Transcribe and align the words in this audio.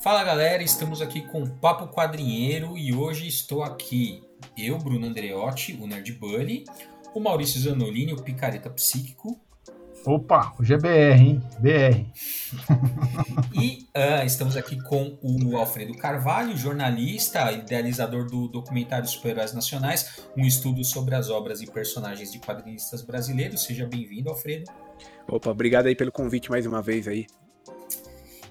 Fala 0.00 0.22
galera, 0.22 0.62
estamos 0.62 1.02
aqui 1.02 1.22
com 1.22 1.44
Papo 1.44 1.88
Quadrinheiro 1.88 2.78
e 2.78 2.94
hoje 2.94 3.26
estou 3.26 3.64
aqui 3.64 4.22
eu, 4.56 4.78
Bruno 4.78 5.04
Andreotti, 5.04 5.76
o 5.80 5.88
Nerd 5.88 6.12
Bully, 6.12 6.64
o 7.12 7.18
Maurício 7.18 7.60
Zanolini, 7.60 8.12
o 8.12 8.22
Picareta 8.22 8.70
Psíquico. 8.70 9.40
Opa, 10.06 10.54
o 10.56 10.62
GBR, 10.62 11.20
hein? 11.20 11.42
BR. 11.58 12.06
e 13.60 13.88
uh, 13.96 14.24
estamos 14.24 14.56
aqui 14.56 14.80
com 14.84 15.18
o 15.20 15.56
Alfredo 15.56 15.92
Carvalho, 15.94 16.56
jornalista, 16.56 17.50
idealizador 17.50 18.26
do 18.26 18.46
documentário 18.46 19.08
Super-Heróis 19.08 19.52
Nacionais, 19.52 20.22
um 20.36 20.46
estudo 20.46 20.84
sobre 20.84 21.16
as 21.16 21.28
obras 21.28 21.60
e 21.60 21.66
personagens 21.66 22.30
de 22.30 22.38
quadrinistas 22.38 23.02
brasileiros. 23.02 23.64
Seja 23.64 23.84
bem-vindo, 23.84 24.30
Alfredo. 24.30 24.70
Opa, 25.26 25.50
obrigado 25.50 25.86
aí 25.86 25.96
pelo 25.96 26.12
convite 26.12 26.48
mais 26.48 26.66
uma 26.66 26.80
vez 26.80 27.08
aí. 27.08 27.26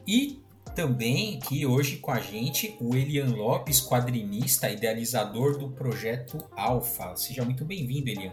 E 0.05 0.41
também 0.77 1.39
aqui 1.41 1.65
hoje 1.65 1.97
com 1.97 2.11
a 2.11 2.19
gente 2.19 2.77
o 2.79 2.95
Elian 2.95 3.35
Lopes, 3.35 3.81
quadrinista, 3.81 4.69
idealizador 4.69 5.57
do 5.57 5.71
projeto 5.71 6.37
Alpha. 6.55 7.15
Seja 7.15 7.43
muito 7.43 7.65
bem-vindo, 7.65 8.11
Elian. 8.11 8.31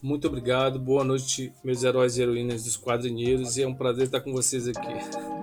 Muito 0.00 0.28
obrigado, 0.28 0.78
boa 0.78 1.04
noite, 1.04 1.52
meus 1.62 1.82
heróis 1.82 2.16
e 2.16 2.22
heroínas 2.22 2.64
dos 2.64 2.78
quadrinheiros, 2.78 3.58
e 3.58 3.64
é 3.64 3.68
um 3.68 3.74
prazer 3.74 4.06
estar 4.06 4.22
com 4.22 4.32
vocês 4.32 4.66
aqui. 4.66 5.35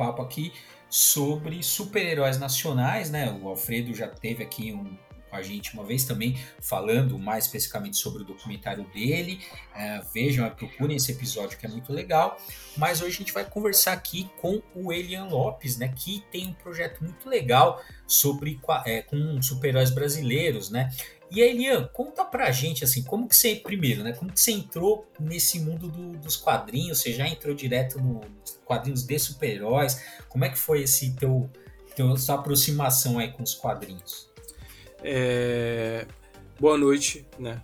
Papo 0.00 0.22
aqui 0.22 0.50
sobre 0.88 1.62
super-heróis 1.62 2.38
nacionais, 2.38 3.10
né? 3.10 3.30
O 3.42 3.48
Alfredo 3.48 3.94
já 3.94 4.08
teve 4.08 4.42
aqui 4.42 4.72
um, 4.72 4.96
com 5.28 5.36
a 5.36 5.42
gente 5.42 5.74
uma 5.74 5.84
vez 5.84 6.04
também, 6.04 6.38
falando 6.58 7.18
mais 7.18 7.44
especificamente 7.44 7.98
sobre 7.98 8.22
o 8.22 8.24
documentário 8.24 8.82
dele. 8.94 9.40
É, 9.76 10.00
vejam, 10.12 10.48
procurem 10.50 10.96
esse 10.96 11.12
episódio 11.12 11.58
que 11.58 11.66
é 11.66 11.68
muito 11.68 11.92
legal. 11.92 12.40
Mas 12.78 13.02
hoje 13.02 13.16
a 13.16 13.18
gente 13.18 13.32
vai 13.32 13.44
conversar 13.44 13.92
aqui 13.92 14.30
com 14.40 14.62
o 14.74 14.90
Elian 14.90 15.26
Lopes, 15.26 15.76
né? 15.76 15.92
Que 15.94 16.24
tem 16.32 16.48
um 16.48 16.54
projeto 16.54 17.04
muito 17.04 17.28
legal 17.28 17.84
sobre 18.06 18.58
é, 18.86 19.02
com 19.02 19.40
super-heróis 19.42 19.90
brasileiros, 19.90 20.70
né? 20.70 20.90
E 21.30 21.42
aí, 21.42 21.50
Elian, 21.50 21.88
conta 21.92 22.24
pra 22.24 22.50
gente, 22.50 22.82
assim, 22.82 23.02
como 23.02 23.28
que 23.28 23.36
você, 23.36 23.56
primeiro, 23.56 24.02
né, 24.02 24.12
como 24.12 24.32
que 24.32 24.40
você 24.40 24.50
entrou 24.50 25.06
nesse 25.18 25.60
mundo 25.60 25.88
do, 25.88 26.18
dos 26.18 26.36
quadrinhos, 26.36 26.98
você 26.98 27.12
já 27.12 27.28
entrou 27.28 27.54
direto 27.54 28.00
nos 28.00 28.58
quadrinhos 28.64 29.04
de 29.04 29.18
super-heróis, 29.18 30.02
como 30.28 30.44
é 30.44 30.48
que 30.48 30.58
foi 30.58 30.82
esse 30.82 31.14
teu, 31.14 31.48
teu, 31.94 32.16
sua 32.16 32.34
aproximação 32.34 33.18
aí 33.18 33.30
com 33.30 33.42
os 33.42 33.54
quadrinhos? 33.54 34.28
É... 35.04 36.06
Boa 36.58 36.76
noite, 36.76 37.24
né, 37.38 37.62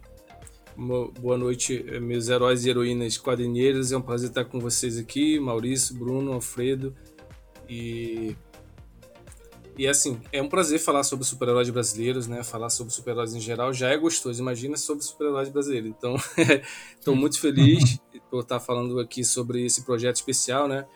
Boa 0.76 1.38
noite, 1.38 1.82
meus 2.02 2.28
heróis 2.28 2.66
e 2.66 2.68
heroínas 2.68 3.16
quadrinheiros. 3.16 3.92
É 3.92 3.96
um 3.96 4.02
prazer 4.02 4.28
estar 4.28 4.44
com 4.44 4.60
vocês 4.60 4.98
aqui, 4.98 5.40
Maurício, 5.40 5.94
Bruno, 5.96 6.34
Alfredo. 6.34 6.94
E 7.66 8.36
e 9.78 9.86
assim, 9.86 10.20
é 10.32 10.40
um 10.40 10.48
prazer 10.48 10.78
falar 10.78 11.02
sobre 11.02 11.26
super-heróis 11.26 11.68
brasileiros, 11.68 12.26
né? 12.26 12.42
Falar 12.42 12.70
sobre 12.70 12.92
super-heróis 12.92 13.34
em 13.34 13.40
geral 13.40 13.72
já 13.74 13.90
é 13.90 13.96
gostoso. 13.96 14.40
Imagina 14.40 14.76
sobre 14.76 15.04
super-heróis 15.04 15.50
brasileiros. 15.50 15.90
Então, 15.90 16.16
estou 16.98 17.14
muito 17.14 17.38
feliz 17.38 17.98
por 18.30 18.40
estar 18.40 18.58
falando 18.58 18.98
aqui 18.98 19.22
sobre 19.22 19.66
esse 19.66 19.84
projeto 19.84 20.16
especial, 20.16 20.66
né? 20.66 20.86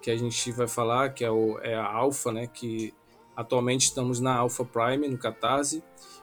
Que 0.00 0.10
a 0.10 0.16
gente 0.16 0.50
vai 0.52 0.66
falar, 0.66 1.10
que 1.10 1.24
é, 1.24 1.30
o, 1.30 1.58
é 1.60 1.74
a 1.74 1.84
Alpha, 1.84 2.32
né? 2.32 2.46
Que 2.46 2.94
atualmente 3.36 3.82
estamos 3.82 4.18
na 4.18 4.34
Alpha 4.34 4.64
Prime, 4.64 5.08
no 5.08 5.18
Catarse. 5.18 5.82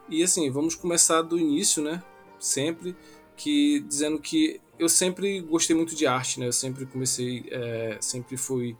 E 0.10 0.24
assim, 0.24 0.50
vamos 0.50 0.74
começar 0.74 1.22
do 1.22 1.38
início, 1.38 1.84
né? 1.84 2.02
Sempre, 2.40 2.96
que 3.38 3.82
dizendo 3.82 4.18
que 4.20 4.60
eu 4.80 4.90
sempre 4.90 5.42
gostei 5.42 5.76
muito 5.76 5.96
de 5.96 6.08
arte, 6.08 6.40
né? 6.40 6.48
Eu 6.48 6.54
sempre 6.54 6.88
comecei, 6.88 7.46
é, 7.52 7.98
sempre 8.02 8.36
fui 8.36 8.76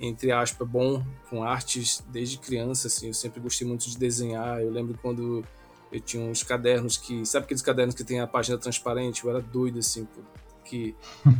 entre 0.00 0.30
aspas, 0.30 0.66
bom 0.66 1.04
com 1.28 1.42
artes 1.42 2.04
desde 2.08 2.38
criança, 2.38 2.86
assim, 2.86 3.08
eu 3.08 3.14
sempre 3.14 3.40
gostei 3.40 3.66
muito 3.66 3.88
de 3.88 3.98
desenhar, 3.98 4.60
eu 4.60 4.70
lembro 4.70 4.96
quando 5.00 5.44
eu 5.90 6.00
tinha 6.00 6.22
uns 6.22 6.42
cadernos 6.42 6.96
que, 6.96 7.24
sabe 7.26 7.44
aqueles 7.44 7.62
cadernos 7.62 7.94
que 7.94 8.04
tem 8.04 8.20
a 8.20 8.26
página 8.26 8.58
transparente, 8.58 9.24
eu 9.24 9.30
era 9.30 9.40
doido, 9.40 9.78
assim, 9.78 10.04
por, 10.04 10.24
que, 10.64 10.94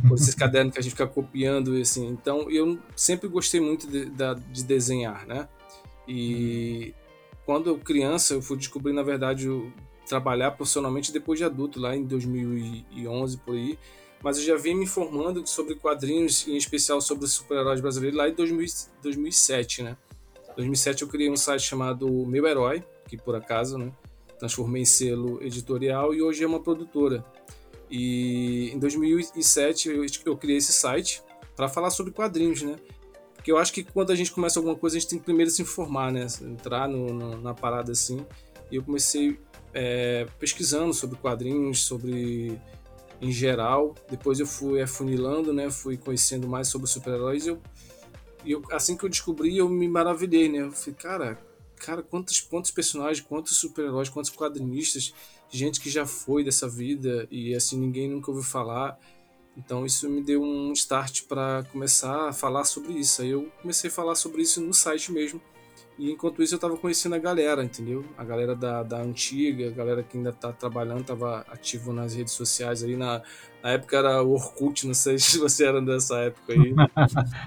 por 0.07 0.15
esses 0.15 0.33
cadernos 0.35 0.73
que 0.73 0.79
a 0.79 0.81
gente 0.81 0.91
fica 0.91 1.07
copiando, 1.07 1.75
assim, 1.75 2.07
então 2.07 2.49
eu 2.51 2.77
sempre 2.95 3.27
gostei 3.29 3.61
muito 3.61 3.87
de, 3.87 4.05
de, 4.05 4.35
de 4.51 4.63
desenhar, 4.63 5.25
né, 5.25 5.47
e 6.07 6.93
quando 7.45 7.69
eu 7.69 7.77
criança, 7.77 8.33
eu 8.33 8.41
fui 8.41 8.57
descobrir, 8.57 8.93
na 8.93 9.03
verdade, 9.03 9.47
trabalhar 10.07 10.51
profissionalmente 10.51 11.13
depois 11.13 11.39
de 11.39 11.45
adulto, 11.45 11.79
lá 11.79 11.95
em 11.95 12.03
2011, 12.03 13.37
por 13.37 13.55
aí, 13.55 13.77
mas 14.21 14.37
eu 14.37 14.43
já 14.43 14.55
vim 14.55 14.75
me 14.75 14.83
informando 14.83 15.45
sobre 15.47 15.75
quadrinhos, 15.75 16.47
em 16.47 16.57
especial 16.57 16.99
sobre 17.01 17.27
super-heróis 17.27 17.79
brasileiros, 17.79 18.17
lá 18.17 18.27
em 18.27 18.33
2000, 18.33 18.67
2007, 19.01 19.83
né? 19.83 19.97
Em 20.51 20.55
2007 20.55 21.03
eu 21.03 21.07
criei 21.07 21.29
um 21.29 21.37
site 21.37 21.61
chamado 21.61 22.07
Meu 22.25 22.45
Herói, 22.45 22.83
que 23.07 23.17
por 23.17 23.35
acaso, 23.35 23.77
né? 23.77 23.91
Transformei 24.37 24.81
em 24.81 24.85
selo 24.85 25.41
editorial 25.41 26.13
e 26.13 26.21
hoje 26.21 26.43
é 26.43 26.47
uma 26.47 26.61
produtora. 26.61 27.23
E 27.89 28.69
em 28.71 28.79
2007 28.79 29.89
eu, 29.89 30.05
eu 30.25 30.37
criei 30.37 30.57
esse 30.57 30.73
site 30.73 31.23
para 31.55 31.67
falar 31.67 31.89
sobre 31.89 32.11
quadrinhos, 32.11 32.61
né? 32.61 32.75
Porque 33.35 33.51
eu 33.51 33.57
acho 33.57 33.71
que 33.71 33.83
quando 33.83 34.11
a 34.11 34.15
gente 34.15 34.33
começa 34.33 34.59
alguma 34.59 34.75
coisa, 34.75 34.97
a 34.97 34.99
gente 34.99 35.09
tem 35.09 35.19
que 35.19 35.25
primeiro 35.25 35.49
se 35.49 35.61
informar, 35.61 36.11
né? 36.11 36.27
Entrar 36.41 36.89
no, 36.89 37.13
no, 37.13 37.41
na 37.41 37.53
parada 37.53 37.91
assim. 37.91 38.25
E 38.69 38.75
eu 38.75 38.83
comecei 38.83 39.39
é, 39.73 40.27
pesquisando 40.37 40.93
sobre 40.93 41.17
quadrinhos, 41.17 41.83
sobre 41.83 42.59
em 43.21 43.31
geral. 43.31 43.95
Depois 44.09 44.39
eu 44.39 44.47
fui 44.47 44.81
afunilando, 44.81 45.53
né? 45.53 45.69
Fui 45.69 45.97
conhecendo 45.97 46.47
mais 46.47 46.67
sobre 46.67 46.87
super-heróis. 46.87 47.47
Eu, 47.47 47.61
eu, 48.45 48.61
assim 48.71 48.95
que 48.95 49.03
eu 49.03 49.09
descobri, 49.09 49.57
eu 49.57 49.69
me 49.69 49.87
maravilhei, 49.87 50.49
né? 50.49 50.59
Eu 50.59 50.71
falei, 50.71 50.95
cara, 50.95 51.39
cara, 51.77 52.03
quantos, 52.03 52.39
quantos 52.41 52.71
personagens, 52.71 53.25
quantos 53.25 53.57
super-heróis, 53.57 54.09
quantos 54.09 54.31
quadrinistas, 54.31 55.13
gente 55.49 55.79
que 55.79 55.89
já 55.89 56.05
foi 56.05 56.43
dessa 56.43 56.67
vida 56.67 57.27
e 57.31 57.55
assim 57.55 57.77
ninguém 57.77 58.09
nunca 58.09 58.29
ouviu 58.29 58.43
falar. 58.43 58.99
Então 59.57 59.85
isso 59.85 60.09
me 60.09 60.21
deu 60.21 60.41
um 60.41 60.71
start 60.73 61.23
para 61.23 61.63
começar 61.71 62.29
a 62.29 62.33
falar 62.33 62.63
sobre 62.63 62.93
isso. 62.93 63.21
Aí 63.21 63.29
eu 63.29 63.51
comecei 63.61 63.89
a 63.89 63.93
falar 63.93 64.15
sobre 64.15 64.41
isso 64.41 64.61
no 64.61 64.73
site 64.73 65.11
mesmo. 65.11 65.41
E 65.99 66.11
enquanto 66.11 66.41
isso 66.41 66.55
eu 66.55 66.59
tava 66.59 66.77
conhecendo 66.77 67.15
a 67.15 67.17
galera, 67.17 67.61
entendeu? 67.61 68.05
A 68.17 68.23
galera 68.23 68.55
da, 68.55 68.83
da 68.83 69.01
antiga, 69.01 69.67
a 69.67 69.71
galera 69.71 70.01
que 70.01 70.15
ainda 70.15 70.31
tá 70.31 70.49
trabalhando, 70.53 71.03
tava 71.03 71.45
ativo 71.49 71.91
nas 71.91 72.15
redes 72.15 72.31
sociais 72.31 72.81
aí. 72.81 72.95
Na, 72.95 73.21
na 73.61 73.71
época 73.71 73.97
era 73.97 74.23
o 74.23 74.31
Orkut, 74.31 74.87
não 74.87 74.93
sei 74.93 75.19
se 75.19 75.37
você 75.37 75.65
era 75.65 75.81
dessa 75.81 76.17
época 76.19 76.53
aí. 76.53 76.73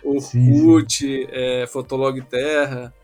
Orkut, 0.04 0.28
sim, 0.28 1.22
sim. 1.22 1.26
É, 1.30 1.66
Fotolog 1.66 2.20
Terra. 2.20 2.94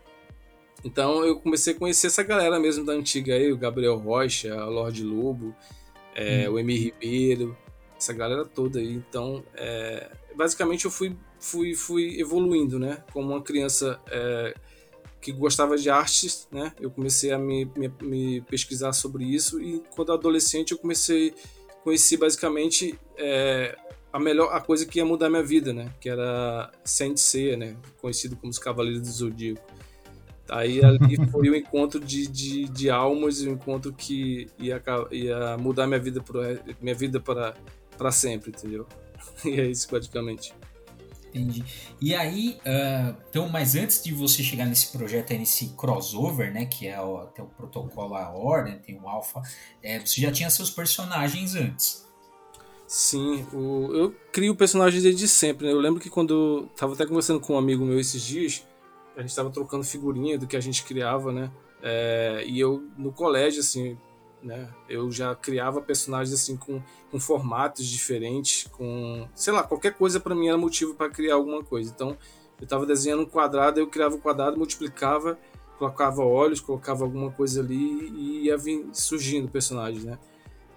Então 0.85 1.25
eu 1.25 1.39
comecei 1.39 1.73
a 1.73 1.79
conhecer 1.79 2.07
essa 2.07 2.21
galera 2.21 2.59
mesmo 2.59 2.85
da 2.85 2.93
antiga 2.93 3.33
aí, 3.33 3.51
o 3.51 3.57
Gabriel 3.57 3.97
Rocha, 3.97 4.53
o 4.53 4.69
Lorde 4.69 5.03
Lobo, 5.03 5.55
é, 6.13 6.47
hum. 6.47 6.53
o 6.53 6.59
Emi 6.59 6.77
Ribeiro, 6.77 7.57
essa 7.97 8.13
galera 8.13 8.45
toda 8.45 8.77
aí. 8.77 8.93
Então, 8.93 9.43
é, 9.55 10.11
basicamente 10.35 10.85
eu 10.85 10.91
fui, 10.91 11.17
fui, 11.39 11.73
fui 11.73 12.21
evoluindo, 12.21 12.77
né? 12.77 13.03
Como 13.11 13.31
uma 13.31 13.41
criança 13.41 13.99
é, 14.11 14.53
que 15.21 15.31
gostava 15.31 15.77
de 15.77 15.89
artes, 15.89 16.47
né? 16.51 16.73
Eu 16.79 16.89
comecei 16.89 17.31
a 17.31 17.37
me, 17.37 17.65
me, 17.75 17.91
me, 18.01 18.41
pesquisar 18.41 18.93
sobre 18.93 19.23
isso 19.25 19.61
e 19.61 19.83
quando 19.95 20.13
adolescente 20.13 20.71
eu 20.71 20.77
comecei 20.77 21.33
conheci 21.83 22.17
basicamente 22.17 22.99
é, 23.17 23.77
a 24.11 24.19
melhor 24.19 24.53
a 24.53 24.59
coisa 24.59 24.85
que 24.85 24.99
ia 24.99 25.05
mudar 25.05 25.29
minha 25.29 25.43
vida, 25.43 25.73
né? 25.73 25.91
Que 25.99 26.09
era 26.09 26.71
Saint 26.83 27.17
Seiya, 27.17 27.57
né? 27.57 27.75
Conhecido 28.01 28.35
como 28.35 28.49
os 28.49 28.59
Cavaleiros 28.59 29.01
do 29.01 29.11
Zodíaco. 29.11 29.61
Aí 30.49 30.83
ali 30.83 31.15
foi 31.31 31.49
o 31.49 31.53
um 31.53 31.55
encontro 31.55 31.99
de, 31.99 32.27
de, 32.27 32.65
de 32.65 32.89
almas, 32.89 33.41
o 33.41 33.49
um 33.49 33.53
encontro 33.53 33.93
que 33.93 34.47
ia, 34.57 34.81
ia 35.11 35.57
mudar 35.57 35.87
minha 35.87 35.99
vida, 35.99 36.21
pro, 36.21 36.41
minha 36.81 36.95
vida 36.95 37.19
para, 37.19 37.53
para 37.97 38.11
sempre, 38.11 38.51
entendeu? 38.51 38.87
E 39.45 39.59
é 39.59 39.67
isso 39.67 39.87
praticamente. 39.87 40.53
Entendi. 41.29 41.63
E 42.01 42.15
aí, 42.15 42.59
uh, 42.65 43.15
então, 43.29 43.47
mas 43.49 43.75
antes 43.75 44.03
de 44.03 44.11
você 44.13 44.41
chegar 44.41 44.65
nesse 44.65 44.91
projeto, 44.91 45.31
nesse 45.33 45.69
crossover, 45.69 46.51
né, 46.51 46.65
que 46.65 46.87
é 46.87 46.99
o, 46.99 47.27
tem 47.27 47.45
o 47.45 47.47
protocolo 47.47 48.15
a 48.15 48.29
ordem, 48.29 48.79
tem 48.79 48.99
o 48.99 49.07
alpha, 49.07 49.41
é, 49.81 49.99
você 49.99 50.21
já 50.21 50.31
tinha 50.31 50.49
seus 50.49 50.71
personagens 50.71 51.55
antes. 51.55 52.07
Sim, 52.87 53.45
o, 53.53 53.93
eu 53.93 54.15
crio 54.31 54.55
personagens 54.55 55.03
desde 55.03 55.27
sempre. 55.27 55.67
Né? 55.67 55.71
Eu 55.71 55.79
lembro 55.79 55.99
que 55.99 56.09
quando 56.09 56.33
eu 56.33 56.69
tava 56.75 56.93
até 56.93 57.05
conversando 57.05 57.39
com 57.39 57.53
um 57.53 57.57
amigo 57.57 57.85
meu 57.85 57.99
esses 57.99 58.23
dias, 58.23 58.67
a 59.15 59.21
gente 59.21 59.29
estava 59.29 59.51
trocando 59.51 59.83
figurinha 59.83 60.39
do 60.39 60.47
que 60.47 60.57
a 60.57 60.59
gente 60.59 60.83
criava, 60.83 61.31
né? 61.31 61.51
É, 61.83 62.43
e 62.47 62.59
eu 62.59 62.83
no 62.97 63.11
colégio 63.11 63.59
assim, 63.59 63.95
né? 64.41 64.69
Eu 64.87 65.11
já 65.11 65.35
criava 65.35 65.81
personagens 65.81 66.33
assim 66.33 66.55
com, 66.55 66.81
com 67.11 67.19
formatos 67.19 67.85
diferentes, 67.85 68.67
com 68.71 69.27
sei 69.35 69.53
lá 69.53 69.63
qualquer 69.63 69.93
coisa 69.93 70.19
para 70.19 70.35
mim 70.35 70.47
era 70.47 70.57
motivo 70.57 70.93
para 70.93 71.09
criar 71.09 71.35
alguma 71.35 71.63
coisa. 71.63 71.91
Então 71.93 72.17
eu 72.59 72.63
estava 72.63 72.85
desenhando 72.85 73.23
um 73.23 73.25
quadrado, 73.25 73.79
eu 73.79 73.87
criava 73.87 74.15
o 74.15 74.17
um 74.17 74.21
quadrado, 74.21 74.57
multiplicava, 74.57 75.37
colocava 75.77 76.23
olhos, 76.23 76.59
colocava 76.59 77.03
alguma 77.03 77.31
coisa 77.31 77.61
ali 77.61 77.75
e 77.75 78.45
ia 78.45 78.57
vir 78.57 78.87
surgindo 78.93 79.47
personagens, 79.49 80.03
né? 80.03 80.17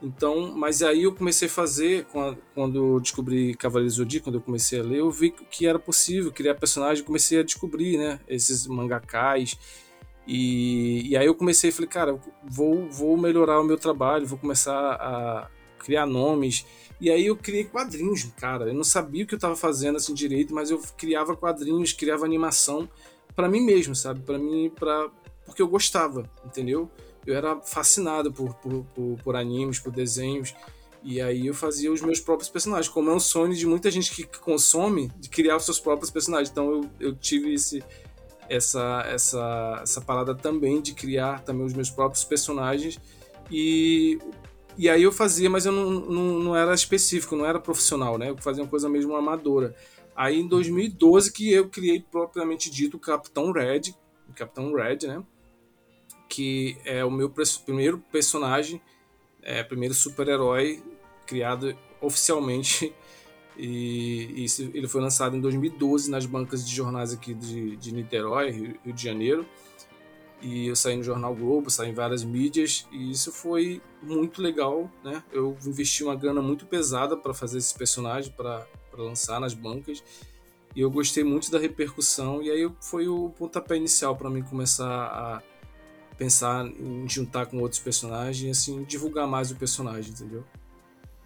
Então, 0.03 0.53
mas 0.53 0.83
aí 0.83 1.05
eu 1.05 1.15
comecei 1.15 1.47
a 1.47 1.51
fazer, 1.51 2.07
quando 2.55 2.77
eu 2.77 3.01
descobri 3.01 3.55
Cavaleiros 3.55 3.95
Zodíaco, 3.95 4.25
quando 4.25 4.37
eu 4.37 4.41
comecei 4.41 4.81
a 4.81 4.83
ler, 4.83 4.99
eu 4.99 5.11
vi 5.13 5.31
que 5.31 5.65
era 5.65 5.79
possível 5.79 6.33
criar 6.33 6.57
personagem, 6.57 7.05
comecei 7.05 7.39
a 7.39 7.45
descobrir, 7.45 7.97
né, 7.97 8.19
esses 8.27 8.67
mangakais, 8.67 9.57
e, 10.27 11.09
e 11.11 11.17
aí 11.17 11.27
eu 11.27 11.35
comecei 11.35 11.71
e 11.71 11.73
falei, 11.73 11.89
cara, 11.89 12.21
vou, 12.45 12.89
vou 12.89 13.17
melhorar 13.17 13.61
o 13.61 13.65
meu 13.65 13.77
trabalho, 13.77 14.27
vou 14.27 14.39
começar 14.39 14.73
a 14.73 15.49
criar 15.79 16.07
nomes, 16.07 16.65
e 17.01 17.11
aí 17.11 17.27
eu 17.27 17.37
criei 17.37 17.65
quadrinhos, 17.65 18.25
cara, 18.37 18.67
eu 18.67 18.75
não 18.75 18.85
sabia 18.85 19.25
o 19.25 19.27
que 19.27 19.35
eu 19.35 19.39
estava 19.39 19.57
fazendo 19.57 19.97
assim 19.97 20.15
direito, 20.15 20.55
mas 20.55 20.71
eu 20.71 20.81
criava 20.97 21.37
quadrinhos, 21.37 21.93
criava 21.93 22.25
animação 22.25 22.89
para 23.35 23.49
mim 23.49 23.61
mesmo, 23.61 23.95
sabe, 23.97 24.21
para 24.21 24.39
mim, 24.39 24.71
para 24.71 25.11
porque 25.45 25.61
eu 25.61 25.67
gostava, 25.67 26.31
entendeu? 26.45 26.89
eu 27.27 27.37
era 27.37 27.61
fascinado 27.61 28.33
por, 28.33 28.55
por, 28.55 28.85
por, 28.95 29.17
por, 29.23 29.37
animes, 29.37 29.79
por 29.79 29.93
desenhos. 29.93 30.55
E 31.05 31.21
aí 31.21 31.47
eu 31.47 31.55
fazia 31.55 31.93
os 31.93 32.01
meus 32.01 32.21
próprios 32.21 32.49
personagens, 32.49 32.89
como 32.89 33.11
é 33.11 33.15
um 33.15 33.21
sonho 33.21 33.55
de 33.55 33.67
muita 33.67 33.91
gente 33.91 34.13
que 34.13 34.25
consome, 34.39 35.11
de 35.19 35.29
criar 35.29 35.57
os 35.57 35.65
seus 35.65 35.81
próprios 35.81 36.11
personagens. 36.11 36.51
Então 36.51 36.71
eu, 36.71 36.91
eu 37.01 37.17
tive 37.17 37.55
esse, 37.55 37.83
essa, 38.49 39.05
essa, 39.09 39.81
essa 39.83 40.01
parada 40.01 40.35
também 40.35 40.81
de 40.81 40.95
criar 40.95 41.43
também 41.43 41.65
os 41.65 41.73
meus 41.73 41.91
próprios 41.91 42.25
personagens. 42.25 42.99
E, 43.51 44.19
e 44.77 44.89
aí 44.89 45.03
eu 45.03 45.13
fazia, 45.13 45.49
mas 45.51 45.67
eu 45.67 45.73
não, 45.73 45.91
não, 45.91 46.39
não 46.39 46.57
era 46.57 46.75
específico, 46.75 47.37
não 47.37 47.47
era 47.47 47.61
profissional, 47.61 48.19
né? 48.19 48.31
Eu 48.31 48.37
fazia 48.39 48.63
uma 48.63 48.71
coisa 48.71 48.89
mesmo 48.89 49.15
amadora. 49.15 49.75
Aí 50.15 50.41
em 50.41 50.47
2012 50.47 51.33
que 51.33 51.53
eu 51.53 51.69
criei 51.69 52.01
propriamente 52.01 52.71
dito 52.71 52.97
o 52.97 53.01
Capitão 53.01 53.53
Red, 53.53 53.95
o 54.29 54.35
Capitão 54.35 54.73
Red, 54.75 55.07
né? 55.07 55.23
que 56.33 56.79
é 56.87 57.05
o 57.05 57.11
meu 57.11 57.31
primeiro 57.67 57.99
personagem, 58.11 58.81
é, 59.43 59.63
primeiro 59.63 59.93
super-herói 59.93 60.83
criado 61.27 61.77
oficialmente. 62.01 62.95
E, 63.57 64.45
e, 64.45 64.47
ele 64.75 64.89
foi 64.89 65.01
lançado 65.01 65.37
em 65.37 65.41
2012 65.41 66.11
nas 66.11 66.27
bancas 66.27 66.67
de 66.67 66.75
jornais 66.75 67.13
aqui 67.13 67.35
de, 67.35 67.77
de 67.77 67.93
Niterói, 67.93 68.51
Rio, 68.51 68.79
Rio 68.85 68.95
de 68.95 69.03
Janeiro. 69.03 69.47
E 70.41 70.67
eu 70.67 70.75
saí 70.75 70.97
no 70.97 71.05
Jornal 71.05 71.35
Globo, 71.37 71.71
saí 71.71 71.91
em 71.91 71.95
várias 71.95 72.25
mídias, 72.25 72.87
e 72.91 73.13
isso 73.13 73.31
foi 73.31 73.81
muito 74.03 74.43
legal, 74.43 74.91
né? 75.05 75.23
Eu 75.31 75.57
investi 75.65 76.03
uma 76.03 76.17
grana 76.17 76.43
muito 76.43 76.67
pesada 76.67 77.17
para 77.17 77.33
fazer 77.33 77.59
esse 77.59 77.73
personagem, 77.73 78.33
para 78.33 78.67
lançar 78.99 79.39
nas 79.39 79.55
bancas. 79.55 80.03
E 80.75 80.81
eu 80.81 80.91
gostei 80.91 81.23
muito 81.23 81.49
da 81.49 81.61
repercussão, 81.61 82.43
e 82.43 82.51
aí 82.51 82.69
foi 82.81 83.07
o 83.07 83.31
pontapé 83.31 83.77
inicial 83.77 84.17
para 84.17 84.29
mim 84.29 84.43
começar 84.43 84.89
a 84.89 85.43
pensar 86.19 86.67
em 86.67 87.09
juntar 87.09 87.47
com 87.47 87.59
outros 87.59 87.81
personagens 87.81 88.43
e 88.43 88.51
assim 88.51 88.85
divulgar 88.85 89.29
mais 89.29 89.51
o 89.51 89.57
personagem, 89.57 90.13
entendeu? 90.13 90.45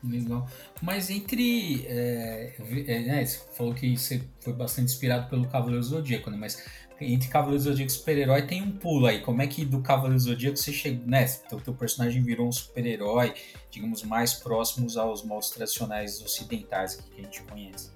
Legal. 0.02 0.48
Mas 0.82 1.10
entre. 1.10 1.84
É, 1.87 2.54
é, 2.87 3.00
né, 3.00 3.25
você 3.25 3.40
falou 3.54 3.75
que 3.75 3.96
você 3.96 4.22
foi 4.40 4.52
bastante 4.52 4.93
inspirado 4.93 5.28
pelo 5.28 5.48
Cavaleiro 5.48 5.82
Zodíaco, 5.82 6.31
né? 6.31 6.37
Mas 6.37 6.64
entre 7.00 7.28
Cavaleiro 7.28 7.62
Zodíaco 7.62 7.90
e 7.90 7.94
super-herói 7.94 8.43
tem 8.43 8.62
um 8.62 8.70
pulo 8.70 9.06
aí. 9.06 9.20
Como 9.20 9.43
é 9.43 9.46
que 9.46 9.64
do 9.64 9.81
Cavaleiro 9.81 10.19
Zodíaco 10.19 10.56
você 10.56 10.72
chega. 10.72 11.00
Né, 11.06 11.26
o 11.52 11.60
teu 11.60 11.75
personagem 11.75 12.22
virou 12.22 12.48
um 12.48 12.52
super-herói, 12.52 13.34
digamos, 13.70 14.02
mais 14.02 14.34
próximos 14.34 14.96
aos 14.96 15.25
moldes 15.25 15.50
tradicionais 15.50 16.22
ocidentais 16.22 16.96
que 16.96 17.20
a 17.20 17.25
gente 17.25 17.43
conhece? 17.43 17.90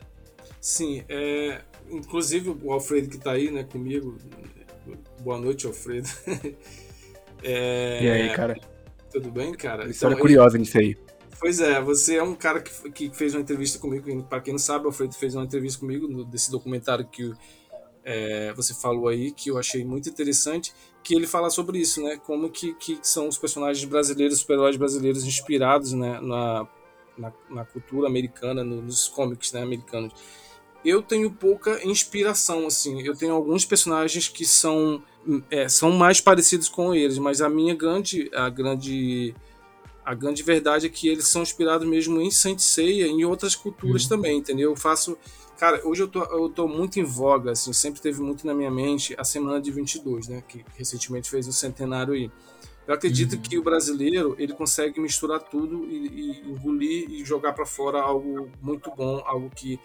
Sim, 0.61 1.05
é, 1.08 1.62
inclusive 1.91 2.50
o 2.62 2.73
Alfredo 2.73 3.08
que 3.08 3.17
está 3.17 3.32
aí 3.32 3.50
né, 3.50 3.64
comigo. 3.64 4.19
Boa 5.20 5.38
noite, 5.38 5.67
Alfredo. 5.67 6.08
É... 7.43 8.05
E 8.05 8.11
aí, 8.11 8.35
cara? 8.35 8.55
Tudo 9.11 9.31
bem, 9.31 9.52
cara? 9.55 9.88
História 9.88 10.12
então, 10.12 10.23
curiosa 10.23 10.58
nisso 10.58 10.79
aí. 10.79 10.94
Pois 11.40 11.58
é, 11.58 11.81
você 11.81 12.16
é 12.16 12.22
um 12.22 12.34
cara 12.34 12.60
que, 12.60 12.90
que 12.90 13.10
fez 13.16 13.34
uma 13.34 13.40
entrevista 13.40 13.78
comigo, 13.78 14.22
para 14.25 14.42
quem 14.42 14.52
não 14.52 14.58
sabe, 14.58 14.84
o 14.84 14.88
Alfredo 14.88 15.14
fez 15.14 15.34
uma 15.34 15.44
entrevista 15.44 15.81
comigo 15.81 16.06
no, 16.06 16.22
desse 16.22 16.50
documentário 16.50 17.06
que 17.06 17.32
é, 18.04 18.52
você 18.52 18.75
falou 18.75 19.08
aí, 19.08 19.31
que 19.31 19.50
eu 19.50 19.58
achei 19.58 19.82
muito 19.82 20.08
interessante, 20.08 20.75
que 21.02 21.14
ele 21.14 21.26
fala 21.26 21.48
sobre 21.48 21.78
isso, 21.78 22.02
né? 22.02 22.19
Como 22.19 22.50
que, 22.50 22.75
que 22.75 22.98
são 23.02 23.26
os 23.26 23.38
personagens 23.38 23.82
brasileiros, 23.84 24.38
super-heróis 24.40 24.76
brasileiros 24.76 25.25
inspirados 25.25 25.92
né, 25.92 26.20
na, 26.20 26.69
na, 27.16 27.32
na 27.48 27.64
cultura 27.64 28.06
americana, 28.06 28.62
no, 28.62 28.82
nos 28.82 29.08
cómics 29.08 29.52
né, 29.52 29.62
americanos. 29.62 30.12
Eu 30.84 31.02
tenho 31.02 31.31
pouca 31.31 31.82
inspiração, 31.87 32.66
assim. 32.66 33.02
Eu 33.02 33.14
tenho 33.14 33.34
alguns 33.34 33.64
personagens 33.64 34.28
que 34.28 34.44
são 34.44 35.02
é, 35.50 35.69
são 35.69 35.90
mais 35.92 36.20
parecidos 36.20 36.69
com 36.69 36.94
eles, 36.94 37.19
mas 37.19 37.42
a 37.42 37.48
minha 37.48 37.75
grande, 37.75 38.31
a 38.34 38.48
grande, 38.48 39.34
a 40.11 40.15
grande 40.15 40.43
verdade 40.43 40.87
é 40.87 40.89
que 40.89 41.09
eles 41.09 41.29
são 41.29 41.41
inspirados 41.41 41.87
mesmo 41.87 42.21
em 42.21 42.33
Saint 42.33 42.59
Seiya 42.59 43.07
e 43.07 43.11
em 43.11 43.25
outras 43.25 43.55
culturas 43.55 44.03
uhum. 44.03 44.09
também, 44.09 44.39
entendeu? 44.39 44.71
Eu 44.71 44.77
faço, 44.77 45.17
cara, 45.57 45.81
hoje 45.87 46.03
eu 46.03 46.09
tô, 46.09 46.25
eu 46.25 46.49
tô 46.49 46.67
muito 46.67 46.99
em 46.99 47.05
voga, 47.05 47.53
assim, 47.53 47.73
sempre 47.73 48.01
teve 48.01 48.21
muito 48.21 48.45
na 48.45 48.53
minha 48.53 48.73
mente 48.73 49.15
a 49.17 49.23
semana 49.23 49.61
de 49.61 49.71
22, 49.71 50.27
né, 50.27 50.43
que 50.49 50.65
recentemente 50.77 51.31
fez 51.31 51.47
o 51.47 51.53
centenário 51.53 52.12
aí. 52.12 52.29
Eu 52.89 52.95
acredito 52.95 53.35
uhum. 53.35 53.41
que 53.41 53.57
o 53.57 53.62
brasileiro 53.62 54.35
ele 54.37 54.53
consegue 54.53 54.99
misturar 54.99 55.39
tudo 55.39 55.87
e, 55.87 56.09
e 56.09 56.51
engolir 56.51 57.09
e 57.09 57.25
jogar 57.25 57.53
para 57.53 57.65
fora 57.65 58.01
algo 58.01 58.51
muito 58.61 58.91
bom, 58.91 59.23
algo 59.25 59.49
que 59.49 59.79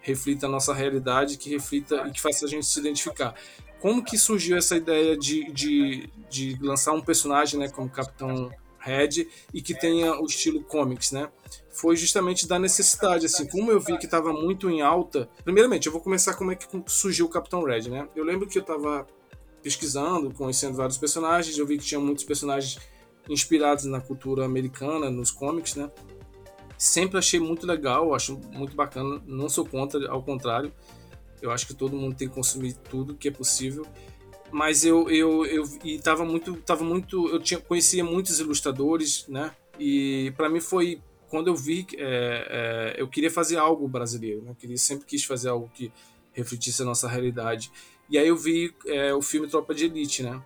reflita 0.00 0.46
a 0.46 0.48
nossa 0.48 0.72
realidade, 0.72 1.36
que 1.36 1.50
reflita 1.50 2.06
e 2.06 2.12
que 2.12 2.20
faça 2.20 2.44
a 2.44 2.48
gente 2.48 2.64
se 2.64 2.78
identificar 2.78 3.34
como 3.80 4.04
que 4.04 4.16
surgiu 4.16 4.56
essa 4.56 4.76
ideia 4.76 5.14
de, 5.14 5.52
de, 5.52 6.08
de 6.30 6.56
lançar 6.62 6.92
um 6.92 7.02
personagem 7.02 7.58
né, 7.58 7.68
como 7.68 7.90
Capitão 7.90 8.50
Red 8.84 9.26
e 9.52 9.62
que 9.62 9.74
tenha 9.74 10.20
o 10.20 10.26
estilo 10.26 10.62
comics, 10.62 11.10
né? 11.10 11.30
Foi 11.70 11.96
justamente 11.96 12.46
da 12.46 12.58
necessidade, 12.58 13.26
assim, 13.26 13.46
como 13.46 13.70
eu 13.70 13.80
vi 13.80 13.96
que 13.98 14.04
estava 14.04 14.32
muito 14.32 14.68
em 14.70 14.82
alta. 14.82 15.28
Primeiramente, 15.42 15.86
eu 15.86 15.92
vou 15.92 16.00
começar 16.00 16.34
como 16.34 16.52
é 16.52 16.54
que 16.54 16.66
surgiu 16.86 17.26
o 17.26 17.28
Capitão 17.28 17.64
Red, 17.64 17.88
né? 17.88 18.08
Eu 18.14 18.24
lembro 18.24 18.46
que 18.46 18.58
eu 18.58 18.62
estava 18.62 19.06
pesquisando, 19.62 20.32
conhecendo 20.32 20.76
vários 20.76 20.98
personagens, 20.98 21.56
eu 21.56 21.66
vi 21.66 21.78
que 21.78 21.84
tinha 21.84 21.98
muitos 21.98 22.22
personagens 22.22 22.78
inspirados 23.28 23.86
na 23.86 24.00
cultura 24.00 24.44
americana, 24.44 25.10
nos 25.10 25.30
comics, 25.30 25.74
né? 25.74 25.90
Sempre 26.76 27.18
achei 27.18 27.40
muito 27.40 27.66
legal, 27.66 28.14
acho 28.14 28.36
muito 28.52 28.76
bacana, 28.76 29.22
não 29.26 29.48
sou 29.48 29.64
contra, 29.64 30.10
ao 30.10 30.22
contrário. 30.22 30.70
Eu 31.40 31.50
acho 31.50 31.66
que 31.66 31.74
todo 31.74 31.96
mundo 31.96 32.14
tem 32.14 32.28
que 32.28 32.34
consumir 32.34 32.74
tudo 32.74 33.14
que 33.14 33.28
é 33.28 33.30
possível. 33.30 33.86
Mas 34.54 34.84
eu 34.84 35.10
eu 35.10 35.44
eu 35.46 35.64
e 35.82 35.98
tava 35.98 36.24
muito 36.24 36.54
tava 36.58 36.84
muito 36.84 37.28
eu 37.28 37.40
tinha 37.40 37.58
conhecia 37.58 38.04
muitos 38.04 38.38
ilustradores, 38.38 39.26
né? 39.26 39.50
E 39.80 40.32
para 40.36 40.48
mim 40.48 40.60
foi 40.60 41.02
quando 41.28 41.48
eu 41.48 41.56
vi 41.56 41.84
é, 41.96 42.94
é, 42.96 43.02
eu 43.02 43.08
queria 43.08 43.32
fazer 43.32 43.56
algo 43.56 43.88
brasileiro, 43.88 44.42
né? 44.42 44.52
Eu 44.52 44.54
queria 44.54 44.76
sempre 44.76 45.06
quis 45.06 45.24
fazer 45.24 45.48
algo 45.48 45.68
que 45.74 45.90
refletisse 46.32 46.82
a 46.82 46.84
nossa 46.84 47.08
realidade. 47.08 47.72
E 48.08 48.16
aí 48.16 48.28
eu 48.28 48.36
vi 48.36 48.72
é, 48.86 49.12
o 49.12 49.20
filme 49.20 49.48
Tropa 49.48 49.74
de 49.74 49.86
Elite, 49.86 50.22
né? 50.22 50.40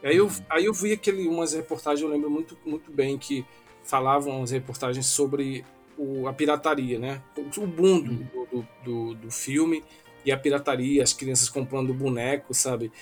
Aí 0.00 0.16
eu, 0.16 0.26
uhum. 0.26 0.44
aí 0.48 0.66
eu 0.66 0.72
vi 0.72 0.92
aquele, 0.92 1.26
umas 1.26 1.52
reportagens, 1.52 2.02
eu 2.02 2.08
lembro 2.08 2.30
muito, 2.30 2.56
muito 2.64 2.92
bem, 2.92 3.18
que 3.18 3.44
falavam 3.82 4.44
as 4.44 4.52
reportagens 4.52 5.06
sobre 5.06 5.64
o, 5.98 6.28
a 6.28 6.32
pirataria, 6.32 7.00
né? 7.00 7.20
O 7.36 7.66
mundo 7.66 8.12
uhum. 8.12 8.46
do, 8.52 8.66
do, 8.84 9.14
do, 9.16 9.30
filme 9.32 9.82
e 10.24 10.30
a 10.30 10.38
pirataria, 10.38 11.02
as 11.02 11.12
crianças 11.12 11.48
comprando 11.48 11.92
boneco, 11.92 12.54
sabe? 12.54 12.92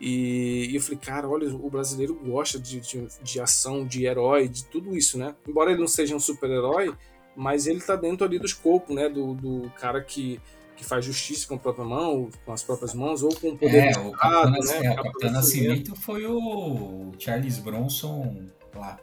E, 0.00 0.70
e 0.70 0.76
eu 0.76 0.80
falei, 0.80 0.98
cara, 0.98 1.28
olha, 1.28 1.48
o 1.54 1.70
brasileiro 1.70 2.14
gosta 2.14 2.58
de, 2.58 2.80
de, 2.80 3.06
de, 3.22 3.40
ação, 3.40 3.86
de 3.86 4.06
herói, 4.06 4.48
de 4.48 4.64
tudo 4.64 4.96
isso, 4.96 5.16
né? 5.16 5.34
Embora 5.48 5.70
ele 5.70 5.80
não 5.80 5.86
seja 5.86 6.16
um 6.16 6.20
super-herói, 6.20 6.94
mas 7.36 7.66
ele 7.66 7.80
tá 7.80 7.96
dentro 7.96 8.26
ali 8.26 8.38
do 8.38 8.46
escopo, 8.46 8.92
né? 8.92 9.08
Do, 9.08 9.34
do 9.34 9.70
cara 9.78 10.02
que, 10.02 10.40
que 10.76 10.84
faz 10.84 11.04
justiça 11.04 11.46
com 11.46 11.54
a 11.54 11.58
própria 11.58 11.84
mão, 11.84 12.28
com 12.44 12.52
as 12.52 12.62
próprias 12.62 12.92
mãos, 12.92 13.22
ou 13.22 13.34
com 13.34 13.50
o 13.50 13.58
poder 13.58 13.88
é, 13.88 13.92
do 13.92 14.08
o 14.08 14.10
né? 14.10 14.94
Capitão 14.94 15.30
Nascimento 15.30 15.94
foi 15.96 16.26
o 16.26 17.12
Charles 17.18 17.58
Bronson 17.58 18.42
lá 18.74 18.98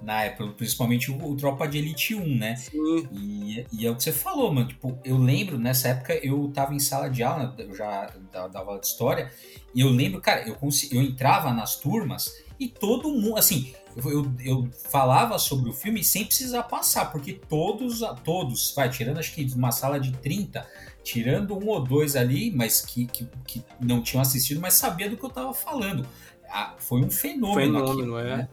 na 0.00 0.24
época, 0.24 0.52
principalmente 0.52 1.10
o, 1.10 1.30
o, 1.30 1.36
Tropa 1.36 1.66
de 1.66 1.78
Elite 1.78 2.14
1, 2.14 2.36
né? 2.36 2.56
Sim. 2.56 3.08
E, 3.12 3.66
e 3.72 3.86
é 3.86 3.90
o 3.90 3.96
que 3.96 4.02
você 4.02 4.12
falou, 4.12 4.52
mano. 4.52 4.68
Tipo, 4.68 4.98
eu 5.04 5.16
lembro, 5.16 5.58
nessa 5.58 5.88
época 5.88 6.14
eu 6.22 6.50
tava 6.52 6.74
em 6.74 6.78
sala 6.78 7.08
de 7.08 7.22
aula, 7.22 7.54
eu 7.58 7.74
já 7.74 8.12
dava 8.32 8.70
aula 8.70 8.80
de 8.80 8.86
história, 8.86 9.30
e 9.74 9.80
eu 9.80 9.88
lembro, 9.88 10.20
cara, 10.20 10.46
eu, 10.46 10.56
eu 10.90 11.02
entrava 11.02 11.52
nas 11.52 11.76
turmas 11.76 12.30
e 12.58 12.68
todo 12.68 13.10
mundo, 13.10 13.36
assim, 13.36 13.74
eu, 13.96 14.10
eu, 14.10 14.32
eu, 14.44 14.70
falava 14.90 15.38
sobre 15.38 15.70
o 15.70 15.72
filme 15.72 16.04
sem 16.04 16.24
precisar 16.24 16.64
passar, 16.64 17.10
porque 17.10 17.32
todos, 17.32 18.00
todos, 18.22 18.72
vai, 18.74 18.88
tirando 18.88 19.18
acho 19.18 19.34
que 19.34 19.44
uma 19.54 19.72
sala 19.72 19.98
de 19.98 20.12
30, 20.12 20.66
tirando 21.02 21.56
um 21.56 21.68
ou 21.68 21.80
dois 21.80 22.14
ali, 22.14 22.52
mas 22.54 22.80
que, 22.80 23.06
que, 23.06 23.28
que 23.46 23.62
não 23.80 24.02
tinham 24.02 24.22
assistido, 24.22 24.60
mas 24.60 24.74
sabia 24.74 25.10
do 25.10 25.16
que 25.16 25.24
eu 25.24 25.28
estava 25.28 25.52
falando. 25.52 26.06
Ah, 26.48 26.74
foi 26.78 27.00
um 27.00 27.10
fenômeno. 27.10 27.80
Fenômeno, 27.80 28.16
aqui, 28.16 28.28
é. 28.28 28.36
Né? 28.36 28.48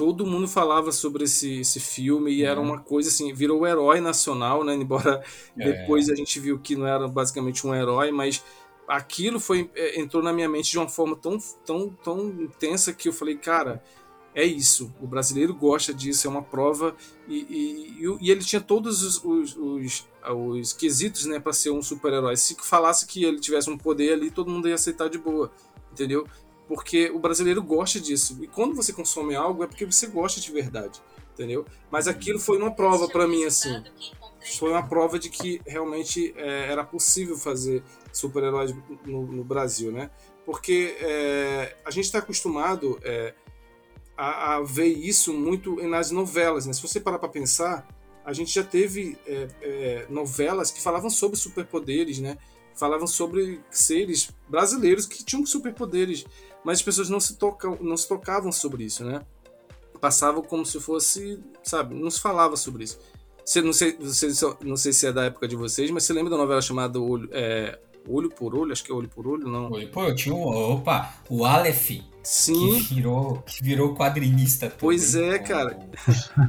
Todo 0.00 0.24
mundo 0.24 0.48
falava 0.48 0.92
sobre 0.92 1.24
esse, 1.24 1.60
esse 1.60 1.78
filme 1.78 2.32
e 2.32 2.42
era 2.42 2.58
uhum. 2.58 2.68
uma 2.68 2.80
coisa 2.80 3.10
assim, 3.10 3.34
virou 3.34 3.60
o 3.60 3.66
herói 3.66 4.00
nacional, 4.00 4.64
né? 4.64 4.72
Embora 4.80 5.22
é. 5.58 5.72
depois 5.72 6.08
a 6.08 6.14
gente 6.14 6.40
viu 6.40 6.58
que 6.58 6.74
não 6.74 6.86
era 6.86 7.06
basicamente 7.06 7.66
um 7.66 7.74
herói, 7.74 8.10
mas 8.10 8.42
aquilo 8.88 9.38
foi 9.38 9.70
é, 9.76 10.00
entrou 10.00 10.22
na 10.22 10.32
minha 10.32 10.48
mente 10.48 10.70
de 10.70 10.78
uma 10.78 10.88
forma 10.88 11.14
tão, 11.14 11.36
tão, 11.66 11.90
tão 12.02 12.30
intensa 12.30 12.94
que 12.94 13.10
eu 13.10 13.12
falei, 13.12 13.36
cara, 13.36 13.84
é 14.34 14.42
isso. 14.42 14.90
O 15.02 15.06
brasileiro 15.06 15.52
gosta 15.54 15.92
disso, 15.92 16.26
é 16.26 16.30
uma 16.30 16.40
prova. 16.40 16.96
E, 17.28 17.98
e, 18.00 18.18
e 18.22 18.30
ele 18.30 18.40
tinha 18.40 18.62
todos 18.62 19.02
os, 19.02 19.22
os, 19.22 19.54
os, 19.54 20.08
os 20.34 20.72
quesitos 20.72 21.26
né, 21.26 21.38
para 21.38 21.52
ser 21.52 21.72
um 21.72 21.82
super-herói. 21.82 22.38
Se 22.38 22.56
falasse 22.58 23.06
que 23.06 23.22
ele 23.22 23.38
tivesse 23.38 23.68
um 23.68 23.76
poder 23.76 24.14
ali, 24.14 24.30
todo 24.30 24.50
mundo 24.50 24.66
ia 24.66 24.76
aceitar 24.76 25.10
de 25.10 25.18
boa. 25.18 25.52
Entendeu? 25.92 26.26
Porque 26.70 27.10
o 27.10 27.18
brasileiro 27.18 27.60
gosta 27.60 27.98
disso. 27.98 28.38
E 28.40 28.46
quando 28.46 28.76
você 28.76 28.92
consome 28.92 29.34
algo, 29.34 29.64
é 29.64 29.66
porque 29.66 29.84
você 29.84 30.06
gosta 30.06 30.40
de 30.40 30.52
verdade. 30.52 31.02
Entendeu? 31.32 31.66
Mas 31.90 32.06
aquilo 32.06 32.38
foi 32.38 32.58
uma 32.58 32.70
prova 32.70 33.08
para 33.08 33.26
mim, 33.26 33.44
assim. 33.44 33.82
Foi 34.56 34.70
uma 34.70 34.88
prova 34.88 35.18
de 35.18 35.28
que 35.28 35.60
realmente 35.66 36.32
é, 36.36 36.70
era 36.70 36.84
possível 36.84 37.36
fazer 37.36 37.82
super-heróis 38.12 38.72
no, 39.04 39.26
no, 39.26 39.42
Brasil, 39.42 39.90
né? 39.90 40.12
Porque 40.46 40.96
é, 41.00 41.76
a 41.84 41.90
gente 41.90 42.04
está 42.04 42.20
acostumado. 42.20 43.00
É, 43.02 43.34
a, 44.16 44.54
a, 44.54 44.62
ver 44.62 44.86
isso 44.86 45.34
muito 45.34 45.74
nas 45.88 46.12
novelas. 46.12 46.66
Né? 46.66 46.72
Se 46.72 46.82
você 46.82 47.00
parar 47.00 47.18
para 47.18 47.28
pensar, 47.28 47.84
a 48.24 48.32
gente 48.32 48.54
já 48.54 48.62
teve 48.62 49.18
é, 49.26 49.48
é, 49.60 50.06
novelas 50.08 50.70
que 50.70 50.80
falavam 50.80 51.10
sobre 51.10 51.36
superpoderes, 51.36 52.20
né? 52.20 52.38
Falavam 52.74 53.06
sobre 53.06 53.60
seres 53.70 54.30
brasileiros 54.48 55.06
que 55.06 55.24
tinham 55.24 55.44
superpoderes, 55.44 56.24
mas 56.64 56.78
as 56.78 56.82
pessoas 56.82 57.08
não 57.08 57.20
se, 57.20 57.36
tocam, 57.36 57.78
não 57.80 57.96
se 57.96 58.08
tocavam 58.08 58.50
sobre 58.50 58.84
isso, 58.84 59.04
né? 59.04 59.22
Passavam 60.00 60.42
como 60.42 60.64
se 60.64 60.80
fosse, 60.80 61.38
sabe? 61.62 61.94
Não 61.94 62.10
se 62.10 62.20
falava 62.20 62.56
sobre 62.56 62.84
isso. 62.84 62.98
Não, 63.62 63.72
sei, 63.72 63.98
não 64.62 64.76
sei 64.76 64.92
se 64.92 65.06
é 65.06 65.12
da 65.12 65.24
época 65.24 65.48
de 65.48 65.56
vocês, 65.56 65.90
mas 65.90 66.04
você 66.04 66.12
lembra 66.12 66.30
da 66.30 66.36
novela 66.36 66.62
chamada 66.62 67.00
Olho, 67.00 67.28
é, 67.32 67.78
Olho 68.08 68.30
por 68.30 68.54
Olho? 68.54 68.72
Acho 68.72 68.84
que 68.84 68.92
é 68.92 68.94
Olho 68.94 69.08
por 69.08 69.26
Olho, 69.26 69.48
não? 69.48 69.70
Olho 69.70 69.88
por 69.88 70.04
Olho. 70.04 70.14
Tinha 70.14 70.34
o, 70.34 70.74
opa, 70.74 71.14
o 71.28 71.44
Aleph 71.44 71.90
Sim. 72.22 72.74
Que 72.74 72.94
virou, 72.94 73.42
que 73.46 73.62
virou 73.62 73.94
quadrinista. 73.94 74.72
Pois 74.78 75.14
é, 75.14 75.38
cara. 75.38 75.78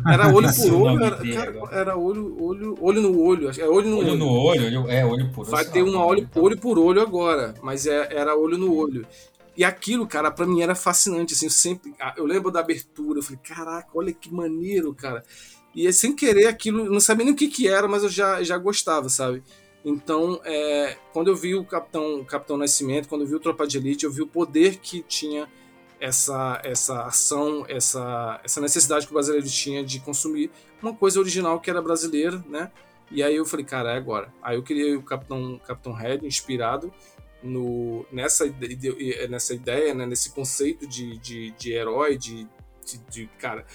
Era 0.05 0.33
olho 0.33 0.53
por 0.53 0.73
olho, 0.73 1.03
era, 1.03 1.17
cara, 1.17 1.69
era, 1.71 1.97
olho, 1.97 2.43
olho, 2.43 2.77
olho 2.81 3.01
no 3.01 3.19
olho. 3.19 3.49
É 3.49 3.67
olho 3.67 3.89
no 3.89 3.97
olho. 3.97 4.09
Olho 4.09 4.17
no 4.17 4.29
olho, 4.29 4.89
é 4.89 5.05
olho 5.05 5.31
por 5.31 5.41
olho. 5.41 5.51
Vai 5.51 5.65
ter 5.65 5.81
uma 5.81 6.05
olho, 6.05 6.29
olho 6.35 6.57
por 6.57 6.77
olho 6.77 7.01
agora, 7.01 7.55
mas 7.61 7.85
é, 7.85 8.09
era 8.13 8.35
olho 8.35 8.57
no 8.57 8.75
olho. 8.75 9.07
E 9.55 9.63
aquilo, 9.63 10.05
cara, 10.07 10.29
para 10.29 10.45
mim 10.45 10.61
era 10.61 10.75
fascinante, 10.75 11.33
assim, 11.33 11.45
eu 11.45 11.51
sempre, 11.51 11.93
eu 12.17 12.25
lembro 12.25 12.51
da 12.51 12.61
abertura, 12.61 13.19
eu 13.19 13.23
falei, 13.23 13.39
caraca, 13.43 13.89
olha 13.93 14.13
que 14.13 14.33
maneiro, 14.33 14.93
cara. 14.93 15.23
E 15.73 15.91
sem 15.93 16.13
querer 16.15 16.47
aquilo, 16.47 16.89
não 16.89 16.99
sabia 16.99 17.25
nem 17.25 17.33
o 17.33 17.37
que 17.37 17.47
que 17.47 17.67
era, 17.67 17.87
mas 17.87 18.03
eu 18.03 18.09
já, 18.09 18.43
já 18.43 18.57
gostava, 18.57 19.07
sabe? 19.07 19.41
Então, 19.83 20.39
é, 20.45 20.97
quando 21.11 21.29
eu 21.29 21.35
vi 21.35 21.55
o 21.55 21.65
Capitão, 21.65 22.19
o 22.19 22.25
Capitão 22.25 22.55
Nascimento, 22.57 23.07
quando 23.09 23.21
eu 23.21 23.27
vi 23.27 23.35
o 23.35 23.39
Tropa 23.39 23.65
de 23.65 23.77
Elite, 23.77 24.05
eu 24.05 24.11
vi 24.11 24.21
o 24.21 24.27
poder 24.27 24.77
que 24.77 25.01
tinha 25.01 25.49
essa, 25.99 26.59
essa 26.63 27.03
ação, 27.03 27.65
essa, 27.67 28.39
essa 28.43 28.61
necessidade 28.61 29.05
que 29.05 29.11
o 29.11 29.15
brasileiro 29.15 29.47
tinha 29.47 29.83
de 29.83 29.99
consumir 29.99 30.51
uma 30.81 30.93
coisa 30.93 31.19
original 31.19 31.59
que 31.59 31.69
era 31.69 31.81
brasileira, 31.81 32.43
né? 32.47 32.71
E 33.09 33.21
aí 33.21 33.35
eu 33.35 33.45
falei, 33.45 33.65
cara, 33.65 33.93
é 33.93 33.97
agora. 33.97 34.33
Aí 34.41 34.55
eu 34.55 34.63
criei 34.63 34.95
o 34.95 35.03
Capitão, 35.03 35.59
Capitão 35.65 35.93
Red, 35.93 36.19
inspirado 36.23 36.93
no, 37.43 38.05
nessa, 38.11 38.45
nessa 39.29 39.53
ideia, 39.53 39.93
né? 39.93 40.05
nesse 40.05 40.31
conceito 40.31 40.87
de, 40.87 41.17
de, 41.17 41.51
de 41.51 41.73
herói, 41.73 42.17
de, 42.17 42.47
de, 42.85 42.97
de 43.09 43.27
cara, 43.37 43.65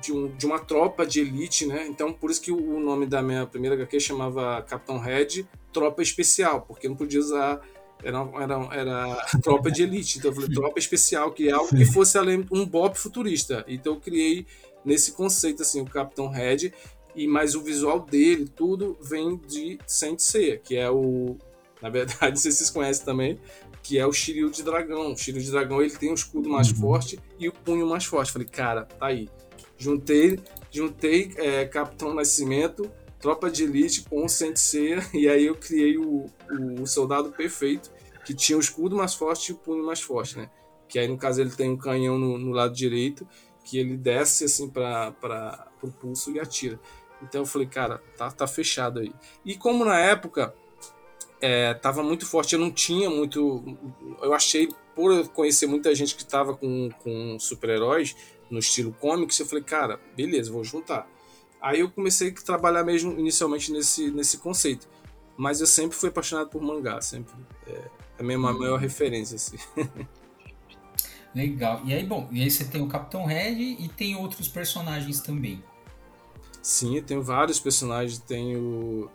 de, 0.00 0.12
um, 0.12 0.28
de 0.36 0.46
uma 0.46 0.58
tropa 0.58 1.06
de 1.06 1.20
elite, 1.20 1.66
né? 1.66 1.86
Então, 1.86 2.12
por 2.12 2.30
isso 2.30 2.40
que 2.40 2.52
o 2.52 2.80
nome 2.80 3.06
da 3.06 3.22
minha 3.22 3.46
primeira 3.46 3.74
HQ 3.76 4.00
chamava 4.00 4.62
Capitão 4.62 4.98
Red 4.98 5.46
Tropa 5.72 6.02
Especial, 6.02 6.62
porque 6.62 6.88
não 6.88 6.96
podia 6.96 7.20
usar 7.20 7.60
era, 8.02 8.18
era, 8.40 8.68
era 8.74 9.26
tropa 9.42 9.70
de 9.70 9.82
elite. 9.82 10.18
Então 10.18 10.30
eu 10.30 10.34
falei, 10.34 10.50
tropa 10.50 10.78
especial, 10.78 11.32
que 11.32 11.48
é 11.48 11.52
algo 11.52 11.68
que 11.68 11.84
fosse 11.84 12.16
além 12.16 12.46
um 12.50 12.64
Bob 12.64 12.96
futurista. 12.96 13.64
Então 13.66 13.94
eu 13.94 14.00
criei 14.00 14.46
nesse 14.84 15.12
conceito 15.12 15.62
assim, 15.62 15.80
o 15.80 15.84
Capitão 15.86 16.28
Red, 16.28 16.72
e 17.14 17.26
mais 17.26 17.54
o 17.54 17.60
visual 17.60 18.00
dele, 18.00 18.48
tudo 18.48 18.96
vem 19.00 19.36
de 19.36 19.78
Saint 19.86 20.20
Seiya, 20.20 20.58
que 20.58 20.76
é 20.76 20.90
o. 20.90 21.36
Na 21.82 21.90
verdade, 21.90 22.30
não 22.30 22.36
sei 22.36 22.52
se 22.52 22.58
vocês 22.58 22.70
conhecem 22.70 23.04
também, 23.04 23.38
que 23.82 23.98
é 23.98 24.06
o 24.06 24.12
Shiryu 24.12 24.50
de 24.50 24.62
dragão. 24.62 25.12
O 25.12 25.16
Shiryu 25.16 25.42
de 25.42 25.50
dragão 25.50 25.82
ele 25.82 25.90
tem 25.90 26.10
o 26.10 26.14
escudo 26.14 26.48
mais 26.48 26.70
uhum. 26.70 26.76
forte 26.76 27.18
e 27.38 27.48
o 27.48 27.52
punho 27.52 27.86
mais 27.86 28.04
forte. 28.04 28.32
Falei, 28.32 28.46
cara, 28.46 28.84
tá 28.84 29.06
aí. 29.06 29.28
Juntei, 29.78 30.38
juntei 30.70 31.32
é, 31.36 31.64
Capitão 31.64 32.12
Nascimento 32.12 32.90
Tropa 33.20 33.50
de 33.50 33.64
Elite 33.64 34.02
com 34.02 34.28
Sensei, 34.28 34.96
e 35.12 35.28
aí 35.28 35.46
eu 35.46 35.54
criei 35.54 35.98
o, 35.98 36.26
o, 36.80 36.86
Soldado 36.86 37.30
Perfeito, 37.30 37.90
que 38.24 38.32
tinha 38.34 38.56
o 38.56 38.60
escudo 38.60 38.96
mais 38.96 39.14
forte 39.14 39.48
e 39.48 39.52
o 39.52 39.56
punho 39.56 39.84
mais 39.84 40.00
forte, 40.00 40.38
né? 40.38 40.50
Que 40.88 40.98
aí, 40.98 41.08
no 41.08 41.18
caso, 41.18 41.40
ele 41.40 41.50
tem 41.50 41.70
um 41.70 41.76
canhão 41.76 42.18
no, 42.18 42.38
no 42.38 42.50
lado 42.52 42.74
direito, 42.74 43.26
que 43.64 43.78
ele 43.78 43.96
desce 43.96 44.44
assim 44.44 44.70
para 44.70 45.68
o 45.82 45.90
pulso 45.90 46.30
e 46.30 46.40
atira. 46.40 46.80
Então 47.22 47.42
eu 47.42 47.46
falei, 47.46 47.66
cara, 47.66 48.00
tá, 48.16 48.30
tá 48.30 48.46
fechado 48.46 49.00
aí. 49.00 49.12
E 49.44 49.56
como 49.56 49.84
na 49.84 49.98
época 49.98 50.54
é, 51.40 51.74
tava 51.74 52.02
muito 52.02 52.24
forte, 52.24 52.54
eu 52.54 52.60
não 52.60 52.70
tinha 52.70 53.10
muito. 53.10 53.76
Eu 54.22 54.32
achei, 54.32 54.68
por 54.94 55.28
conhecer 55.28 55.66
muita 55.66 55.94
gente 55.94 56.14
que 56.14 56.24
tava 56.24 56.56
com, 56.56 56.88
com 57.02 57.38
super-heróis 57.38 58.16
no 58.50 58.58
estilo 58.58 58.92
comics, 58.92 59.38
eu 59.38 59.46
falei, 59.46 59.64
cara, 59.64 60.00
beleza, 60.16 60.50
vou 60.52 60.64
juntar. 60.64 61.08
Aí 61.60 61.80
eu 61.80 61.90
comecei 61.90 62.30
a 62.30 62.32
trabalhar 62.32 62.84
mesmo 62.84 63.18
inicialmente 63.18 63.72
nesse, 63.72 64.10
nesse 64.10 64.38
conceito. 64.38 64.88
Mas 65.36 65.60
eu 65.60 65.66
sempre 65.66 65.96
fui 65.96 66.08
apaixonado 66.08 66.48
por 66.50 66.62
mangá, 66.62 67.00
sempre. 67.00 67.32
É, 67.66 67.84
a 68.18 68.22
minha 68.22 68.38
hum. 68.38 68.58
maior 68.58 68.78
referência, 68.78 69.36
assim. 69.36 69.56
Legal. 71.34 71.82
E 71.84 71.92
aí, 71.92 72.04
bom, 72.04 72.28
e 72.32 72.42
aí 72.42 72.50
você 72.50 72.64
tem 72.64 72.82
o 72.82 72.88
Capitão 72.88 73.24
Red 73.24 73.60
e 73.60 73.88
tem 73.88 74.16
outros 74.16 74.48
personagens 74.48 75.20
também. 75.20 75.62
Sim, 76.62 76.96
eu 76.96 77.02
tenho 77.02 77.22
vários 77.22 77.60
personagens. 77.60 78.18
Tenho, 78.18 79.08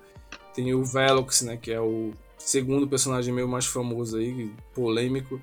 tenho 0.54 0.80
o 0.80 0.86
Velox, 0.86 1.42
né, 1.42 1.58
que 1.58 1.72
é 1.72 1.82
o 1.82 2.14
segundo 2.38 2.88
personagem 2.88 3.34
meu 3.34 3.48
mais 3.48 3.66
famoso 3.66 4.18
aí, 4.18 4.54
polêmico. 4.74 5.42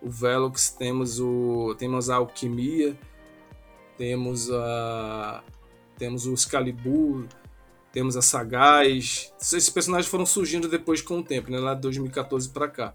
O 0.00 0.10
Velox, 0.10 0.70
temos 0.70 1.20
o 1.20 1.74
temos 1.78 2.10
a 2.10 2.16
Alquimia, 2.16 2.98
temos 3.96 4.50
a 4.50 5.42
temos 5.96 6.26
o 6.26 6.34
Excalibur, 6.34 7.26
temos 7.92 8.16
a 8.16 8.22
Sagaz. 8.22 9.32
Esses 9.40 9.70
personagens 9.70 10.10
foram 10.10 10.26
surgindo 10.26 10.68
depois 10.68 11.00
com 11.00 11.20
o 11.20 11.22
tempo, 11.22 11.50
né? 11.50 11.58
lá 11.58 11.74
de 11.74 11.82
2014 11.82 12.48
para 12.48 12.68
cá. 12.68 12.94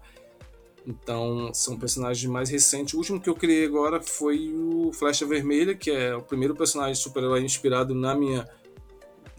Então, 0.86 1.52
são 1.52 1.78
personagens 1.78 2.30
mais 2.30 2.50
recentes. 2.50 2.94
O 2.94 2.98
último 2.98 3.20
que 3.20 3.28
eu 3.28 3.34
criei 3.34 3.64
agora 3.64 4.00
foi 4.00 4.52
o 4.52 4.92
Flecha 4.92 5.26
Vermelha, 5.26 5.74
que 5.74 5.90
é 5.90 6.14
o 6.14 6.22
primeiro 6.22 6.54
personagem 6.54 6.94
super-herói 6.94 7.42
inspirado 7.42 7.94
na 7.94 8.14
minha 8.14 8.48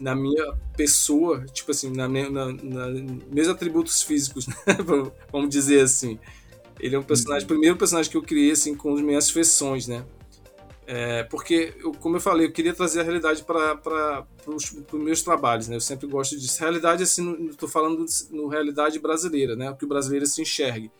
na 0.00 0.16
minha 0.16 0.52
pessoa, 0.76 1.44
tipo 1.52 1.70
assim, 1.70 1.92
na, 1.92 2.08
na, 2.08 2.28
na 2.28 2.86
meus 3.30 3.46
atributos 3.46 4.02
físicos, 4.02 4.48
né? 4.50 4.54
vamos 5.30 5.48
dizer 5.48 5.80
assim. 5.80 6.18
Ele 6.80 6.96
é 6.96 6.98
um 6.98 7.04
personagem, 7.04 7.44
o 7.44 7.48
primeiro 7.48 7.76
personagem 7.76 8.10
que 8.10 8.16
eu 8.16 8.22
criei 8.22 8.50
assim 8.50 8.74
com 8.74 8.94
as 8.94 9.00
minhas 9.00 9.30
feições, 9.30 9.86
né? 9.86 10.04
É, 10.86 11.22
porque, 11.24 11.74
eu, 11.78 11.92
como 11.92 12.16
eu 12.16 12.20
falei, 12.20 12.46
eu 12.46 12.52
queria 12.52 12.74
trazer 12.74 13.00
a 13.00 13.02
realidade 13.04 13.44
para 13.44 14.26
os 14.46 14.72
meus 14.92 15.22
trabalhos, 15.22 15.68
né? 15.68 15.76
Eu 15.76 15.80
sempre 15.80 16.06
gosto 16.06 16.36
disso. 16.36 16.60
Realidade, 16.60 17.02
assim, 17.02 17.46
estou 17.46 17.68
falando 17.68 18.04
no 18.30 18.48
realidade 18.48 18.98
brasileira, 18.98 19.54
né? 19.54 19.70
O 19.70 19.76
que 19.76 19.84
o 19.84 19.88
brasileiro 19.88 20.26
se 20.26 20.42
enxergue. 20.42 20.90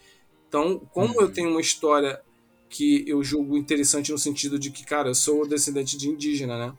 Então, 0.49 0.79
como 0.93 1.15
uhum. 1.15 1.23
eu 1.23 1.33
tenho 1.33 1.51
uma 1.51 1.61
história 1.61 2.21
que 2.69 3.05
eu 3.07 3.23
julgo 3.23 3.57
interessante 3.57 4.13
no 4.13 4.19
sentido 4.19 4.59
de 4.59 4.71
que, 4.71 4.85
cara, 4.85 5.11
eu 5.11 5.15
sou 5.15 5.47
descendente 5.47 5.97
de 5.97 6.09
indígena, 6.09 6.59
né? 6.59 6.75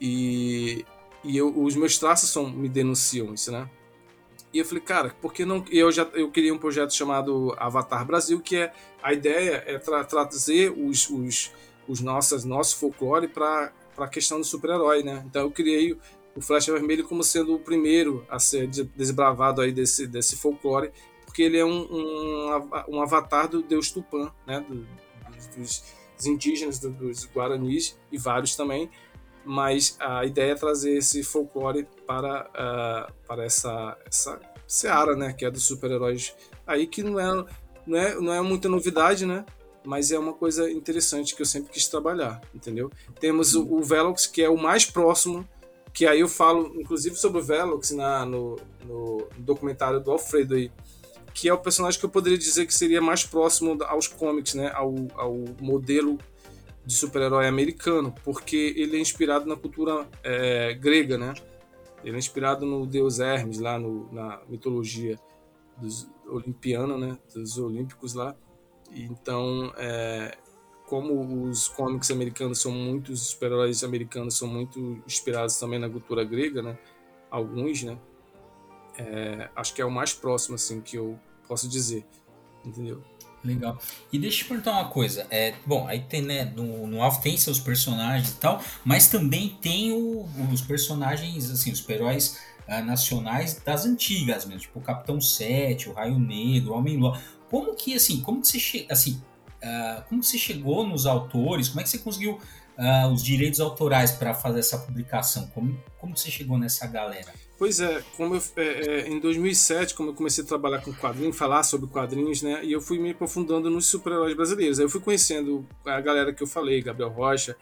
E, 0.00 0.84
e 1.24 1.36
eu, 1.36 1.48
os 1.60 1.74
meus 1.74 1.98
traços 1.98 2.30
são, 2.30 2.48
me 2.50 2.68
denunciam 2.68 3.34
isso, 3.34 3.50
né? 3.50 3.68
E 4.52 4.58
eu 4.58 4.64
falei, 4.64 4.82
cara, 4.82 5.10
por 5.20 5.32
que 5.32 5.44
não. 5.44 5.64
Eu 5.70 5.92
já 5.92 6.04
eu 6.14 6.30
queria 6.30 6.54
um 6.54 6.58
projeto 6.58 6.94
chamado 6.94 7.54
Avatar 7.58 8.06
Brasil, 8.06 8.40
que 8.40 8.56
é 8.56 8.72
a 9.02 9.12
ideia 9.12 9.62
é 9.66 9.78
tra 9.78 10.04
trazer 10.04 10.72
os, 10.72 11.10
os 11.10 11.52
os 11.88 12.00
nossas, 12.00 12.44
nosso 12.44 12.76
folclore 12.76 13.26
para 13.26 13.72
a 13.96 14.06
questão 14.06 14.38
do 14.38 14.44
super-herói, 14.44 15.02
né? 15.02 15.24
Então 15.26 15.42
eu 15.42 15.50
criei 15.50 15.98
o 16.36 16.40
Flecha 16.40 16.72
Vermelho 16.72 17.04
como 17.08 17.24
sendo 17.24 17.54
o 17.54 17.58
primeiro 17.58 18.24
a 18.28 18.38
ser 18.38 18.68
desbravado 18.68 19.60
aí 19.60 19.72
desse, 19.72 20.06
desse 20.06 20.36
folclore, 20.36 20.92
porque 21.24 21.42
ele 21.42 21.58
é 21.58 21.64
um, 21.64 21.80
um, 21.90 22.70
um 22.88 23.02
avatar 23.02 23.48
do 23.48 23.62
deus 23.62 23.90
Tupã, 23.90 24.30
né? 24.46 24.60
Do, 24.60 24.86
dos, 25.56 25.82
dos, 26.16 26.26
indígenas, 26.26 26.78
do, 26.78 26.90
dos 26.90 27.26
guaranis 27.26 27.98
e 28.12 28.18
vários 28.18 28.54
também, 28.54 28.90
mas 29.44 29.96
a 29.98 30.24
ideia 30.24 30.52
é 30.52 30.54
trazer 30.54 30.96
esse 30.96 31.24
folclore 31.24 31.88
para, 32.06 32.50
uh, 32.50 33.12
para 33.26 33.44
essa, 33.44 33.96
essa 34.06 34.40
seara, 34.66 35.16
né? 35.16 35.32
Que 35.32 35.44
é 35.44 35.50
dos 35.50 35.64
super-heróis. 35.64 36.34
Aí 36.66 36.86
que 36.86 37.02
não 37.02 37.18
é, 37.18 37.44
não, 37.86 37.98
é, 37.98 38.14
não 38.14 38.32
é 38.32 38.40
muita 38.42 38.68
novidade, 38.68 39.24
né? 39.24 39.44
Mas 39.88 40.12
é 40.12 40.18
uma 40.18 40.34
coisa 40.34 40.70
interessante 40.70 41.34
que 41.34 41.40
eu 41.40 41.46
sempre 41.46 41.72
quis 41.72 41.88
trabalhar, 41.88 42.42
entendeu? 42.54 42.92
Temos 43.18 43.54
o, 43.54 43.66
o 43.72 43.82
Velox, 43.82 44.26
que 44.26 44.42
é 44.42 44.50
o 44.50 44.58
mais 44.58 44.84
próximo, 44.84 45.48
que 45.94 46.04
aí 46.04 46.20
eu 46.20 46.28
falo, 46.28 46.78
inclusive, 46.78 47.16
sobre 47.16 47.40
o 47.40 47.42
Velox 47.42 47.92
na, 47.92 48.26
no, 48.26 48.56
no 48.84 49.26
documentário 49.38 49.98
do 49.98 50.10
Alfredo 50.10 50.56
aí, 50.56 50.70
que 51.32 51.48
é 51.48 51.54
o 51.54 51.56
personagem 51.56 51.98
que 51.98 52.04
eu 52.04 52.10
poderia 52.10 52.36
dizer 52.36 52.66
que 52.66 52.74
seria 52.74 53.00
mais 53.00 53.24
próximo 53.24 53.82
aos 53.84 54.06
comics, 54.06 54.52
né? 54.52 54.70
Ao, 54.74 54.94
ao 55.14 55.34
modelo 55.58 56.18
de 56.84 56.92
super-herói 56.92 57.46
americano, 57.48 58.14
porque 58.22 58.74
ele 58.76 58.98
é 58.98 59.00
inspirado 59.00 59.46
na 59.46 59.56
cultura 59.56 60.06
é, 60.22 60.74
grega, 60.74 61.16
né? 61.16 61.32
Ele 62.04 62.14
é 62.14 62.18
inspirado 62.18 62.66
no 62.66 62.86
deus 62.86 63.20
Hermes, 63.20 63.58
lá 63.58 63.78
no, 63.78 64.12
na 64.12 64.38
mitologia 64.50 65.18
dos 65.78 66.06
olimpiana, 66.26 66.98
né? 66.98 67.16
Dos 67.34 67.56
olímpicos 67.56 68.12
lá. 68.12 68.36
Então, 68.90 69.72
é, 69.76 70.36
como 70.86 71.44
os 71.44 71.68
comics 71.68 72.10
americanos 72.10 72.60
são 72.60 72.72
muitos, 72.72 73.28
super-heróis 73.28 73.84
americanos 73.84 74.36
são 74.36 74.48
muito 74.48 75.02
inspirados 75.06 75.58
também 75.58 75.78
na 75.78 75.88
cultura 75.88 76.24
grega, 76.24 76.62
né? 76.62 76.78
Alguns, 77.30 77.82
né? 77.82 77.98
É, 78.98 79.48
acho 79.54 79.74
que 79.74 79.82
é 79.82 79.84
o 79.84 79.90
mais 79.90 80.12
próximo, 80.12 80.54
assim, 80.54 80.80
que 80.80 80.96
eu 80.96 81.18
posso 81.46 81.68
dizer, 81.68 82.04
entendeu? 82.64 83.02
Legal. 83.44 83.78
E 84.12 84.18
deixa 84.18 84.38
eu 84.38 84.42
te 84.42 84.48
perguntar 84.48 84.72
uma 84.72 84.88
coisa. 84.88 85.26
É, 85.30 85.54
bom, 85.64 85.86
aí 85.86 86.00
tem, 86.00 86.22
né, 86.22 86.44
no, 86.44 86.86
no 86.86 87.02
Alpha 87.02 87.22
tem 87.22 87.36
seus 87.36 87.60
personagens 87.60 88.30
e 88.30 88.36
tal, 88.36 88.62
mas 88.84 89.08
também 89.08 89.56
tem 89.60 89.92
o, 89.92 90.28
os 90.52 90.60
personagens, 90.60 91.50
assim, 91.50 91.70
os 91.70 91.88
heróis 91.88 92.40
uh, 92.66 92.84
nacionais 92.84 93.54
das 93.64 93.86
antigas 93.86 94.44
mesmo, 94.44 94.62
tipo 94.62 94.78
o 94.80 94.82
Capitão 94.82 95.20
Sete, 95.20 95.88
o 95.88 95.92
Raio 95.92 96.18
Negro, 96.18 96.72
o 96.72 96.76
Homem-Lua. 96.76 97.20
Como 97.50 97.74
que, 97.74 97.94
assim, 97.94 98.20
como 98.20 98.40
que 98.40 98.48
você 98.48 98.86
assim, 98.90 99.20
uh, 99.62 100.02
como 100.08 100.22
você 100.22 100.38
chegou 100.38 100.86
nos 100.86 101.06
autores? 101.06 101.68
Como 101.68 101.80
é 101.80 101.82
que 101.82 101.90
você 101.90 101.98
conseguiu 101.98 102.32
uh, 102.32 103.12
os 103.12 103.22
direitos 103.22 103.60
autorais 103.60 104.12
para 104.12 104.34
fazer 104.34 104.60
essa 104.60 104.78
publicação? 104.78 105.48
Como, 105.48 105.78
como 105.98 106.16
você 106.16 106.30
chegou 106.30 106.58
nessa 106.58 106.86
galera? 106.86 107.32
Pois 107.58 107.80
é, 107.80 108.02
como 108.16 108.36
eu, 108.36 108.42
é, 108.56 108.62
é, 108.62 109.08
em 109.08 109.18
2007, 109.18 109.94
como 109.94 110.10
eu 110.10 110.14
comecei 110.14 110.44
a 110.44 110.46
trabalhar 110.46 110.80
com 110.80 110.92
quadrinhos, 110.92 111.36
falar 111.36 111.64
sobre 111.64 111.88
quadrinhos, 111.88 112.40
né, 112.40 112.64
e 112.64 112.70
eu 112.70 112.80
fui 112.80 113.00
me 113.00 113.10
aprofundando 113.10 113.68
nos 113.68 113.86
super-heróis 113.86 114.36
brasileiros. 114.36 114.78
Aí 114.78 114.84
eu 114.84 114.90
fui 114.90 115.00
conhecendo 115.00 115.66
a 115.84 116.00
galera 116.00 116.32
que 116.32 116.40
eu 116.40 116.46
falei, 116.46 116.80
Gabriel 116.80 117.10
Rocha, 117.10 117.56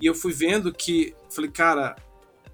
e 0.00 0.06
eu 0.06 0.14
fui 0.14 0.32
vendo 0.32 0.72
que, 0.72 1.12
falei, 1.28 1.50
cara, 1.50 1.96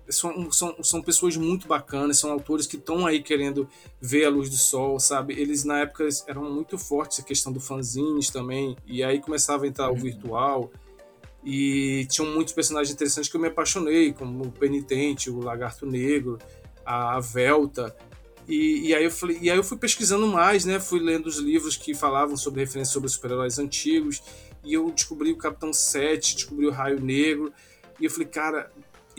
são, 0.08 0.50
são, 0.50 0.76
são 0.82 1.02
pessoas 1.02 1.36
muito 1.36 1.66
bacanas, 1.66 2.18
são 2.18 2.30
autores 2.30 2.66
que 2.66 2.76
estão 2.76 3.06
aí 3.06 3.22
querendo 3.22 3.68
ver 4.00 4.24
a 4.24 4.30
luz 4.30 4.48
do 4.48 4.56
sol, 4.56 4.98
sabe? 4.98 5.34
Eles 5.34 5.64
na 5.64 5.80
época 5.80 6.08
eram 6.26 6.50
muito 6.50 6.78
fortes 6.78 7.20
a 7.20 7.22
questão 7.22 7.52
do 7.52 7.60
fanzines 7.60 8.30
também, 8.30 8.76
e 8.86 9.02
aí 9.02 9.20
começava 9.20 9.64
a 9.64 9.68
entrar 9.68 9.88
o 9.88 9.92
uhum. 9.92 10.00
virtual, 10.00 10.70
e 11.44 12.06
tinham 12.10 12.30
muitos 12.30 12.52
personagens 12.52 12.92
interessantes 12.92 13.30
que 13.30 13.36
eu 13.36 13.40
me 13.40 13.48
apaixonei, 13.48 14.12
como 14.12 14.44
o 14.44 14.52
Penitente, 14.52 15.30
o 15.30 15.40
Lagarto 15.40 15.86
Negro, 15.86 16.38
a 16.84 17.20
Velta. 17.20 17.96
E, 18.48 18.88
e, 18.88 18.94
aí 18.94 19.04
eu 19.04 19.10
falei, 19.10 19.38
e 19.40 19.50
aí 19.50 19.56
eu 19.56 19.64
fui 19.64 19.76
pesquisando 19.76 20.26
mais, 20.26 20.64
né? 20.64 20.80
Fui 20.80 20.98
lendo 20.98 21.26
os 21.26 21.36
livros 21.36 21.76
que 21.76 21.94
falavam 21.94 22.36
sobre 22.36 22.60
referências 22.60 22.92
sobre 22.92 23.08
super-heróis 23.08 23.58
antigos. 23.58 24.22
E 24.64 24.74
eu 24.74 24.90
descobri 24.90 25.30
o 25.32 25.36
Capitão 25.36 25.72
7, 25.72 26.34
descobri 26.34 26.66
o 26.66 26.70
Raio 26.70 27.00
Negro. 27.00 27.52
E 28.00 28.04
eu 28.04 28.10
falei, 28.10 28.26
cara, 28.26 28.72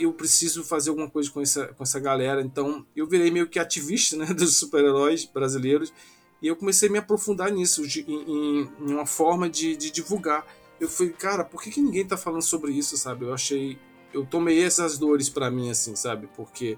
eu 0.03 0.13
preciso 0.13 0.63
fazer 0.63 0.89
alguma 0.89 1.09
coisa 1.09 1.29
com 1.29 1.41
essa, 1.41 1.67
com 1.67 1.83
essa 1.83 1.99
galera. 1.99 2.41
Então 2.41 2.85
eu 2.95 3.07
virei 3.07 3.31
meio 3.31 3.47
que 3.47 3.59
ativista 3.59 4.15
né, 4.17 4.25
dos 4.33 4.57
super-heróis 4.57 5.25
brasileiros. 5.25 5.93
E 6.41 6.47
eu 6.47 6.55
comecei 6.55 6.87
a 6.87 6.91
me 6.91 6.97
aprofundar 6.97 7.51
nisso, 7.51 7.85
de, 7.85 8.01
em, 8.09 8.61
em, 8.61 8.93
uma 8.93 9.05
forma 9.05 9.49
de, 9.49 9.75
de, 9.75 9.91
divulgar. 9.91 10.45
Eu 10.79 10.87
falei, 10.87 11.11
cara, 11.11 11.43
por 11.43 11.61
que, 11.61 11.69
que 11.69 11.81
ninguém 11.81 12.05
tá 12.05 12.15
falando 12.15 12.41
sobre 12.41 12.71
isso, 12.71 12.95
sabe? 12.95 13.25
Eu 13.25 13.33
achei. 13.33 13.77
Eu 14.13 14.25
tomei 14.25 14.63
essas 14.63 14.97
dores 14.97 15.29
para 15.29 15.51
mim, 15.51 15.69
assim, 15.69 15.95
sabe? 15.95 16.29
Porque 16.35 16.77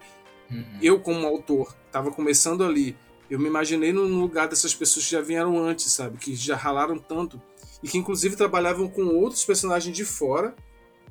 Uhum. 0.52 0.80
Eu, 0.82 1.00
como 1.00 1.26
autor, 1.26 1.74
estava 1.88 2.12
começando 2.12 2.64
ali. 2.64 2.96
Eu 3.30 3.40
me 3.40 3.48
imaginei 3.48 3.94
no 3.94 4.04
lugar 4.04 4.48
dessas 4.50 4.76
pessoas 4.76 5.06
que 5.06 5.12
já 5.12 5.22
vieram 5.22 5.58
antes, 5.58 5.90
sabe? 5.92 6.18
Que 6.18 6.36
já 6.36 6.56
ralaram 6.56 6.98
tanto. 6.98 7.42
E 7.82 7.88
que, 7.88 7.98
inclusive, 7.98 8.36
trabalhavam 8.36 8.90
com 8.90 9.04
outros 9.06 9.46
personagens 9.46 9.96
de 9.96 10.04
fora, 10.04 10.54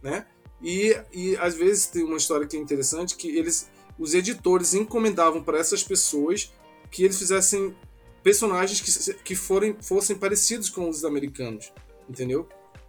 né? 0.03 0.27
E, 0.62 0.96
e 1.12 1.37
às 1.37 1.55
vezes 1.55 1.87
tem 1.87 2.05
uma 2.05 2.16
história 2.16 2.46
que 2.46 2.57
é 2.57 2.61
interessante 2.61 3.16
que 3.16 3.37
eles, 3.37 3.68
os 3.99 4.14
editores 4.14 4.75
encomendavam 4.75 5.42
para 5.42 5.59
essas 5.59 5.83
pessoas 5.83 6.53
que 6.90 7.05
eles 7.05 7.18
fizessem 7.18 7.75
personagens 8.23 8.81
que, 8.81 9.14
que 9.23 9.35
forem, 9.35 9.77
fossem 9.81 10.16
parecidos 10.16 10.68
com 10.68 10.88
os 10.88 11.05
americanos, 11.05 11.73
entendeu? 12.09 12.46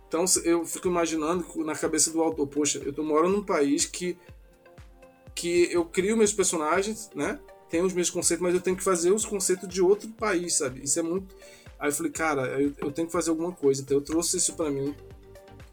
Então 0.08 0.26
eu 0.44 0.66
fico 0.66 0.90
imaginando 0.90 1.46
na 1.64 1.74
cabeça 1.74 2.12
do 2.12 2.22
autor, 2.22 2.46
poxa, 2.48 2.82
eu 2.84 2.92
tô 2.92 3.02
morando 3.04 3.38
num 3.38 3.44
país 3.44 3.86
que 3.86 4.18
que 5.34 5.70
eu 5.72 5.86
crio 5.86 6.18
meus 6.18 6.34
personagens, 6.34 7.10
né? 7.16 7.40
Tenho 7.70 7.86
os 7.86 7.94
meus 7.94 8.10
conceitos, 8.10 8.44
mas 8.44 8.54
eu 8.54 8.62
tenho 8.62 8.76
que 8.76 8.84
fazer 8.84 9.12
os 9.12 9.26
conceitos 9.26 9.68
de 9.68 9.82
outro 9.82 10.10
país, 10.10 10.58
sabe? 10.58 10.84
Isso 10.84 11.00
é 11.00 11.02
muito. 11.02 11.34
Aí 11.80 11.90
eu 11.90 11.94
falei, 11.94 12.12
cara, 12.12 12.62
eu, 12.62 12.74
eu 12.78 12.92
tenho 12.92 13.08
que 13.08 13.14
fazer 13.14 13.30
alguma 13.30 13.52
coisa. 13.52 13.82
Então 13.82 13.98
eu 13.98 14.02
trouxe 14.02 14.38
isso 14.38 14.54
para 14.54 14.70
mim. 14.70 14.94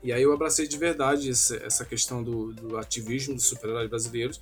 E 0.03 0.13
aí 0.13 0.23
eu 0.23 0.33
abracei 0.33 0.67
de 0.67 0.77
verdade 0.77 1.31
essa, 1.31 1.57
essa 1.57 1.85
questão 1.85 2.23
do, 2.23 2.53
do 2.53 2.77
ativismo 2.77 3.35
dos 3.35 3.45
super-heróis 3.45 3.89
brasileiros. 3.89 4.41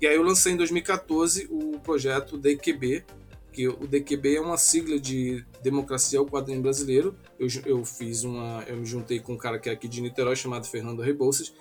E 0.00 0.06
aí 0.06 0.14
eu 0.14 0.22
lancei 0.22 0.52
em 0.52 0.56
2014 0.56 1.48
o 1.50 1.78
projeto 1.80 2.36
DQB, 2.36 3.04
que 3.52 3.66
o 3.66 3.86
DQB 3.86 4.36
é 4.36 4.40
uma 4.40 4.56
sigla 4.56 4.98
de 4.98 5.44
Democracia 5.62 6.18
ao 6.18 6.26
Quadrinho 6.26 6.62
Brasileiro. 6.62 7.16
Eu, 7.38 7.48
eu 7.64 7.84
fiz 7.84 8.22
uma. 8.22 8.62
Eu 8.68 8.76
me 8.76 8.86
juntei 8.86 9.18
com 9.18 9.32
um 9.32 9.38
cara 9.38 9.58
que 9.58 9.68
é 9.68 9.72
aqui 9.72 9.88
de 9.88 10.00
Niterói 10.00 10.36
chamado 10.36 10.66
Fernando 10.66 11.02
Rebouças 11.02 11.52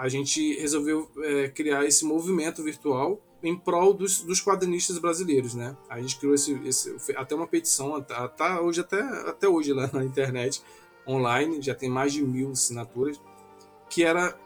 a 0.00 0.08
gente 0.08 0.58
resolveu 0.58 1.10
é, 1.18 1.48
criar 1.48 1.84
esse 1.84 2.06
movimento 2.06 2.62
virtual 2.62 3.20
em 3.42 3.54
prol 3.54 3.92
dos, 3.92 4.22
dos 4.22 4.40
quadrinistas 4.40 4.98
brasileiros, 4.98 5.54
né? 5.54 5.76
A 5.90 6.00
gente 6.00 6.18
criou 6.18 6.34
esse, 6.34 6.58
esse 6.64 6.96
até 7.14 7.34
uma 7.34 7.46
petição, 7.46 8.00
tá, 8.00 8.62
hoje 8.62 8.80
até, 8.80 8.98
até 9.28 9.46
hoje 9.46 9.74
lá 9.74 9.90
na 9.92 10.02
internet, 10.02 10.62
online, 11.10 11.60
já 11.60 11.74
tem 11.74 11.88
mais 11.88 12.12
de 12.12 12.22
mil 12.22 12.52
assinaturas, 12.52 13.20
que 13.88 14.04
era 14.04 14.38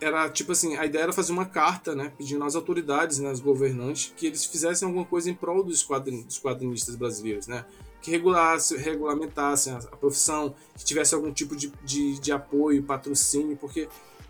era 0.00 0.30
tipo 0.30 0.52
assim, 0.52 0.76
a 0.76 0.86
ideia 0.86 1.02
era 1.02 1.12
fazer 1.12 1.32
uma 1.32 1.44
carta, 1.44 1.92
né, 1.92 2.12
pedindo 2.16 2.44
às 2.44 2.54
autoridades, 2.54 3.18
né, 3.18 3.30
aos 3.30 3.40
governantes, 3.40 4.12
que 4.16 4.26
eles 4.26 4.44
fizessem 4.44 4.86
alguma 4.86 5.04
coisa 5.04 5.28
em 5.28 5.34
prol 5.34 5.64
dos, 5.64 5.82
quadrin, 5.82 6.22
dos 6.22 6.38
quadrinistas 6.38 6.94
brasileiros, 6.94 7.48
né, 7.48 7.64
que 8.00 8.08
regulasse, 8.12 8.76
regulamentassem 8.76 9.72
a, 9.72 9.78
a 9.78 9.96
profissão, 9.96 10.54
que 10.76 10.84
tivesse 10.84 11.16
algum 11.16 11.32
tipo 11.32 11.56
de, 11.56 11.72
de, 11.82 12.16
de 12.20 12.30
apoio, 12.30 12.80
patrocínio, 12.84 13.56
porque 13.56 13.88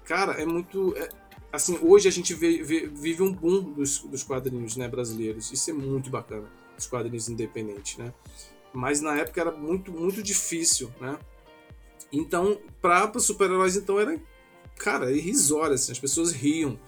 cara, 0.09 0.33
é 0.40 0.46
muito. 0.46 0.96
É, 0.96 1.09
assim, 1.53 1.79
hoje 1.83 2.09
a 2.09 2.11
gente 2.11 2.33
vê, 2.33 2.62
vê, 2.62 2.87
vive 2.87 3.22
um 3.22 3.33
boom 3.33 3.61
dos, 3.61 3.98
dos 3.98 4.22
quadrinhos 4.22 4.77
né, 4.77 4.88
brasileiros. 4.88 5.53
Isso 5.53 5.70
é 5.70 5.74
muito 5.74 6.09
bacana, 6.09 6.51
os 6.79 6.87
quadrinhos 6.87 7.29
independentes, 7.29 7.98
né? 7.98 8.12
Mas 8.72 9.01
na 9.03 9.16
época 9.18 9.40
era 9.40 9.53
muito, 9.53 9.92
muito 9.92 10.22
difícil, 10.22 10.90
né? 10.98 11.18
Então, 12.12 12.59
para 12.81 13.12
super-heróis, 13.18 13.77
então, 13.77 14.01
era, 14.01 14.18
cara, 14.77 15.12
irrisório, 15.12 15.75
assim, 15.75 15.92
as 15.92 15.99
pessoas 15.99 16.33
riam. 16.33 16.79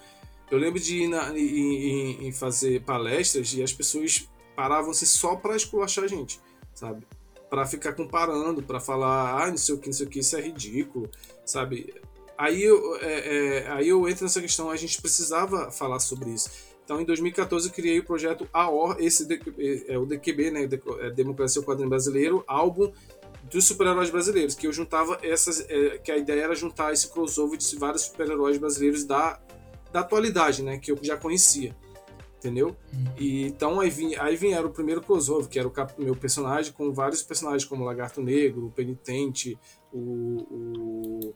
Eu 0.50 0.58
lembro 0.58 0.80
de 0.80 1.02
ir, 1.02 1.08
na, 1.08 1.30
em, 1.38 2.26
em 2.26 2.32
fazer 2.32 2.82
palestras 2.82 3.52
e 3.54 3.62
as 3.62 3.72
pessoas 3.72 4.28
paravam 4.56 4.90
assim 4.90 5.06
só 5.06 5.36
para 5.36 5.54
esculachar 5.54 6.04
a 6.04 6.08
gente, 6.08 6.40
sabe? 6.74 7.06
Para 7.48 7.64
ficar 7.66 7.92
comparando, 7.92 8.62
para 8.62 8.80
falar, 8.80 9.42
ah, 9.42 9.48
não 9.48 9.56
sei 9.56 9.74
o 9.74 9.78
que, 9.78 9.86
não 9.86 9.92
sei 9.92 10.06
o 10.06 10.10
que, 10.10 10.18
isso 10.18 10.36
é 10.36 10.40
ridículo, 10.40 11.08
sabe? 11.44 11.94
Aí 12.36 12.62
eu, 12.62 12.96
é, 12.96 13.58
é, 13.58 13.68
aí 13.70 13.88
eu 13.88 14.08
entro 14.08 14.24
nessa 14.24 14.40
questão, 14.40 14.70
a 14.70 14.76
gente 14.76 15.00
precisava 15.00 15.70
falar 15.70 16.00
sobre 16.00 16.30
isso. 16.30 16.50
Então, 16.84 17.00
em 17.00 17.04
2014, 17.04 17.68
eu 17.68 17.72
criei 17.72 17.98
o 18.00 18.04
projeto 18.04 18.48
AOR, 18.52 18.96
esse 18.98 19.26
é, 19.32 19.94
é 19.94 19.98
o 19.98 20.04
DQB, 20.04 20.50
né, 20.50 20.68
é 21.00 21.10
Democracia 21.10 21.62
o 21.62 21.64
Quadrinho 21.64 21.88
Brasileiro, 21.88 22.42
álbum 22.48 22.92
dos 23.44 23.64
super-heróis 23.66 24.10
brasileiros, 24.10 24.54
que 24.54 24.66
eu 24.66 24.72
juntava 24.72 25.18
essas, 25.22 25.64
é, 25.68 25.98
que 25.98 26.10
a 26.10 26.16
ideia 26.16 26.42
era 26.42 26.54
juntar 26.54 26.92
esse 26.92 27.08
crossover 27.08 27.58
de 27.58 27.76
vários 27.76 28.02
super-heróis 28.02 28.58
brasileiros 28.58 29.04
da, 29.04 29.40
da 29.92 30.00
atualidade, 30.00 30.62
né, 30.62 30.78
que 30.78 30.92
eu 30.92 30.98
já 31.02 31.16
conhecia, 31.16 31.74
entendeu? 32.38 32.76
Hum. 32.92 33.04
E, 33.18 33.46
então 33.46 33.80
aí, 33.80 33.90
vim, 33.90 34.14
aí 34.16 34.36
vieram 34.36 34.68
o 34.68 34.72
primeiro 34.72 35.00
crossover, 35.00 35.48
que 35.48 35.58
era 35.58 35.68
o 35.68 35.72
meu 35.98 36.14
personagem, 36.14 36.72
com 36.72 36.92
vários 36.92 37.22
personagens 37.22 37.64
como 37.64 37.82
o 37.82 37.86
Lagarto 37.86 38.20
Negro, 38.20 38.66
o 38.66 38.70
Penitente, 38.70 39.58
o, 39.92 40.46
o 40.50 41.34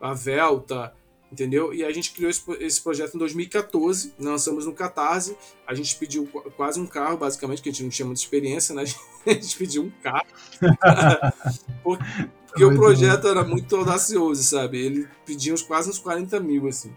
a 0.00 0.12
Velta, 0.12 0.92
entendeu? 1.36 1.74
E 1.74 1.84
a 1.84 1.92
gente 1.92 2.12
criou 2.12 2.30
esse, 2.30 2.80
projeto 2.80 3.14
em 3.14 3.18
2014, 3.18 4.14
lançamos 4.18 4.64
no 4.64 4.72
Catarse, 4.72 5.36
a 5.66 5.74
gente 5.74 5.94
pediu 5.96 6.26
quase 6.56 6.80
um 6.80 6.86
carro, 6.86 7.18
basicamente, 7.18 7.60
que 7.60 7.68
a 7.68 7.72
gente 7.72 7.82
não 7.82 7.90
tinha 7.90 8.06
muita 8.06 8.22
experiência, 8.22 8.74
né? 8.74 8.84
A 9.26 9.32
gente 9.32 9.58
pediu 9.58 9.82
um 9.82 9.90
carro. 10.02 10.24
porque, 11.82 12.04
porque 12.46 12.64
o 12.64 12.76
projeto 12.76 13.26
era 13.26 13.42
muito 13.42 13.74
audacioso, 13.74 14.40
sabe? 14.40 14.78
Ele 14.78 15.08
pedia 15.26 15.52
uns, 15.52 15.62
quase 15.62 15.90
uns 15.90 15.98
40 15.98 16.38
mil, 16.38 16.68
assim. 16.68 16.92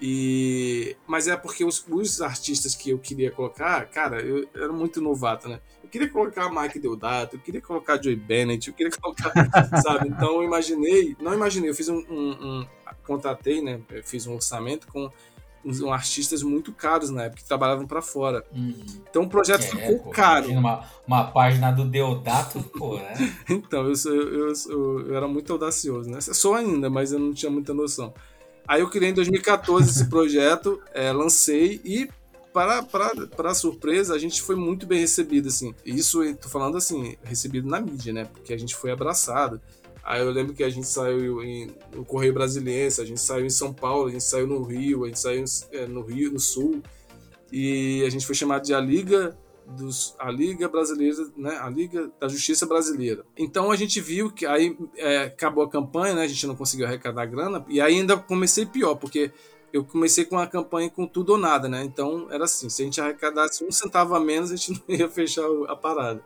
E, 0.00 0.96
mas 1.06 1.26
é 1.26 1.36
porque 1.36 1.64
os, 1.64 1.84
os, 1.88 2.20
artistas 2.20 2.74
que 2.76 2.90
eu 2.90 2.98
queria 2.98 3.32
colocar, 3.32 3.84
cara, 3.86 4.20
eu, 4.20 4.48
eu 4.54 4.64
era 4.64 4.72
muito 4.72 5.00
novato, 5.00 5.48
né? 5.48 5.60
Eu 5.82 5.88
queria 5.88 6.08
colocar 6.08 6.50
Mike 6.50 6.78
Deodato, 6.78 7.36
eu 7.36 7.40
queria 7.40 7.60
colocar 7.60 8.00
Joey 8.02 8.16
Bennett, 8.16 8.68
eu 8.68 8.74
queria 8.74 8.92
colocar, 8.96 9.32
sabe? 9.82 10.08
Então 10.08 10.36
eu 10.36 10.44
imaginei, 10.44 11.16
não 11.20 11.34
imaginei, 11.34 11.70
eu 11.70 11.74
fiz 11.74 11.88
um, 11.88 11.98
um, 12.08 12.30
um 12.30 12.66
contratei, 13.02 13.60
né? 13.60 13.80
Eu 13.90 14.02
fiz 14.02 14.26
um 14.26 14.34
orçamento 14.34 14.86
com 14.88 15.10
um, 15.64 15.92
artistas 15.92 16.42
muito 16.42 16.72
caros 16.72 17.10
na 17.10 17.24
época 17.24 17.42
que 17.42 17.48
trabalhavam 17.48 17.86
para 17.86 18.02
fora. 18.02 18.44
Uhum. 18.52 18.74
Então 19.08 19.22
o 19.22 19.28
projeto 19.28 19.62
é, 19.62 19.66
ficou 19.66 19.98
pô, 19.98 20.10
caro. 20.10 20.50
Uma, 20.50 20.84
uma 21.06 21.24
página 21.24 21.70
do 21.70 21.84
Deodato, 21.84 22.62
pô, 22.76 22.96
né? 22.96 23.14
então, 23.48 23.86
eu, 23.86 23.94
eu, 24.12 24.52
eu, 24.68 25.08
eu, 25.08 25.16
era 25.16 25.28
muito 25.28 25.52
audacioso, 25.52 26.10
né? 26.10 26.20
Sou 26.20 26.54
ainda, 26.54 26.90
mas 26.90 27.12
eu 27.12 27.18
não 27.18 27.32
tinha 27.32 27.50
muita 27.50 27.72
noção. 27.72 28.12
Aí 28.66 28.80
eu 28.80 28.88
criei 28.88 29.10
em 29.10 29.14
2014 29.14 29.90
esse 29.90 30.08
projeto, 30.08 30.80
é, 30.92 31.10
lancei 31.12 31.80
e 31.84 32.08
para, 32.52 32.82
para, 32.82 33.26
para 33.28 33.54
surpresa, 33.54 34.14
a 34.14 34.18
gente 34.18 34.42
foi 34.42 34.54
muito 34.54 34.86
bem 34.86 35.00
recebido, 35.00 35.48
assim. 35.48 35.74
Isso, 35.86 36.20
tô 36.34 36.48
falando 36.48 36.76
assim, 36.76 37.16
recebido 37.22 37.66
na 37.66 37.80
mídia, 37.80 38.12
né? 38.12 38.26
Porque 38.26 38.52
a 38.52 38.58
gente 38.58 38.76
foi 38.76 38.90
abraçado. 38.90 39.60
Aí 40.04 40.20
eu 40.20 40.30
lembro 40.30 40.54
que 40.54 40.64
a 40.64 40.68
gente 40.68 40.86
saiu 40.86 41.42
em, 41.42 41.70
no 41.94 42.04
Correio 42.04 42.34
Brasiliense, 42.34 43.00
a 43.00 43.04
gente 43.04 43.20
saiu 43.20 43.46
em 43.46 43.50
São 43.50 43.72
Paulo, 43.72 44.08
a 44.08 44.10
gente 44.10 44.24
saiu 44.24 44.46
no 44.46 44.62
Rio, 44.62 45.04
a 45.04 45.06
gente 45.08 45.20
saiu 45.20 45.44
é, 45.70 45.86
no 45.86 46.02
Rio, 46.02 46.32
no 46.32 46.40
Sul. 46.40 46.82
E 47.52 48.02
a 48.04 48.10
gente 48.10 48.26
foi 48.26 48.34
chamado 48.34 48.64
de 48.64 48.74
a 48.74 48.80
Liga 48.80 49.36
dos, 49.66 50.14
a 50.18 50.30
Liga 50.30 50.68
Brasileira, 50.68 51.16
né, 51.36 51.56
a 51.60 51.68
Liga 51.68 52.10
da 52.20 52.28
Justiça 52.28 52.66
Brasileira. 52.66 53.24
Então 53.36 53.70
a 53.70 53.76
gente 53.76 54.00
viu 54.00 54.30
que 54.30 54.46
aí 54.46 54.76
é, 54.96 55.24
acabou 55.24 55.64
a 55.64 55.70
campanha, 55.70 56.14
né, 56.14 56.22
a 56.22 56.28
gente 56.28 56.46
não 56.46 56.56
conseguiu 56.56 56.86
arrecadar 56.86 57.26
grana, 57.26 57.64
e 57.68 57.80
ainda 57.80 58.16
comecei 58.16 58.66
pior, 58.66 58.96
porque 58.96 59.30
eu 59.72 59.84
comecei 59.84 60.24
com 60.24 60.38
a 60.38 60.46
campanha 60.46 60.90
com 60.90 61.06
tudo 61.06 61.32
ou 61.32 61.38
nada, 61.38 61.68
né? 61.68 61.82
Então 61.82 62.28
era 62.30 62.44
assim, 62.44 62.68
se 62.68 62.82
a 62.82 62.84
gente 62.84 63.00
arrecadasse 63.00 63.64
um 63.64 63.70
centavo 63.70 64.14
a 64.14 64.20
menos, 64.20 64.52
a 64.52 64.56
gente 64.56 64.82
não 64.86 64.96
ia 64.96 65.08
fechar 65.08 65.46
a 65.68 65.74
parada. 65.74 66.22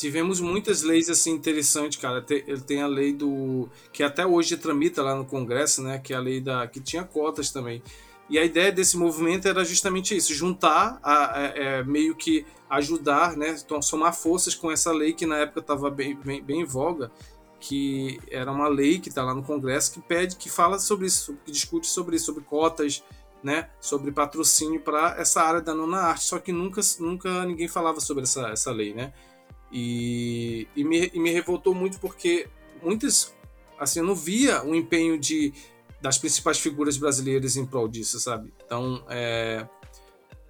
Tivemos 0.00 0.40
muitas 0.40 0.82
leis 0.82 1.10
assim 1.10 1.32
interessantes, 1.32 2.00
cara. 2.00 2.24
Ele 2.30 2.62
tem 2.62 2.80
a 2.80 2.86
lei 2.86 3.12
do 3.12 3.68
que 3.92 4.02
até 4.02 4.26
hoje 4.26 4.56
tramita 4.56 5.02
lá 5.02 5.14
no 5.14 5.26
Congresso, 5.26 5.82
né? 5.82 5.98
Que 5.98 6.14
é 6.14 6.16
a 6.16 6.20
lei 6.20 6.40
da 6.40 6.66
que 6.66 6.80
tinha 6.80 7.04
cotas 7.04 7.50
também. 7.50 7.82
E 8.30 8.38
a 8.38 8.44
ideia 8.44 8.72
desse 8.72 8.96
movimento 8.96 9.46
era 9.46 9.62
justamente 9.62 10.16
isso, 10.16 10.32
juntar, 10.32 10.98
a, 11.02 11.38
a, 11.38 11.42
é, 11.48 11.84
meio 11.84 12.14
que 12.14 12.46
ajudar, 12.70 13.36
né, 13.36 13.60
então, 13.62 13.82
somar 13.82 14.14
forças 14.14 14.54
com 14.54 14.70
essa 14.70 14.92
lei 14.92 15.12
que 15.12 15.26
na 15.26 15.38
época 15.38 15.58
estava 15.58 15.90
bem, 15.90 16.14
bem, 16.14 16.40
bem, 16.40 16.60
em 16.60 16.64
voga, 16.64 17.10
que 17.58 18.20
era 18.30 18.52
uma 18.52 18.68
lei 18.68 19.00
que 19.00 19.08
está 19.08 19.24
lá 19.24 19.34
no 19.34 19.42
Congresso 19.42 19.92
que 19.92 20.00
pede, 20.00 20.36
que 20.36 20.48
fala 20.48 20.78
sobre 20.78 21.08
isso, 21.08 21.36
que 21.44 21.50
discute 21.50 21.88
sobre 21.88 22.14
isso, 22.14 22.26
sobre 22.26 22.44
cotas, 22.44 23.02
né, 23.42 23.68
sobre 23.80 24.12
patrocínio 24.12 24.80
para 24.80 25.16
essa 25.18 25.42
área 25.42 25.60
da 25.60 25.74
nona 25.74 25.98
arte, 25.98 26.22
só 26.22 26.38
que 26.38 26.52
nunca, 26.52 26.80
nunca 27.00 27.44
ninguém 27.44 27.66
falava 27.66 27.98
sobre 27.98 28.22
essa, 28.22 28.50
essa 28.50 28.70
lei, 28.70 28.94
né, 28.94 29.12
e, 29.72 30.66
e, 30.74 30.84
me, 30.84 31.10
e 31.12 31.20
me 31.20 31.30
revoltou 31.30 31.74
muito 31.74 31.98
porque 31.98 32.48
muitas, 32.82 33.34
assim, 33.78 34.00
eu 34.00 34.06
não 34.06 34.14
via 34.14 34.62
o 34.64 34.74
empenho 34.74 35.18
de 35.18 35.52
das 36.00 36.16
principais 36.16 36.58
figuras 36.58 36.96
brasileiras 36.96 37.56
em 37.56 37.66
prol 37.66 37.86
disso, 37.86 38.18
sabe? 38.18 38.52
Então, 38.64 39.04
é, 39.08 39.66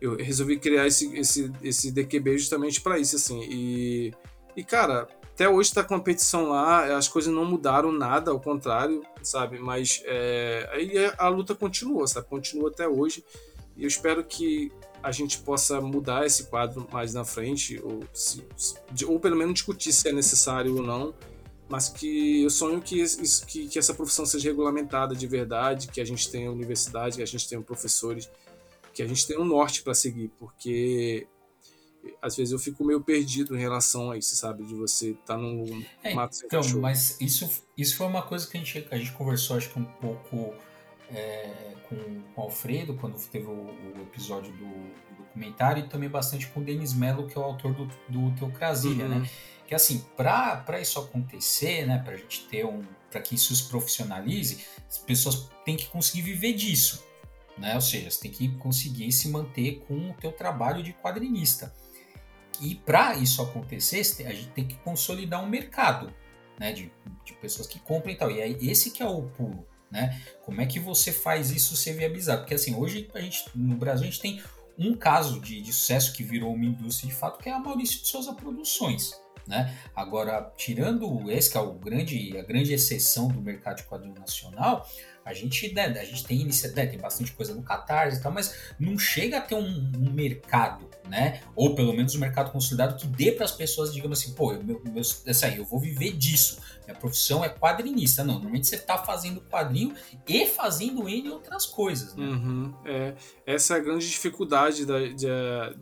eu 0.00 0.16
resolvi 0.16 0.58
criar 0.58 0.86
esse, 0.86 1.12
esse, 1.18 1.52
esse 1.60 1.90
DQB 1.90 2.38
justamente 2.38 2.80
para 2.80 2.98
isso, 2.98 3.16
assim. 3.16 3.42
E, 3.50 4.14
e, 4.56 4.62
cara, 4.62 5.08
até 5.22 5.48
hoje 5.48 5.72
com 5.88 5.94
a 5.94 6.00
petição 6.00 6.50
lá, 6.50 6.96
as 6.96 7.08
coisas 7.08 7.32
não 7.32 7.44
mudaram 7.44 7.90
nada, 7.90 8.30
ao 8.30 8.38
contrário, 8.38 9.02
sabe? 9.22 9.58
Mas 9.58 10.02
é, 10.04 10.68
aí 10.72 10.92
a 11.18 11.28
luta 11.28 11.54
continua, 11.54 12.06
sabe? 12.06 12.28
Continua 12.28 12.70
até 12.70 12.86
hoje. 12.86 13.24
E 13.76 13.82
eu 13.82 13.88
espero 13.88 14.22
que 14.22 14.70
a 15.02 15.12
gente 15.12 15.38
possa 15.38 15.80
mudar 15.80 16.26
esse 16.26 16.44
quadro 16.44 16.86
mais 16.92 17.14
na 17.14 17.24
frente, 17.24 17.80
ou, 17.82 18.04
se, 18.12 18.44
ou 19.06 19.18
pelo 19.18 19.36
menos 19.36 19.54
discutir 19.54 19.92
se 19.92 20.08
é 20.08 20.12
necessário 20.12 20.76
ou 20.76 20.82
não 20.82 21.14
mas 21.70 21.88
que 21.88 22.42
eu 22.42 22.50
sonho 22.50 22.82
que, 22.82 23.00
isso, 23.00 23.46
que, 23.46 23.68
que, 23.68 23.78
essa 23.78 23.94
profissão 23.94 24.26
seja 24.26 24.48
regulamentada 24.48 25.14
de 25.14 25.24
verdade, 25.28 25.86
que 25.86 26.00
a 26.00 26.04
gente 26.04 26.28
tenha 26.28 26.50
universidade, 26.50 27.16
que 27.18 27.22
a 27.22 27.26
gente 27.26 27.48
tenha 27.48 27.62
professores, 27.62 28.28
que 28.92 29.00
a 29.00 29.06
gente 29.06 29.24
tenha 29.24 29.40
um 29.40 29.44
norte 29.44 29.80
para 29.80 29.94
seguir, 29.94 30.32
porque 30.36 31.28
às 32.20 32.34
vezes 32.34 32.52
eu 32.52 32.58
fico 32.58 32.84
meio 32.84 33.00
perdido 33.00 33.56
em 33.56 33.60
relação 33.60 34.10
a 34.10 34.18
isso, 34.18 34.34
sabe? 34.34 34.64
De 34.64 34.74
você 34.74 35.10
estar 35.10 35.34
tá 35.34 35.38
no 35.38 35.64
é, 36.02 36.12
mato 36.12 36.38
Então, 36.44 36.60
cachorro. 36.60 36.80
mas 36.80 37.16
isso, 37.20 37.48
isso 37.78 37.96
foi 37.96 38.06
uma 38.08 38.22
coisa 38.22 38.48
que 38.48 38.56
a 38.56 38.60
gente, 38.60 38.88
a 38.90 38.96
gente 38.96 39.12
conversou, 39.12 39.56
acho 39.56 39.70
que 39.70 39.78
um 39.78 39.84
pouco 39.84 40.52
é, 41.12 41.74
com, 41.88 41.96
com 42.34 42.40
o 42.40 42.44
Alfredo, 42.44 42.94
quando 42.94 43.18
teve 43.28 43.46
o, 43.46 43.50
o 43.50 44.02
episódio 44.02 44.52
do, 44.52 44.64
do, 44.64 45.16
documentário, 45.18 45.84
e 45.84 45.88
também 45.88 46.08
bastante 46.08 46.46
com 46.48 46.60
o 46.60 46.64
Denis 46.64 46.92
Mello, 46.92 47.26
que 47.26 47.36
é 47.36 47.40
o 47.40 47.44
autor 47.44 47.72
do, 47.72 47.86
do 48.08 48.30
Teocrasilha, 48.36 49.04
uhum. 49.04 49.20
né? 49.20 49.30
que 49.70 49.74
assim, 49.76 50.04
para 50.16 50.80
isso 50.80 50.98
acontecer, 50.98 51.86
né, 51.86 52.02
para 52.04 52.14
a 52.14 52.16
gente 52.16 52.44
ter 52.48 52.66
um, 52.66 52.82
para 53.08 53.20
que 53.20 53.36
isso 53.36 53.54
se 53.54 53.68
profissionalize, 53.68 54.66
as 54.88 54.98
pessoas 54.98 55.48
têm 55.64 55.76
que 55.76 55.86
conseguir 55.86 56.22
viver 56.22 56.54
disso, 56.54 57.04
né? 57.56 57.76
Ou 57.76 57.80
seja, 57.80 58.10
você 58.10 58.22
tem 58.22 58.32
que 58.32 58.48
conseguir 58.56 59.12
se 59.12 59.28
manter 59.28 59.84
com 59.86 60.10
o 60.10 60.14
teu 60.14 60.32
trabalho 60.32 60.82
de 60.82 60.92
quadrinista. 60.92 61.72
E 62.60 62.74
para 62.74 63.14
isso 63.14 63.40
acontecer, 63.42 64.00
a 64.26 64.32
gente 64.32 64.48
tem 64.48 64.66
que 64.66 64.74
consolidar 64.78 65.40
um 65.40 65.48
mercado, 65.48 66.12
né, 66.58 66.72
de, 66.72 66.92
de 67.24 67.32
pessoas 67.34 67.68
que 67.68 67.78
comprem 67.78 68.16
e 68.16 68.18
tal. 68.18 68.28
E 68.28 68.42
aí 68.42 68.58
esse 68.60 68.90
que 68.90 69.04
é 69.04 69.08
o 69.08 69.22
pulo, 69.22 69.64
né? 69.90 70.20
Como 70.42 70.60
é 70.60 70.66
que 70.66 70.78
você 70.78 71.12
faz 71.12 71.50
isso 71.50 71.76
ser 71.76 71.94
viabilizado? 71.94 72.42
Porque 72.42 72.54
assim, 72.54 72.74
hoje 72.74 73.08
a 73.14 73.20
gente 73.20 73.44
no 73.54 73.76
Brasil 73.76 74.06
a 74.06 74.10
gente 74.10 74.20
tem 74.20 74.42
um 74.78 74.94
caso 74.94 75.40
de, 75.40 75.60
de 75.60 75.72
sucesso 75.72 76.12
que 76.12 76.22
virou 76.22 76.54
uma 76.54 76.64
indústria 76.64 77.08
de 77.10 77.14
fato, 77.14 77.38
que 77.38 77.48
é 77.48 77.52
a 77.52 77.58
Maurício 77.58 78.00
de 78.00 78.06
Souza 78.06 78.32
Produções. 78.32 79.12
Né? 79.46 79.76
Agora, 79.94 80.52
tirando 80.56 81.30
esse 81.30 81.50
que 81.50 81.58
é 81.58 81.60
o 81.60 81.72
grande, 81.72 82.38
a 82.38 82.42
grande 82.42 82.72
exceção 82.72 83.28
do 83.28 83.40
mercado 83.40 83.78
de 83.78 83.82
quadrinho 83.84 84.14
nacional, 84.14 84.86
a 85.24 85.34
gente, 85.34 85.72
né, 85.72 85.84
a 85.86 86.04
gente 86.04 86.24
tem 86.24 86.44
né, 86.44 86.86
tem 86.86 86.98
bastante 86.98 87.32
coisa 87.32 87.54
no 87.54 87.62
Catarse 87.62 88.18
e 88.18 88.22
tal, 88.22 88.32
mas 88.32 88.72
não 88.78 88.98
chega 88.98 89.38
a 89.38 89.40
ter 89.40 89.54
um, 89.54 89.92
um 89.98 90.12
mercado, 90.12 90.88
né? 91.08 91.42
Ou 91.54 91.74
pelo 91.74 91.92
menos 91.92 92.14
um 92.14 92.18
mercado 92.18 92.50
consolidado 92.50 92.96
que 92.96 93.06
dê 93.06 93.32
para 93.32 93.44
as 93.44 93.52
pessoas, 93.52 93.92
digamos 93.92 94.18
assim, 94.18 94.32
pô, 94.34 94.52
eu, 94.52 94.62
meu, 94.62 94.80
meu, 94.84 95.02
essa 95.26 95.46
aí, 95.46 95.58
eu 95.58 95.64
vou 95.64 95.78
viver 95.78 96.16
disso. 96.16 96.60
Minha 96.86 96.98
profissão 96.98 97.44
é 97.44 97.48
quadrinista. 97.48 98.24
Não, 98.24 98.34
normalmente 98.34 98.66
você 98.66 98.76
está 98.76 98.98
fazendo 98.98 99.40
quadrinho 99.42 99.94
e 100.26 100.46
fazendo 100.46 101.08
N 101.08 101.30
outras 101.30 101.66
coisas, 101.66 102.14
né? 102.16 102.24
Uhum, 102.24 102.74
é, 102.84 103.14
essa 103.46 103.74
é 103.74 103.76
a 103.76 103.80
grande 103.80 104.08
dificuldade 104.08 104.86
da, 104.86 104.98
de, 105.06 105.26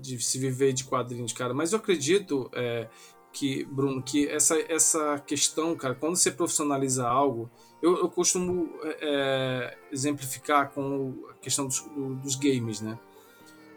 de, 0.00 0.20
se 0.20 0.38
viver 0.38 0.72
de 0.72 0.84
quadrinhos, 0.84 1.32
cara. 1.32 1.54
Mas 1.54 1.72
eu 1.72 1.78
acredito, 1.78 2.50
é, 2.54 2.88
que, 3.32 3.64
Bruno, 3.66 4.02
que 4.02 4.28
essa, 4.28 4.58
essa 4.68 5.18
questão, 5.20 5.76
cara, 5.76 5.94
quando 5.94 6.16
você 6.16 6.30
profissionaliza 6.30 7.06
algo, 7.06 7.50
eu, 7.82 7.98
eu 7.98 8.08
costumo 8.08 8.70
é, 8.82 9.76
exemplificar 9.92 10.70
com 10.70 11.14
a 11.30 11.34
questão 11.34 11.66
dos, 11.66 11.80
do, 11.80 12.14
dos 12.16 12.34
games, 12.34 12.80
né? 12.80 12.98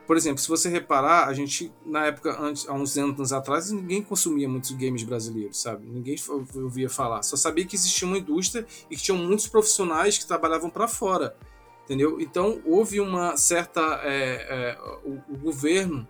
Por 0.08 0.18
exemplo, 0.18 0.40
se 0.40 0.48
você 0.50 0.68
reparar, 0.68 1.28
a 1.28 1.34
gente, 1.34 1.72
na 1.86 2.08
época, 2.08 2.38
antes, 2.42 2.68
há 2.68 2.74
uns 2.74 2.98
anos 2.98 3.32
atrás, 3.32 3.72
ninguém 3.72 4.02
consumia 4.02 4.50
muitos 4.50 4.72
games 4.72 5.04
brasileiros, 5.04 5.62
sabe? 5.62 5.86
Ninguém 5.88 6.16
ouvia 6.56 6.90
falar. 6.90 7.24
Só 7.24 7.38
sabia 7.38 7.66
que 7.66 7.76
existia 7.76 8.08
uma 8.08 8.18
indústria 8.18 8.66
e 8.90 8.96
que 8.96 9.02
tinham 9.02 9.18
muitos 9.18 9.48
profissionais 9.48 10.18
que 10.18 10.26
trabalhavam 10.26 10.70
para 10.70 10.88
fora, 10.88 11.38
entendeu? 11.86 12.20
Então, 12.20 12.62
houve 12.66 13.00
uma 13.00 13.38
certa... 13.38 13.82
É, 14.04 14.78
o, 15.06 15.34
o 15.34 15.38
governo 15.38 16.06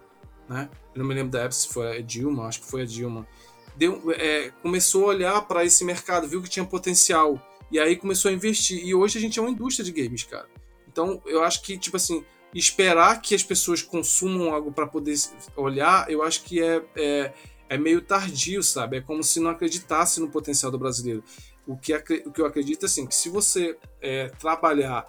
né? 0.51 0.69
Eu 0.93 0.99
não 0.99 1.07
me 1.07 1.15
lembro 1.15 1.31
da 1.31 1.39
época 1.39 1.53
se 1.53 1.69
foi 1.69 1.97
a 1.97 2.01
Dilma, 2.01 2.45
acho 2.45 2.59
que 2.59 2.67
foi 2.67 2.81
a 2.81 2.85
Dilma. 2.85 3.25
Deu, 3.73 4.03
é, 4.11 4.51
começou 4.61 5.05
a 5.05 5.07
olhar 5.07 5.41
para 5.43 5.63
esse 5.63 5.85
mercado, 5.85 6.27
viu 6.27 6.41
que 6.41 6.49
tinha 6.49 6.65
potencial 6.65 7.41
e 7.71 7.79
aí 7.79 7.95
começou 7.95 8.29
a 8.29 8.33
investir. 8.33 8.85
E 8.85 8.93
hoje 8.93 9.17
a 9.17 9.21
gente 9.21 9.39
é 9.39 9.41
uma 9.41 9.51
indústria 9.51 9.85
de 9.85 9.91
games, 9.91 10.23
cara. 10.23 10.47
Então 10.87 11.21
eu 11.25 11.43
acho 11.43 11.61
que 11.61 11.77
tipo 11.77 11.97
assim 11.97 12.23
esperar 12.53 13.21
que 13.21 13.33
as 13.33 13.43
pessoas 13.43 13.81
consumam 13.81 14.53
algo 14.53 14.71
para 14.71 14.85
poder 14.85 15.15
olhar, 15.55 16.09
eu 16.11 16.21
acho 16.21 16.43
que 16.43 16.61
é, 16.61 16.83
é, 16.95 17.33
é, 17.69 17.77
meio 17.77 18.01
tardio, 18.01 18.61
sabe? 18.61 18.97
É 18.97 19.01
como 19.01 19.23
se 19.23 19.39
não 19.39 19.49
acreditasse 19.49 20.19
no 20.19 20.29
potencial 20.29 20.71
do 20.71 20.77
brasileiro. 20.77 21.23
O 21.65 21.77
que, 21.77 21.95
o 21.95 22.31
que 22.31 22.41
eu 22.41 22.45
acredito 22.45 22.83
é 22.83 22.87
assim, 22.87 23.05
que 23.05 23.15
se 23.15 23.29
você 23.29 23.77
é, 24.01 24.27
trabalhar 24.27 25.07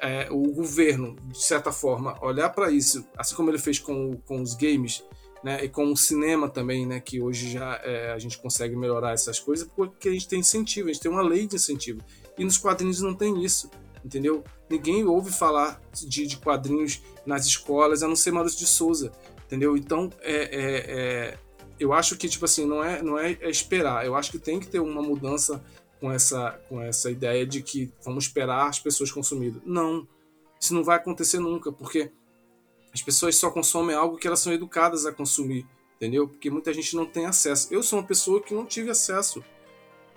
é, 0.00 0.28
o 0.30 0.50
governo, 0.50 1.16
de 1.26 1.42
certa 1.42 1.70
forma, 1.70 2.18
olhar 2.24 2.50
para 2.50 2.70
isso, 2.70 3.06
assim 3.16 3.34
como 3.36 3.50
ele 3.50 3.58
fez 3.58 3.78
com, 3.78 4.16
com 4.26 4.40
os 4.40 4.54
games, 4.54 5.04
né, 5.42 5.64
e 5.64 5.68
com 5.68 5.90
o 5.90 5.96
cinema 5.96 6.48
também, 6.48 6.86
né, 6.86 7.00
que 7.00 7.20
hoje 7.20 7.50
já 7.50 7.80
é, 7.82 8.12
a 8.12 8.18
gente 8.18 8.38
consegue 8.38 8.76
melhorar 8.76 9.12
essas 9.12 9.38
coisas, 9.38 9.68
porque 9.74 10.08
a 10.08 10.12
gente 10.12 10.28
tem 10.28 10.40
incentivo, 10.40 10.88
a 10.88 10.92
gente 10.92 11.02
tem 11.02 11.10
uma 11.10 11.22
lei 11.22 11.46
de 11.46 11.56
incentivo. 11.56 12.00
E 12.38 12.44
nos 12.44 12.58
quadrinhos 12.58 13.00
não 13.00 13.14
tem 13.14 13.42
isso, 13.44 13.70
entendeu? 14.04 14.44
Ninguém 14.68 15.04
ouve 15.04 15.30
falar 15.30 15.80
de, 15.92 16.26
de 16.26 16.36
quadrinhos 16.36 17.02
nas 17.24 17.46
escolas, 17.46 18.02
a 18.02 18.08
não 18.08 18.16
ser 18.16 18.32
Maurício 18.32 18.58
de 18.58 18.66
Souza, 18.66 19.12
entendeu? 19.46 19.76
Então, 19.76 20.10
é, 20.20 20.34
é, 20.34 20.84
é, 20.88 21.38
eu 21.78 21.92
acho 21.92 22.16
que, 22.16 22.28
tipo 22.28 22.44
assim, 22.44 22.66
não 22.66 22.84
é, 22.84 23.02
não 23.02 23.18
é, 23.18 23.36
é 23.40 23.50
esperar, 23.50 24.04
eu 24.04 24.14
acho 24.14 24.30
que 24.30 24.38
tem 24.38 24.60
que 24.60 24.66
ter 24.66 24.80
uma 24.80 25.02
mudança 25.02 25.62
com 26.00 26.10
essa, 26.10 26.58
com 26.68 26.80
essa 26.80 27.10
ideia 27.10 27.46
de 27.46 27.62
que 27.62 27.92
vamos 28.04 28.24
esperar 28.24 28.68
as 28.68 28.80
pessoas 28.80 29.12
consumindo. 29.12 29.60
Não. 29.64 30.08
Isso 30.58 30.74
não 30.74 30.82
vai 30.82 30.96
acontecer 30.96 31.38
nunca, 31.38 31.70
porque 31.70 32.10
as 32.92 33.02
pessoas 33.02 33.36
só 33.36 33.50
consomem 33.50 33.94
algo 33.94 34.16
que 34.16 34.26
elas 34.26 34.40
são 34.40 34.52
educadas 34.52 35.06
a 35.06 35.12
consumir, 35.12 35.66
entendeu? 35.96 36.28
Porque 36.28 36.50
muita 36.50 36.72
gente 36.72 36.96
não 36.96 37.06
tem 37.06 37.26
acesso. 37.26 37.68
Eu 37.70 37.82
sou 37.82 37.98
uma 37.98 38.06
pessoa 38.06 38.40
que 38.40 38.54
não 38.54 38.66
tive 38.66 38.90
acesso, 38.90 39.44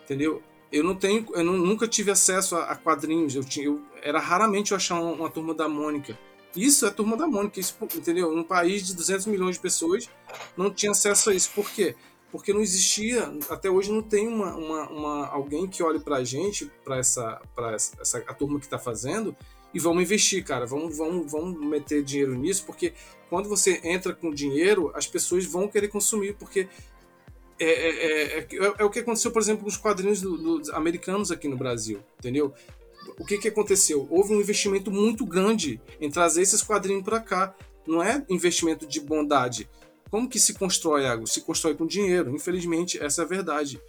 entendeu? 0.04 0.42
Eu 0.72 0.84
não 0.84 0.96
tenho, 0.96 1.28
eu 1.36 1.44
não, 1.44 1.54
nunca 1.54 1.88
tive 1.88 2.10
acesso 2.10 2.56
a, 2.56 2.72
a 2.72 2.76
quadrinhos. 2.76 3.36
Eu, 3.36 3.44
tinha, 3.44 3.68
eu 3.68 3.82
era 4.02 4.20
raramente 4.20 4.72
eu 4.72 4.78
achar 4.78 5.00
uma, 5.00 5.12
uma, 5.12 5.30
turma 5.30 5.54
da 5.54 5.70
Mônica. 5.70 6.18
Isso 6.56 6.86
é 6.88 6.92
turma 6.92 7.16
da 7.16 7.28
Mônica, 7.28 7.60
isso, 7.60 7.78
entendeu? 7.96 8.32
Um 8.32 8.44
país 8.44 8.86
de 8.86 8.96
200 8.96 9.28
milhões 9.28 9.56
de 9.56 9.62
pessoas 9.62 10.10
não 10.58 10.72
tinha 10.72 10.92
acesso 10.92 11.30
a 11.30 11.36
isso. 11.36 11.52
Por 11.54 11.70
quê? 11.70 11.96
Porque 12.32 12.52
não 12.52 12.62
existia, 12.62 13.32
até 13.48 13.70
hoje 13.70 13.92
não 13.92 14.02
tem 14.02 14.28
uma, 14.28 14.56
uma, 14.56 14.90
uma 14.90 15.28
alguém 15.28 15.68
que 15.68 15.84
olhe 15.84 16.00
pra 16.00 16.24
gente, 16.24 16.66
para 16.84 16.98
essa, 16.98 17.40
pra 17.54 17.74
essa, 17.74 18.02
essa 18.02 18.18
a 18.26 18.34
turma 18.34 18.60
que 18.60 18.66
está 18.66 18.80
fazendo, 18.80 19.36
e 19.74 19.80
vamos 19.80 20.04
investir, 20.04 20.44
cara. 20.44 20.66
Vamos, 20.66 20.96
vamos, 20.96 21.32
vamos 21.32 21.60
meter 21.60 22.04
dinheiro 22.04 22.36
nisso, 22.36 22.66
porque 22.66 22.94
quando 23.30 23.50
você 23.50 23.82
entra 23.84 24.14
com 24.14 24.32
dinheiro, 24.32 24.92
as 24.94 25.08
pessoas 25.08 25.46
vão 25.46 25.68
querer 25.68 25.88
consumir, 25.88 26.36
porque 26.36 26.68
é, 27.60 27.66
é, 27.66 28.40
é, 28.40 28.48
é 28.80 28.84
o 28.84 28.90
que 28.90 29.00
aconteceu, 29.00 29.32
por 29.32 29.42
exemplo, 29.42 29.64
com 29.64 29.70
os 29.70 29.78
quadrinhos 29.78 30.22
do, 30.22 30.60
do, 30.60 30.76
americanos 30.76 31.32
aqui 31.32 31.48
no 31.48 31.58
Brasil, 31.58 32.00
entendeu? 32.20 32.54
O 33.18 33.26
que, 33.26 33.38
que 33.38 33.48
aconteceu? 33.48 34.08
Houve 34.10 34.34
um 34.34 34.40
investimento 34.40 34.92
muito 34.92 35.26
grande 35.26 35.80
em 36.00 36.10
trazer 36.10 36.42
esses 36.42 36.62
quadrinhos 36.62 37.04
para 37.04 37.20
cá. 37.20 37.56
Não 37.86 38.02
é 38.02 38.24
investimento 38.30 38.88
de 38.88 39.00
bondade. 39.00 39.70
Como 40.10 40.30
que 40.30 40.40
se 40.40 40.54
constrói 40.54 41.06
algo? 41.06 41.28
Se 41.28 41.42
constrói 41.42 41.76
com 41.76 41.86
dinheiro. 41.86 42.34
Infelizmente, 42.34 43.04
essa 43.04 43.22
é 43.22 43.26
a 43.26 43.28
verdade. 43.28 43.82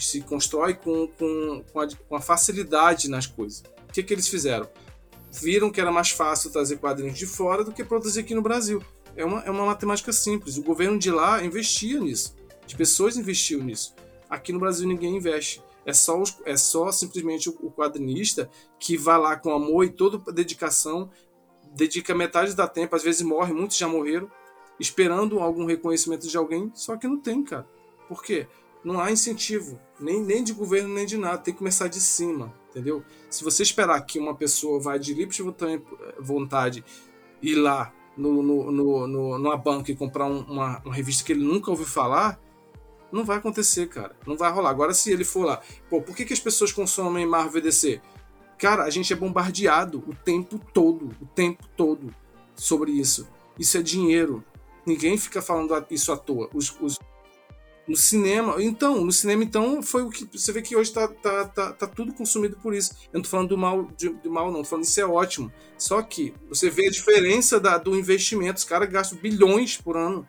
Se 0.00 0.20
constrói 0.22 0.74
com, 0.74 1.06
com, 1.06 1.64
com, 1.72 1.80
a, 1.80 1.88
com 2.08 2.16
a 2.16 2.20
facilidade 2.20 3.08
nas 3.08 3.26
coisas. 3.26 3.62
O 3.88 3.92
que, 3.92 4.02
que 4.02 4.12
eles 4.12 4.28
fizeram? 4.28 4.68
Viram 5.30 5.70
que 5.70 5.80
era 5.80 5.92
mais 5.92 6.10
fácil 6.10 6.50
trazer 6.50 6.78
quadrinhos 6.78 7.16
de 7.16 7.26
fora 7.26 7.62
do 7.62 7.72
que 7.72 7.84
produzir 7.84 8.20
aqui 8.20 8.34
no 8.34 8.42
Brasil. 8.42 8.82
É 9.16 9.24
uma, 9.24 9.40
é 9.42 9.50
uma 9.50 9.66
matemática 9.66 10.12
simples. 10.12 10.56
O 10.56 10.62
governo 10.62 10.98
de 10.98 11.10
lá 11.10 11.44
investia 11.44 12.00
nisso. 12.00 12.34
As 12.66 12.74
pessoas 12.74 13.16
investiam 13.16 13.62
nisso. 13.62 13.94
Aqui 14.28 14.52
no 14.52 14.58
Brasil 14.58 14.86
ninguém 14.86 15.16
investe. 15.16 15.62
É 15.84 15.92
só, 15.92 16.20
os, 16.20 16.36
é 16.44 16.56
só 16.56 16.92
simplesmente 16.92 17.48
o, 17.48 17.70
quadrinista 17.70 18.50
que 18.78 18.96
vai 18.96 19.18
lá 19.18 19.36
com 19.36 19.52
amor 19.52 19.84
e 19.84 19.90
toda 19.90 20.18
dedicação, 20.32 21.10
dedica 21.74 22.14
metade 22.14 22.54
da 22.54 22.68
tempo, 22.68 22.94
às 22.94 23.02
vezes 23.02 23.22
morre, 23.22 23.52
muitos 23.52 23.76
já 23.76 23.88
morreram, 23.88 24.30
esperando 24.78 25.38
algum 25.38 25.64
reconhecimento 25.64 26.28
de 26.28 26.36
alguém, 26.36 26.70
só 26.74 26.96
que 26.96 27.08
não 27.08 27.18
tem, 27.18 27.42
cara. 27.42 27.66
Por 28.08 28.22
quê? 28.22 28.46
Não 28.84 29.00
há 29.00 29.10
incentivo, 29.10 29.80
nem, 29.98 30.20
nem 30.22 30.44
de 30.44 30.52
governo, 30.52 30.94
nem 30.94 31.06
de 31.06 31.16
nada. 31.16 31.38
Tem 31.38 31.54
que 31.54 31.58
começar 31.58 31.88
de 31.88 32.00
cima 32.00 32.54
entendeu? 32.70 33.04
Se 33.28 33.44
você 33.44 33.62
esperar 33.62 34.00
que 34.02 34.18
uma 34.18 34.34
pessoa 34.34 34.80
vai 34.80 34.98
de 34.98 35.12
livre 35.12 35.36
vontade 36.18 36.84
ir 37.42 37.56
lá 37.56 37.92
no, 38.16 38.42
no, 38.42 38.70
no, 38.70 39.06
no, 39.06 39.38
numa 39.38 39.56
banca 39.56 39.90
e 39.90 39.96
comprar 39.96 40.26
um, 40.26 40.40
uma, 40.42 40.80
uma 40.84 40.94
revista 40.94 41.24
que 41.24 41.32
ele 41.32 41.44
nunca 41.44 41.70
ouviu 41.70 41.86
falar, 41.86 42.40
não 43.10 43.24
vai 43.24 43.38
acontecer, 43.38 43.88
cara. 43.88 44.16
Não 44.26 44.36
vai 44.36 44.50
rolar. 44.52 44.70
Agora, 44.70 44.94
se 44.94 45.10
ele 45.10 45.24
for 45.24 45.44
lá, 45.44 45.60
pô, 45.88 46.00
por 46.00 46.14
que, 46.14 46.24
que 46.24 46.32
as 46.32 46.40
pessoas 46.40 46.72
consomem 46.72 47.26
Marvel 47.26 47.60
DC? 47.62 48.00
Cara, 48.58 48.84
a 48.84 48.90
gente 48.90 49.12
é 49.12 49.16
bombardeado 49.16 50.04
o 50.06 50.14
tempo 50.14 50.60
todo, 50.72 51.10
o 51.20 51.26
tempo 51.26 51.66
todo 51.76 52.14
sobre 52.54 52.92
isso. 52.92 53.26
Isso 53.58 53.78
é 53.78 53.82
dinheiro. 53.82 54.44
Ninguém 54.86 55.16
fica 55.16 55.42
falando 55.42 55.84
isso 55.90 56.12
à 56.12 56.16
toa. 56.16 56.48
Os, 56.52 56.74
os, 56.80 56.98
no 57.90 57.96
cinema, 57.96 58.62
então, 58.62 59.04
no 59.04 59.10
cinema, 59.10 59.42
então, 59.42 59.82
foi 59.82 60.04
o 60.04 60.10
que. 60.10 60.24
Você 60.38 60.52
vê 60.52 60.62
que 60.62 60.76
hoje 60.76 60.92
tá, 60.92 61.08
tá, 61.08 61.44
tá, 61.46 61.72
tá 61.72 61.86
tudo 61.88 62.12
consumido 62.12 62.56
por 62.62 62.72
isso. 62.72 62.92
Eu 63.12 63.14
não 63.14 63.22
tô 63.22 63.28
falando 63.28 63.48
do 63.48 63.58
mal, 63.58 63.88
de, 63.96 64.10
do 64.10 64.30
mal, 64.30 64.52
não, 64.52 64.62
tô 64.62 64.68
falando 64.68 64.84
isso 64.84 65.00
é 65.00 65.04
ótimo. 65.04 65.52
Só 65.76 66.00
que 66.00 66.32
você 66.48 66.70
vê 66.70 66.86
a 66.86 66.90
diferença 66.90 67.58
da, 67.58 67.78
do 67.78 67.98
investimento. 67.98 68.58
Os 68.58 68.64
caras 68.64 68.88
gastam 68.88 69.18
bilhões 69.18 69.76
por 69.76 69.96
ano 69.96 70.24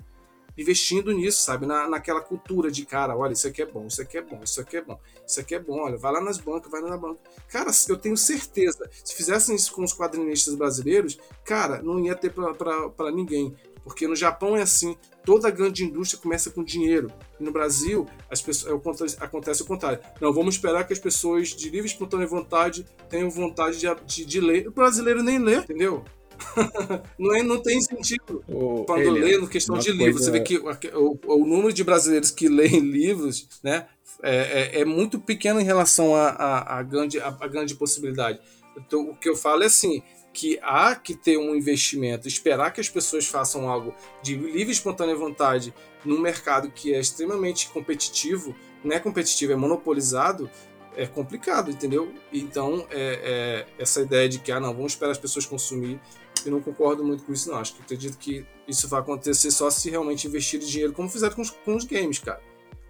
investindo 0.58 1.12
nisso, 1.12 1.44
sabe? 1.44 1.68
Na, 1.68 1.88
naquela 1.88 2.20
cultura 2.20 2.72
de 2.72 2.84
cara, 2.84 3.16
olha, 3.16 3.34
isso 3.34 3.48
aqui 3.48 3.62
é 3.62 3.66
bom, 3.66 3.86
isso 3.86 4.02
aqui 4.02 4.18
é 4.18 4.22
bom, 4.24 4.42
isso 4.44 4.60
aqui 4.60 4.78
é 4.78 4.82
bom, 4.82 5.00
isso 5.26 5.40
aqui 5.40 5.56
é 5.56 5.60
bom, 5.60 5.80
olha, 5.80 5.98
vai 5.98 6.12
lá 6.12 6.20
nas 6.20 6.40
bancas, 6.40 6.70
vai 6.70 6.82
lá 6.82 6.90
na 6.90 6.98
banca. 6.98 7.20
Cara, 7.48 7.70
eu 7.88 7.98
tenho 7.98 8.18
certeza, 8.18 8.90
se 9.04 9.14
fizessem 9.14 9.56
isso 9.56 9.72
com 9.72 9.84
os 9.84 9.94
quadrinistas 9.94 10.56
brasileiros, 10.56 11.20
cara, 11.46 11.82
não 11.82 12.00
ia 12.00 12.16
ter 12.16 12.34
para 12.34 13.12
ninguém. 13.12 13.56
Porque 13.84 14.08
no 14.08 14.16
Japão 14.16 14.56
é 14.56 14.62
assim, 14.62 14.96
toda 15.26 15.50
grande 15.50 15.84
indústria 15.84 16.22
começa 16.22 16.52
com 16.52 16.64
dinheiro. 16.64 17.12
E 17.40 17.44
no 17.44 17.52
Brasil, 17.52 18.08
as 18.30 18.42
pessoas, 18.42 19.18
é 19.20 19.24
acontece 19.24 19.64
o 19.64 19.66
contrário. 19.66 20.00
Não, 20.20 20.32
vamos 20.32 20.56
esperar 20.56 20.86
que 20.86 20.94
as 20.94 21.00
pessoas 21.00 21.50
de 21.50 21.70
livre 21.70 21.88
espontânea 21.88 22.28
vontade 22.28 22.86
tenham 23.10 23.30
vontade 23.30 23.80
de, 23.80 23.88
de, 24.06 24.26
de 24.26 24.40
ler. 24.40 24.68
O 24.68 24.72
brasileiro 24.72 25.24
nem 25.24 25.40
lê, 25.40 25.58
entendeu? 25.58 26.04
não, 27.18 27.36
é, 27.36 27.44
não 27.44 27.62
tem 27.62 27.80
sentido. 27.82 28.44
Oh, 28.48 28.84
Quando 28.86 29.02
ele, 29.02 29.20
lê 29.20 29.38
no 29.38 29.48
questão 29.48 29.78
de 29.78 29.88
coisa... 29.88 30.04
livros, 30.04 30.26
você 30.26 30.32
vê 30.32 30.40
que 30.42 30.58
o, 30.58 31.20
o, 31.28 31.46
número 31.46 31.72
de 31.72 31.84
brasileiros 31.84 32.32
que 32.32 32.48
leem 32.48 32.80
livros 32.80 33.48
né, 33.64 33.88
é, 34.24 34.80
é, 34.80 34.82
é 34.82 34.86
muito 34.86 35.20
pequeno 35.20 35.60
em 35.60 35.64
relação 35.64 36.16
à 36.16 36.82
grande, 36.84 37.20
a, 37.20 37.28
a 37.28 37.48
grande 37.48 37.76
possibilidade. 37.76 38.40
Então, 38.78 39.10
o 39.10 39.16
que 39.16 39.30
eu 39.30 39.36
falo 39.36 39.64
é 39.64 39.68
assim: 39.68 40.02
que 40.34 40.58
há 40.62 40.96
que 40.96 41.14
ter 41.14 41.38
um 41.38 41.56
investimento, 41.56 42.28
esperar 42.28 42.72
que 42.72 42.80
as 42.80 42.90
pessoas 42.90 43.28
façam 43.28 43.70
algo 43.70 43.94
de 44.22 44.36
livre 44.36 44.70
e 44.70 44.72
espontânea 44.72 45.16
vontade 45.16 45.74
num 46.06 46.20
mercado 46.20 46.72
que 46.72 46.94
é 46.94 47.00
extremamente 47.00 47.70
competitivo, 47.70 48.56
não 48.84 48.96
é 48.96 49.00
competitivo, 49.00 49.52
é 49.52 49.56
monopolizado, 49.56 50.50
é 50.96 51.06
complicado, 51.06 51.72
entendeu? 51.72 52.14
Então, 52.32 52.86
é, 52.90 53.66
é, 53.78 53.82
essa 53.82 54.02
ideia 54.02 54.28
de 54.28 54.40
que, 54.40 54.52
ah, 54.52 54.60
não, 54.60 54.74
vamos 54.74 54.94
esperar 54.94 55.12
as 55.12 55.18
pessoas 55.18 55.46
consumir, 55.46 56.00
eu 56.46 56.52
não 56.52 56.62
concordo 56.62 57.04
muito 57.04 57.24
com 57.24 57.32
isso, 57.32 57.50
não. 57.50 57.58
Acho 57.58 57.76
que 57.76 57.82
acredito 57.82 58.18
que 58.18 58.46
isso 58.68 58.88
vai 58.88 59.00
acontecer 59.00 59.52
só 59.52 59.70
se 59.70 59.90
realmente 59.90 60.28
investir 60.28 60.60
dinheiro, 60.60 60.94
como 60.94 61.10
fizeram 61.10 61.36
com 61.36 61.42
os, 61.42 61.50
com 61.50 61.76
os 61.76 61.86
games, 61.86 62.20
cara. 62.20 62.42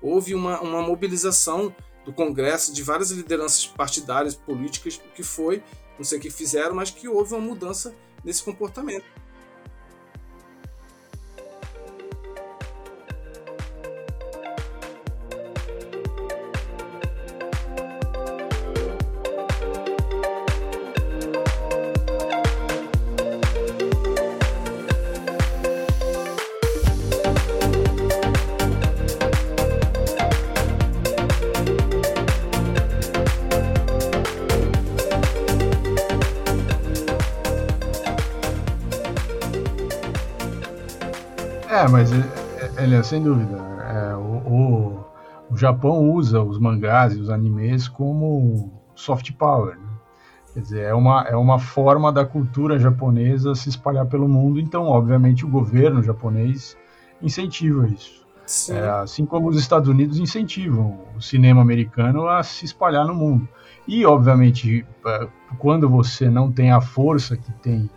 Houve 0.02 0.34
uma, 0.34 0.60
uma 0.62 0.82
mobilização 0.82 1.76
do 2.06 2.12
Congresso, 2.12 2.74
de 2.74 2.82
várias 2.82 3.12
lideranças 3.12 3.68
partidárias, 3.68 4.36
políticas, 4.36 5.00
que 5.14 5.22
foi 5.22 5.62
não 6.02 6.06
sei 6.06 6.18
o 6.18 6.22
que 6.22 6.32
fizeram, 6.32 6.74
mas 6.74 6.90
que 6.90 7.08
houve 7.08 7.36
uma 7.36 7.42
mudança 7.42 7.96
nesse 8.24 8.44
comportamento. 8.44 9.06
É, 41.82 41.88
mas 41.88 42.12
ele 42.12 42.96
é, 42.96 43.00
é, 43.00 43.04
sem 43.04 43.24
dúvida. 43.24 43.58
É, 43.58 44.16
o, 44.16 44.20
o, 44.20 45.06
o, 45.50 45.58
Japão 45.58 46.12
usa 46.12 46.40
os 46.40 46.60
mangás 46.60 47.16
e 47.16 47.20
os 47.20 47.28
animes 47.28 47.88
como 47.88 48.72
soft 48.94 49.32
power. 49.32 49.76
Né? 49.76 49.88
Quer 50.54 50.60
dizer, 50.60 50.82
é 50.84 50.94
uma, 50.94 51.24
é 51.24 51.36
uma 51.36 51.58
forma 51.58 52.12
da 52.12 52.24
cultura 52.24 52.78
japonesa 52.78 53.56
se 53.56 53.70
espalhar 53.70 54.06
pelo 54.06 54.30
mundo, 54.30 54.60
então, 54.60 54.84
obviamente, 54.86 55.44
o 55.44 55.50
governo 55.50 56.04
japonês 56.04 56.78
incentiva 57.20 57.88
isso. 57.88 58.22
É, 58.70 58.88
assim 58.90 59.26
como 59.26 59.50
os 59.50 59.58
Estados 59.58 59.90
Unidos 59.90 60.20
incentivam 60.20 61.00
o 61.16 61.22
cinema 61.22 61.62
americano 61.62 62.28
a 62.28 62.44
se 62.44 62.64
espalhar 62.64 63.08
no 63.08 63.16
mundo. 63.16 63.48
E, 63.88 64.06
obviamente, 64.06 64.86
é, 65.04 65.28
quando 65.58 65.90
você 65.90 66.30
não 66.30 66.52
tem 66.52 66.72
a 66.72 66.82
força 66.82 67.36
que 67.36 67.52
tem 67.54 67.90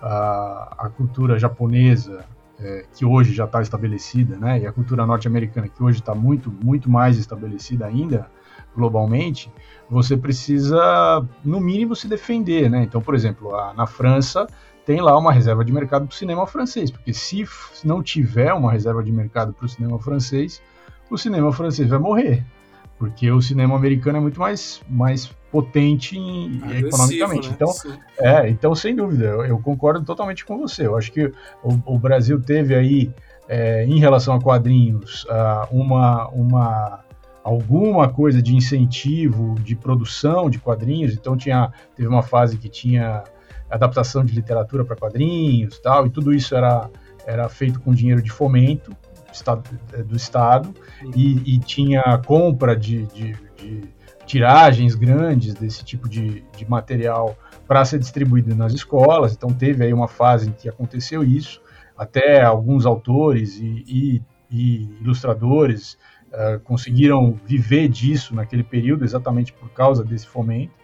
a, 0.00 0.86
a 0.86 0.88
cultura 0.88 1.38
japonesa 1.38 2.24
é, 2.58 2.84
que 2.94 3.04
hoje 3.04 3.34
já 3.34 3.44
está 3.44 3.60
estabelecida, 3.60 4.36
né, 4.36 4.60
e 4.60 4.66
a 4.66 4.72
cultura 4.72 5.06
norte-americana 5.06 5.68
que 5.68 5.82
hoje 5.82 6.00
está 6.00 6.14
muito, 6.14 6.50
muito 6.50 6.90
mais 6.90 7.18
estabelecida 7.18 7.86
ainda 7.86 8.28
globalmente, 8.74 9.50
você 9.88 10.16
precisa, 10.16 11.24
no 11.44 11.60
mínimo, 11.60 11.96
se 11.96 12.06
defender, 12.06 12.68
né? 12.68 12.82
Então, 12.82 13.00
por 13.00 13.14
exemplo, 13.14 13.54
a, 13.54 13.72
na 13.72 13.86
França 13.86 14.46
tem 14.84 15.00
lá 15.00 15.18
uma 15.18 15.32
reserva 15.32 15.64
de 15.64 15.72
mercado 15.72 16.06
para 16.06 16.14
o 16.14 16.16
cinema 16.16 16.46
francês, 16.46 16.90
porque 16.90 17.12
se 17.12 17.44
não 17.84 18.02
tiver 18.02 18.52
uma 18.52 18.70
reserva 18.70 19.02
de 19.02 19.10
mercado 19.10 19.52
para 19.52 19.64
o 19.64 19.68
cinema 19.68 19.98
francês, 19.98 20.62
o 21.10 21.16
cinema 21.16 21.52
francês 21.52 21.88
vai 21.88 21.98
morrer, 21.98 22.44
porque 22.98 23.30
o 23.30 23.40
cinema 23.40 23.74
americano 23.74 24.18
é 24.18 24.20
muito 24.20 24.38
mais, 24.38 24.82
mais 24.88 25.26
potente 25.56 26.18
em, 26.18 26.60
economicamente. 26.78 27.48
Né? 27.48 27.54
Então, 27.54 27.72
é, 28.18 28.48
então, 28.50 28.74
sem 28.74 28.94
dúvida, 28.94 29.24
eu, 29.24 29.46
eu, 29.46 29.58
concordo 29.58 30.04
totalmente 30.04 30.44
com 30.44 30.58
você. 30.58 30.86
Eu 30.86 30.96
acho 30.96 31.10
que 31.10 31.32
o, 31.62 31.94
o 31.94 31.98
Brasil 31.98 32.38
teve 32.38 32.74
aí, 32.74 33.10
é, 33.48 33.86
em 33.86 33.98
relação 33.98 34.34
a 34.34 34.40
quadrinhos, 34.40 35.24
uh, 35.24 35.66
uma, 35.74 36.28
uma 36.28 37.04
alguma 37.42 38.08
coisa 38.08 38.42
de 38.42 38.54
incentivo 38.54 39.54
de 39.60 39.74
produção 39.74 40.50
de 40.50 40.58
quadrinhos. 40.58 41.14
Então 41.14 41.36
tinha 41.36 41.72
teve 41.94 42.08
uma 42.08 42.22
fase 42.22 42.58
que 42.58 42.68
tinha 42.68 43.24
adaptação 43.70 44.22
de 44.24 44.34
literatura 44.34 44.84
para 44.84 44.94
quadrinhos 44.94 45.78
tal, 45.78 46.06
e 46.06 46.10
tudo 46.10 46.34
isso 46.34 46.54
era, 46.54 46.90
era 47.26 47.48
feito 47.48 47.80
com 47.80 47.94
dinheiro 47.94 48.20
de 48.22 48.30
fomento 48.30 48.94
do 50.06 50.16
Estado 50.16 50.74
e, 51.14 51.54
e 51.54 51.58
tinha 51.58 52.02
compra 52.24 52.76
de, 52.76 53.06
de, 53.06 53.36
de, 53.56 53.95
tiragens 54.26 54.94
grandes 54.94 55.54
desse 55.54 55.84
tipo 55.84 56.08
de, 56.08 56.44
de 56.56 56.68
material 56.68 57.36
para 57.66 57.84
ser 57.84 57.98
distribuído 57.98 58.54
nas 58.54 58.74
escolas. 58.74 59.32
Então 59.32 59.50
teve 59.50 59.84
aí 59.84 59.94
uma 59.94 60.08
fase 60.08 60.48
em 60.48 60.52
que 60.52 60.68
aconteceu 60.68 61.24
isso, 61.24 61.62
até 61.96 62.42
alguns 62.42 62.84
autores 62.84 63.56
e, 63.58 63.84
e, 63.86 64.22
e 64.50 64.82
ilustradores 65.00 65.96
uh, 66.32 66.60
conseguiram 66.60 67.38
viver 67.44 67.88
disso 67.88 68.34
naquele 68.34 68.62
período, 68.62 69.04
exatamente 69.04 69.52
por 69.52 69.70
causa 69.70 70.04
desse 70.04 70.26
fomento. 70.26 70.74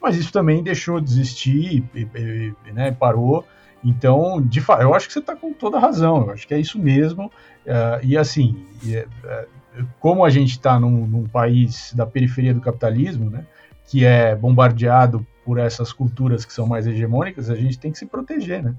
Mas 0.00 0.16
isso 0.16 0.32
também 0.32 0.62
deixou 0.62 1.00
de 1.00 1.10
existir, 1.10 1.84
e, 1.94 2.72
né, 2.72 2.90
parou. 2.90 3.44
Então, 3.84 4.40
de 4.42 4.60
fato, 4.60 4.82
eu 4.82 4.94
acho 4.94 5.06
que 5.06 5.12
você 5.12 5.20
está 5.20 5.34
com 5.34 5.52
toda 5.52 5.76
a 5.76 5.80
razão. 5.80 6.22
Eu 6.22 6.30
acho 6.30 6.46
que 6.46 6.54
é 6.54 6.58
isso 6.58 6.78
mesmo. 6.78 7.26
Uh, 7.64 8.04
e 8.04 8.18
assim, 8.18 8.66
uh, 8.84 9.48
como 10.00 10.24
a 10.24 10.30
gente 10.30 10.50
está 10.50 10.78
num, 10.78 11.06
num, 11.06 11.24
país 11.24 11.92
da 11.94 12.06
periferia 12.06 12.52
do 12.52 12.60
capitalismo, 12.60 13.30
né, 13.30 13.46
que 13.86 14.04
é 14.04 14.34
bombardeado 14.34 15.26
por 15.44 15.58
essas 15.58 15.92
culturas 15.92 16.44
que 16.44 16.52
são 16.52 16.66
mais 16.66 16.86
hegemônicas, 16.86 17.50
a 17.50 17.54
gente 17.54 17.78
tem 17.78 17.90
que 17.90 17.98
se 17.98 18.06
proteger, 18.06 18.62
né? 18.62 18.74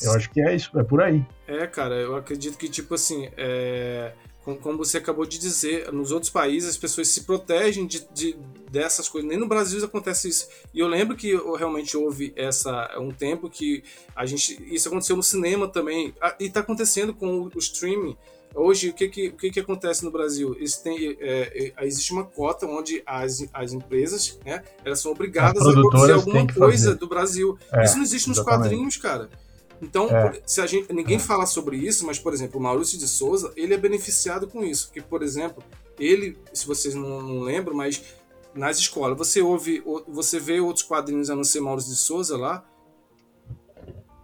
Eu 0.00 0.12
acho 0.12 0.30
que 0.30 0.40
é 0.40 0.54
isso, 0.54 0.76
é 0.78 0.82
por 0.82 1.02
aí. 1.02 1.24
É, 1.46 1.66
cara, 1.66 1.94
eu 1.94 2.16
acredito 2.16 2.58
que, 2.58 2.68
tipo 2.68 2.94
assim, 2.94 3.28
é... 3.36 4.12
como 4.44 4.78
você 4.78 4.98
acabou 4.98 5.24
de 5.24 5.38
dizer, 5.38 5.92
nos 5.92 6.10
outros 6.10 6.30
países 6.30 6.70
as 6.70 6.76
pessoas 6.76 7.08
se 7.08 7.22
protegem 7.22 7.86
de, 7.86 8.06
de, 8.12 8.36
dessas 8.70 9.08
coisas. 9.08 9.28
Nem 9.28 9.38
no 9.38 9.46
Brasil 9.46 9.84
acontece 9.84 10.28
isso. 10.28 10.48
E 10.74 10.80
eu 10.80 10.88
lembro 10.88 11.16
que 11.16 11.30
eu 11.30 11.54
realmente 11.54 11.96
houve 11.96 12.32
essa 12.36 12.98
um 12.98 13.10
tempo 13.10 13.48
que 13.48 13.84
a 14.16 14.26
gente. 14.26 14.58
Isso 14.74 14.88
aconteceu 14.88 15.16
no 15.16 15.22
cinema 15.22 15.68
também. 15.68 16.14
Ah, 16.20 16.34
e 16.40 16.46
está 16.46 16.60
acontecendo 16.60 17.14
com 17.14 17.42
o, 17.42 17.50
o 17.54 17.58
streaming. 17.58 18.16
Hoje, 18.54 18.90
o 18.90 18.94
que, 18.94 19.08
que, 19.08 19.28
o 19.28 19.36
que, 19.36 19.50
que 19.50 19.60
acontece 19.60 20.04
no 20.04 20.10
Brasil? 20.10 20.56
Tem, 20.82 21.16
é, 21.20 21.72
é, 21.76 21.86
existe 21.86 22.12
uma 22.12 22.24
cota 22.24 22.66
onde 22.66 23.02
as, 23.06 23.46
as 23.52 23.72
empresas 23.72 24.38
né, 24.44 24.62
elas 24.84 25.00
são 25.00 25.12
obrigadas 25.12 25.66
a 25.66 25.72
produzir 25.72 26.12
alguma 26.12 26.46
coisa 26.46 26.94
do 26.94 27.06
Brasil. 27.06 27.58
É, 27.72 27.84
isso 27.84 27.96
não 27.96 28.02
existe 28.02 28.28
nos 28.28 28.38
exatamente. 28.38 28.68
quadrinhos, 28.68 28.96
cara. 28.96 29.30
Então, 29.80 30.08
é. 30.08 30.40
se 30.46 30.60
a 30.60 30.66
gente 30.66 30.92
ninguém 30.92 31.16
é. 31.16 31.20
fala 31.20 31.44
sobre 31.44 31.76
isso, 31.76 32.06
mas 32.06 32.18
por 32.18 32.32
exemplo, 32.32 32.60
o 32.60 32.62
Maurício 32.62 32.98
de 32.98 33.08
Souza, 33.08 33.52
ele 33.56 33.74
é 33.74 33.78
beneficiado 33.78 34.46
com 34.46 34.62
isso, 34.62 34.86
porque 34.86 35.00
por 35.00 35.22
exemplo, 35.22 35.62
ele, 35.98 36.38
se 36.52 36.66
vocês 36.66 36.94
não, 36.94 37.20
não 37.20 37.40
lembram, 37.40 37.74
mas 37.74 38.02
nas 38.54 38.78
escolas, 38.78 39.16
você 39.16 39.40
ouve, 39.40 39.82
você 40.06 40.38
vê 40.38 40.60
outros 40.60 40.84
quadrinhos 40.84 41.30
a 41.30 41.34
não 41.34 41.42
ser 41.42 41.60
Maurício 41.60 41.90
de 41.90 41.98
Souza 41.98 42.36
lá, 42.36 42.64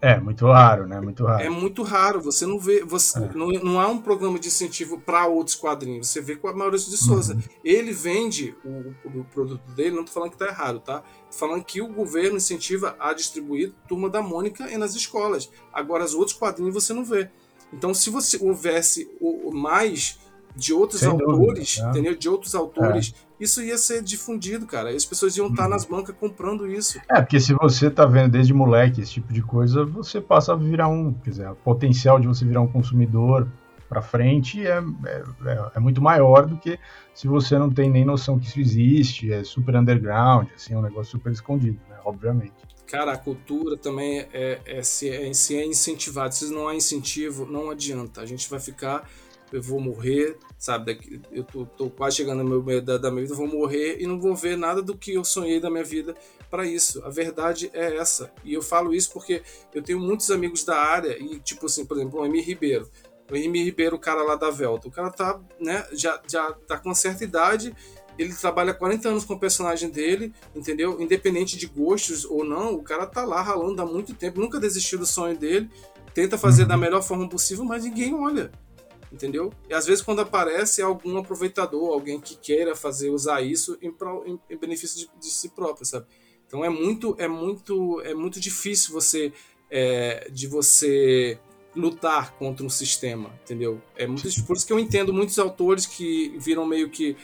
é, 0.01 0.19
muito 0.19 0.47
raro, 0.47 0.87
né? 0.87 1.01
Muito 1.01 1.25
raro. 1.25 1.43
É 1.43 1.49
muito 1.49 1.83
raro. 1.83 2.21
Você 2.21 2.47
não 2.47 2.59
vê. 2.59 2.85
Você, 2.85 3.19
é. 3.19 3.31
não, 3.35 3.49
não 3.49 3.81
há 3.81 3.89
um 3.89 4.01
programa 4.01 4.39
de 4.39 4.47
incentivo 4.47 5.01
para 5.01 5.27
outros 5.27 5.57
quadrinhos. 5.57 6.09
Você 6.09 6.21
vê 6.21 6.37
com 6.37 6.47
a 6.47 6.53
Maurício 6.53 6.91
de 6.91 6.97
Souza. 6.97 7.35
Uhum. 7.35 7.43
Ele 7.65 7.93
vende 7.93 8.55
o, 8.65 8.95
o, 9.05 9.25
produto 9.25 9.73
dele, 9.73 9.97
não 9.97 10.05
tô 10.05 10.13
falando 10.13 10.31
que 10.31 10.39
tá 10.39 10.47
errado, 10.47 10.79
tá? 10.79 11.01
Tô 11.01 11.37
falando 11.37 11.65
que 11.65 11.83
o 11.83 11.89
governo 11.89 12.37
incentiva 12.37 12.97
a 13.01 13.13
distribuir 13.13 13.73
Turma 13.89 14.09
da 14.09 14.23
Mônica 14.23 14.67
nas 14.79 14.95
escolas. 14.95 15.51
Agora, 15.73 16.05
os 16.05 16.15
outros 16.15 16.37
quadrinhos 16.37 16.75
você 16.75 16.93
não 16.93 17.05
vê. 17.05 17.29
Então, 17.73 17.93
se 17.93 18.09
você 18.09 18.39
houvesse 18.41 19.11
o, 19.21 19.51
mais 19.53 20.19
de 20.59 20.75
outros 20.75 21.01
Sem 21.01 21.09
autores, 21.09 21.77
dúvida, 21.77 21.91
entendeu? 21.91 22.17
De 22.17 22.29
outros 22.29 22.55
autores, 22.55 23.15
é. 23.15 23.45
isso 23.45 23.63
ia 23.63 23.79
ser 23.79 24.03
difundido, 24.03 24.67
cara. 24.67 24.91
As 24.91 25.05
pessoas 25.05 25.37
iam 25.37 25.47
estar 25.47 25.65
uhum. 25.65 25.71
nas 25.71 25.85
bancas 25.85 26.15
comprando 26.19 26.67
isso. 26.67 27.01
É, 27.09 27.21
porque 27.21 27.39
se 27.39 27.55
você 27.55 27.89
tá 27.89 28.05
vendo 28.05 28.33
desde 28.33 28.53
moleque 28.53 29.01
esse 29.01 29.13
tipo 29.13 29.33
de 29.33 29.41
coisa, 29.41 29.85
você 29.85 30.21
passa 30.21 30.53
a 30.53 30.57
virar 30.57 30.89
um, 30.89 31.15
quer 31.15 31.31
dizer, 31.31 31.49
o 31.49 31.55
potencial 31.55 32.19
de 32.19 32.27
você 32.27 32.45
virar 32.45 32.61
um 32.61 32.67
consumidor 32.67 33.49
para 33.89 34.03
frente 34.03 34.67
é, 34.67 34.83
é, 35.07 35.25
é, 35.47 35.71
é, 35.77 35.81
muito 35.81 36.03
maior 36.03 36.45
do 36.45 36.59
que 36.59 36.79
se 37.15 37.29
você 37.29 37.57
não 37.57 37.71
tem 37.71 37.89
nem 37.89 38.05
noção 38.05 38.39
que 38.39 38.47
isso 38.47 38.61
existe, 38.61 39.33
é 39.33 39.43
super 39.45 39.77
underground, 39.77 40.49
assim, 40.55 40.75
é 40.75 40.77
um 40.77 40.83
negócio 40.83 41.13
super 41.13 41.33
escondido, 41.33 41.79
né? 41.89 41.97
Obviamente. 42.05 42.53
Cara, 42.87 43.13
a 43.13 43.19
cultura 43.19 43.77
também 43.77 44.27
é, 44.33 44.61
é, 44.65 44.83
se, 44.83 45.09
é, 45.09 45.33
se 45.33 45.57
é 45.57 45.65
incentivado. 45.65 46.35
Se 46.35 46.51
não 46.51 46.69
há 46.69 46.75
incentivo, 46.75 47.45
não 47.45 47.71
adianta. 47.71 48.23
A 48.23 48.27
gente 48.27 48.49
vai 48.49 48.59
ficar 48.59 49.09
eu 49.53 49.63
vou 49.63 49.81
morrer, 49.81 50.37
sabe? 50.59 50.87
Daqui, 50.87 51.21
eu 51.33 51.45
tô, 51.45 51.65
tô, 51.65 51.91
quase 51.91 52.17
chegando 52.17 52.43
no 52.45 52.63
meu 52.63 52.81
da, 52.81 52.99
da 52.99 53.11
minha 53.11 53.23
vida, 53.23 53.35
eu 53.35 53.37
vou 53.37 53.47
morrer 53.47 53.99
e 54.01 54.07
não 54.07 54.21
vou 54.21 54.35
ver 54.35 54.57
nada 54.57 54.83
do 54.83 54.97
que 54.97 55.15
eu 55.15 55.25
sonhei 55.25 55.61
da 55.61 55.71
minha 55.71 55.85
vida 55.85 56.15
para 56.51 56.67
isso. 56.67 57.03
A 57.05 57.11
verdade 57.11 57.71
é 57.73 57.97
essa. 57.97 58.31
E 58.45 58.55
eu 58.55 58.63
falo 58.63 58.95
isso 58.95 59.13
porque 59.13 59.43
eu 59.75 59.83
tenho 59.83 59.99
muitos 59.99 60.31
amigos 60.31 60.65
da 60.65 60.77
área 60.77 61.17
e, 61.19 61.39
tipo 61.41 61.67
assim, 61.67 61.85
por 61.85 61.97
exemplo, 61.97 62.21
o 62.21 62.27
Emi 62.27 62.41
Ribeiro. 62.41 62.89
O 63.31 63.37
Emi 63.37 63.63
Ribeiro, 63.63 63.97
o 63.97 63.99
cara 63.99 64.23
lá 64.23 64.37
da 64.37 64.51
Velta, 64.51 64.89
o 64.89 64.91
cara 64.91 65.11
tá, 65.11 65.41
né, 65.61 65.87
já, 65.93 66.21
já 66.27 66.53
tá 66.67 66.79
com 66.79 66.89
uma 66.89 66.95
certa 66.95 67.25
idade 67.25 67.75
ele 68.19 68.35
trabalha 68.35 68.75
40 68.75 69.09
anos 69.09 69.25
com 69.25 69.35
o 69.35 69.39
personagem 69.39 69.89
dele, 69.89 70.35
entendeu? 70.55 71.01
Independente 71.01 71.57
de 71.57 71.67
gostos 71.67 72.25
ou 72.25 72.45
não, 72.45 72.75
o 72.75 72.83
cara 72.83 73.07
tá 73.07 73.25
lá 73.25 73.41
ralando 73.41 73.81
há 73.81 73.87
muito 73.87 74.13
tempo, 74.13 74.41
nunca 74.41 74.59
desistiu 74.59 74.99
do 74.99 75.07
sonho 75.07 75.39
dele, 75.39 75.71
tenta 76.13 76.37
fazer 76.37 76.63
uhum. 76.63 76.69
da 76.69 76.77
melhor 76.77 77.01
forma 77.01 77.29
possível, 77.29 77.65
mas 77.65 77.85
ninguém 77.85 78.13
olha 78.13 78.51
entendeu? 79.13 79.53
E 79.69 79.75
às 79.75 79.87
vezes 79.87 80.03
quando 80.03 80.21
aparece 80.21 80.83
algum 80.83 81.17
aproveitador, 81.19 81.93
alguém 81.93 82.21
que 82.21 82.37
queira 82.37 82.75
fazer 82.75 83.11
usar 83.11 83.43
isso 83.43 83.79
em, 83.81 83.95
em, 84.27 84.41
em 84.51 84.57
benefício 84.57 84.99
de, 84.99 85.11
de, 85.21 85.31
si 85.31 85.49
próprio, 85.51 85.87
sabe? 85.87 86.07
Então 86.47 86.65
é 86.65 86.69
muito 86.69 87.15
é 87.19 87.29
muito 87.29 88.01
é 88.03 88.15
muito 88.15 88.41
difícil 88.41 88.93
você 88.93 89.33
é, 89.71 90.29
de 90.31 90.47
você 90.47 91.39
lutar 91.75 92.33
contra 92.33 92.65
um 92.65 92.71
sistema, 92.71 93.31
entendeu? 93.45 93.81
É 93.97 94.07
muito 94.07 94.23
difícil. 94.23 94.45
por 94.45 94.57
isso 94.57 94.67
que 94.67 94.73
eu 94.73 94.79
entendo 94.79 95.13
muitos 95.13 95.39
autores 95.39 95.87
que 95.87 96.35
viram 96.39 96.67
meio 96.67 96.91
que 96.91 97.17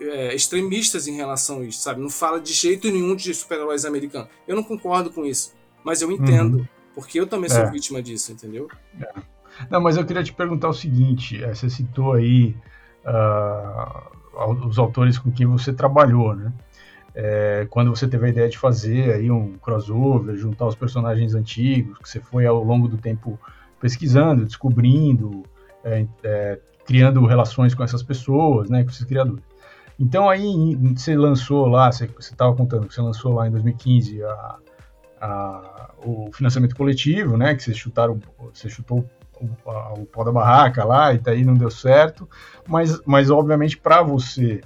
é, 0.00 0.34
extremistas 0.34 1.06
em 1.06 1.14
relação 1.14 1.60
a 1.60 1.64
isso, 1.64 1.80
sabe? 1.80 2.00
Não 2.00 2.10
fala 2.10 2.40
de 2.40 2.52
jeito 2.52 2.90
nenhum 2.90 3.14
de 3.14 3.34
super-heróis 3.34 3.84
americanos. 3.84 4.28
Eu 4.46 4.56
não 4.56 4.62
concordo 4.62 5.10
com 5.10 5.24
isso, 5.24 5.52
mas 5.84 6.02
eu 6.02 6.10
entendo, 6.10 6.58
uhum. 6.58 6.68
porque 6.94 7.20
eu 7.20 7.26
também 7.26 7.50
sou 7.50 7.60
é. 7.60 7.70
vítima 7.70 8.02
disso, 8.02 8.32
entendeu? 8.32 8.68
É. 9.00 9.32
Não, 9.70 9.80
mas 9.80 9.96
eu 9.96 10.04
queria 10.04 10.22
te 10.22 10.32
perguntar 10.32 10.68
o 10.68 10.74
seguinte: 10.74 11.42
eh, 11.42 11.54
você 11.54 11.68
citou 11.70 12.12
aí 12.12 12.56
uh, 13.04 14.66
os 14.66 14.78
autores 14.78 15.18
com 15.18 15.30
quem 15.30 15.46
você 15.46 15.72
trabalhou, 15.72 16.34
né? 16.34 16.52
É, 17.14 17.66
quando 17.68 17.94
você 17.94 18.08
teve 18.08 18.26
a 18.26 18.28
ideia 18.30 18.48
de 18.48 18.56
fazer 18.56 19.12
aí 19.12 19.30
um 19.30 19.58
crossover, 19.58 20.34
juntar 20.36 20.66
os 20.66 20.74
personagens 20.74 21.34
antigos, 21.34 21.98
que 21.98 22.08
você 22.08 22.20
foi 22.20 22.46
ao 22.46 22.64
longo 22.64 22.88
do 22.88 22.96
tempo 22.96 23.38
pesquisando, 23.78 24.46
descobrindo, 24.46 25.42
é, 25.84 26.06
é, 26.22 26.58
criando 26.86 27.24
relações 27.26 27.74
com 27.74 27.82
essas 27.82 28.02
pessoas, 28.02 28.70
né, 28.70 28.82
com 28.82 28.90
esses 28.90 29.04
criadores. 29.04 29.42
Então 29.98 30.28
aí 30.28 30.74
você 30.94 31.14
lançou 31.14 31.66
lá, 31.66 31.92
você 31.92 32.06
estava 32.18 32.54
contando 32.56 32.86
que 32.86 32.94
você 32.94 33.02
lançou 33.02 33.34
lá 33.34 33.46
em 33.46 33.50
2015 33.50 34.22
a, 34.22 34.56
a, 35.20 35.90
o 36.04 36.30
financiamento 36.32 36.74
coletivo, 36.74 37.36
né, 37.36 37.54
que 37.54 37.62
você 37.62 37.74
chutaram, 37.74 38.18
você 38.54 38.70
chutou 38.70 39.04
o, 39.96 40.06
pó 40.06 40.24
da 40.24 40.32
barraca 40.32 40.84
lá 40.84 41.12
e 41.12 41.18
daí 41.18 41.44
não 41.44 41.54
deu 41.54 41.70
certo, 41.70 42.28
mas, 42.66 43.00
mas 43.04 43.30
obviamente 43.30 43.76
para 43.76 44.02
você 44.02 44.60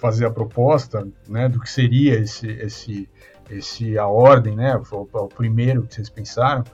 fazer 0.00 0.26
a 0.26 0.30
proposta, 0.30 1.06
né, 1.28 1.48
do 1.48 1.60
que 1.60 1.70
seria 1.70 2.18
esse, 2.18 2.48
esse, 2.48 3.08
esse 3.50 3.98
a 3.98 4.06
ordem, 4.06 4.56
né, 4.56 4.76
o, 4.76 5.08
o 5.12 5.28
primeiro 5.28 5.82
que 5.82 5.94
vocês 5.94 6.10
pensaram, 6.10 6.64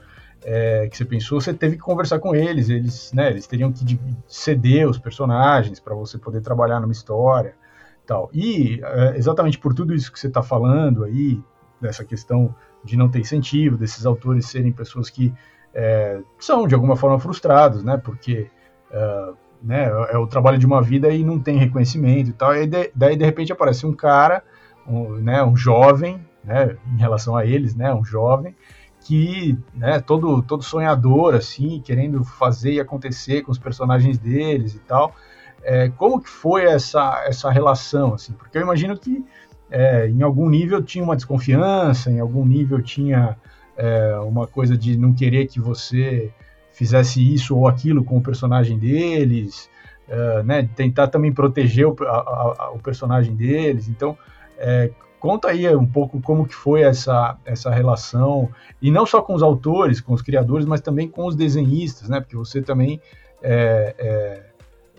é, 0.43 0.87
que 0.87 0.97
você 0.97 1.05
pensou, 1.05 1.39
você 1.39 1.53
teve 1.53 1.75
que 1.75 1.81
conversar 1.81 2.19
com 2.19 2.33
eles, 2.33 2.69
eles, 2.69 3.11
né, 3.13 3.29
eles 3.29 3.45
teriam 3.45 3.71
que 3.71 3.99
ceder 4.27 4.89
os 4.89 4.97
personagens 4.97 5.79
para 5.79 5.93
você 5.93 6.17
poder 6.17 6.41
trabalhar 6.41 6.79
numa 6.79 6.91
história, 6.91 7.53
tal. 8.05 8.29
E 8.33 8.81
é, 8.83 9.17
exatamente 9.17 9.59
por 9.59 9.73
tudo 9.73 9.93
isso 9.93 10.11
que 10.11 10.19
você 10.19 10.27
está 10.27 10.41
falando 10.41 11.03
aí, 11.03 11.39
dessa 11.79 12.03
questão 12.03 12.53
de 12.83 12.97
não 12.97 13.09
ter 13.09 13.19
incentivo, 13.19 13.77
desses 13.77 14.05
autores 14.05 14.47
serem 14.47 14.71
pessoas 14.71 15.09
que 15.09 15.33
é, 15.73 16.19
são 16.39 16.67
de 16.67 16.75
alguma 16.75 16.95
forma 16.95 17.19
frustrados, 17.19 17.83
né? 17.83 17.97
Porque 17.97 18.49
uh, 18.91 19.35
né, 19.61 19.89
é 20.09 20.17
o 20.17 20.27
trabalho 20.27 20.57
de 20.57 20.65
uma 20.65 20.81
vida 20.81 21.09
e 21.09 21.23
não 21.23 21.39
tem 21.39 21.57
reconhecimento 21.57 22.29
e 22.29 22.33
tal. 22.33 22.55
E 22.55 22.65
de, 22.65 22.91
daí 22.95 23.15
de 23.15 23.25
repente 23.25 23.51
aparece 23.51 23.85
um 23.85 23.93
cara, 23.93 24.43
um, 24.87 25.15
né, 25.15 25.43
um 25.43 25.55
jovem, 25.55 26.25
né, 26.43 26.77
em 26.93 26.97
relação 26.97 27.35
a 27.35 27.45
eles, 27.45 27.75
né, 27.75 27.93
um 27.93 28.03
jovem 28.03 28.55
que, 29.01 29.57
né, 29.73 29.99
todo 29.99 30.41
todo 30.41 30.63
sonhador 30.63 31.33
assim, 31.33 31.81
querendo 31.81 32.23
fazer 32.23 32.73
e 32.73 32.79
acontecer 32.79 33.41
com 33.43 33.51
os 33.51 33.57
personagens 33.57 34.17
deles 34.17 34.75
e 34.75 34.79
tal. 34.79 35.13
É, 35.61 35.89
como 35.89 36.21
que 36.21 36.29
foi 36.29 36.63
essa 36.65 37.23
essa 37.25 37.49
relação 37.49 38.13
assim? 38.13 38.33
Porque 38.33 38.57
eu 38.57 38.61
imagino 38.61 38.97
que 38.97 39.25
é, 39.69 40.07
em 40.07 40.21
algum 40.21 40.49
nível 40.49 40.81
tinha 40.81 41.03
uma 41.03 41.15
desconfiança, 41.15 42.09
em 42.09 42.19
algum 42.19 42.45
nível 42.45 42.81
tinha 42.81 43.37
é, 43.79 44.19
uma 44.19 44.45
coisa 44.45 44.77
de 44.77 44.97
não 44.97 45.13
querer 45.13 45.47
que 45.47 45.59
você 45.59 46.29
fizesse 46.73 47.33
isso 47.33 47.57
ou 47.57 47.67
aquilo 47.67 48.03
com 48.03 48.17
o 48.17 48.21
personagem 48.21 48.77
deles, 48.77 49.69
é, 50.07 50.43
né, 50.43 50.69
tentar 50.75 51.07
também 51.07 51.31
proteger 51.31 51.87
o, 51.87 51.95
a, 52.03 52.65
a, 52.65 52.71
o 52.71 52.79
personagem 52.79 53.33
deles. 53.35 53.87
Então, 53.87 54.17
é, 54.57 54.91
conta 55.17 55.47
aí 55.47 55.73
um 55.73 55.85
pouco 55.85 56.21
como 56.21 56.45
que 56.45 56.53
foi 56.53 56.81
essa, 56.81 57.37
essa 57.45 57.69
relação, 57.69 58.49
e 58.81 58.91
não 58.91 59.05
só 59.05 59.21
com 59.21 59.33
os 59.33 59.41
autores, 59.41 60.01
com 60.01 60.13
os 60.13 60.21
criadores, 60.21 60.65
mas 60.65 60.81
também 60.81 61.07
com 61.07 61.25
os 61.25 61.35
desenhistas, 61.35 62.09
né? 62.09 62.19
Porque 62.19 62.35
você 62.35 62.61
também 62.61 63.01
é, 63.41 63.95
é, 63.97 64.43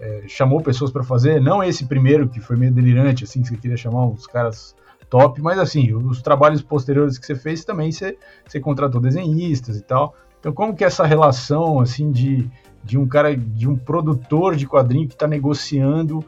é, 0.01 0.23
chamou 0.27 0.63
pessoas 0.63 0.91
para 0.91 1.05
fazer, 1.05 1.41
não 1.41 1.63
esse 1.63 1.87
primeiro 1.87 2.29
que 2.29 2.41
foi 2.41 2.57
meio 2.57 2.73
delirante, 2.73 3.25
assim, 3.25 3.43
que 3.43 3.49
você 3.49 3.57
queria 3.57 3.77
chamar 3.77 4.07
uns 4.07 4.27
caras 4.27 4.75
top, 5.11 5.43
mas 5.43 5.59
assim, 5.59 5.93
os 5.93 6.23
trabalhos 6.23 6.63
posteriores 6.63 7.19
que 7.19 7.27
você 7.27 7.35
fez 7.35 7.65
também 7.65 7.91
você, 7.91 8.17
você 8.47 8.61
contratou 8.61 9.01
desenhistas 9.01 9.77
e 9.77 9.83
tal. 9.83 10.15
Então, 10.39 10.53
como 10.53 10.75
que 10.75 10.85
é 10.85 10.87
essa 10.87 11.05
relação, 11.05 11.81
assim, 11.81 12.11
de, 12.11 12.49
de 12.83 12.97
um 12.97 13.07
cara, 13.07 13.37
de 13.37 13.69
um 13.69 13.77
produtor 13.77 14.57
de 14.57 14.67
quadrinho 14.67 15.07
que 15.07 15.15
está 15.15 15.27
negociando 15.27 16.25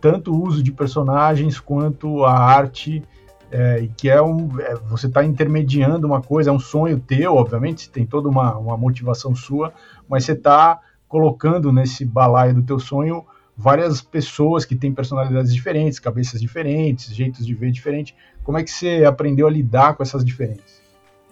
tanto 0.00 0.32
o 0.32 0.40
uso 0.46 0.62
de 0.62 0.70
personagens 0.70 1.58
quanto 1.58 2.24
a 2.24 2.32
arte, 2.32 3.02
é, 3.50 3.88
que 3.96 4.08
é 4.08 4.20
um, 4.22 4.60
é, 4.60 4.74
você 4.88 5.06
está 5.06 5.24
intermediando 5.24 6.06
uma 6.06 6.20
coisa, 6.20 6.50
é 6.50 6.52
um 6.52 6.60
sonho 6.60 7.00
teu, 7.00 7.34
obviamente, 7.34 7.90
tem 7.90 8.06
toda 8.06 8.28
uma, 8.28 8.56
uma 8.56 8.76
motivação 8.76 9.34
sua, 9.34 9.72
mas 10.08 10.24
você 10.24 10.32
está 10.32 10.80
colocando 11.08 11.72
nesse 11.72 12.04
balaio 12.04 12.54
do 12.54 12.62
teu 12.62 12.78
sonho 12.78 13.24
várias 13.56 14.02
pessoas 14.02 14.64
que 14.64 14.76
têm 14.76 14.92
personalidades 14.92 15.52
diferentes, 15.52 15.98
cabeças 15.98 16.40
diferentes, 16.40 17.14
jeitos 17.14 17.46
de 17.46 17.54
ver 17.54 17.70
diferente. 17.70 18.14
Como 18.44 18.58
é 18.58 18.62
que 18.62 18.70
você 18.70 19.04
aprendeu 19.04 19.46
a 19.46 19.50
lidar 19.50 19.94
com 19.94 20.02
essas 20.02 20.24
diferenças? 20.24 20.84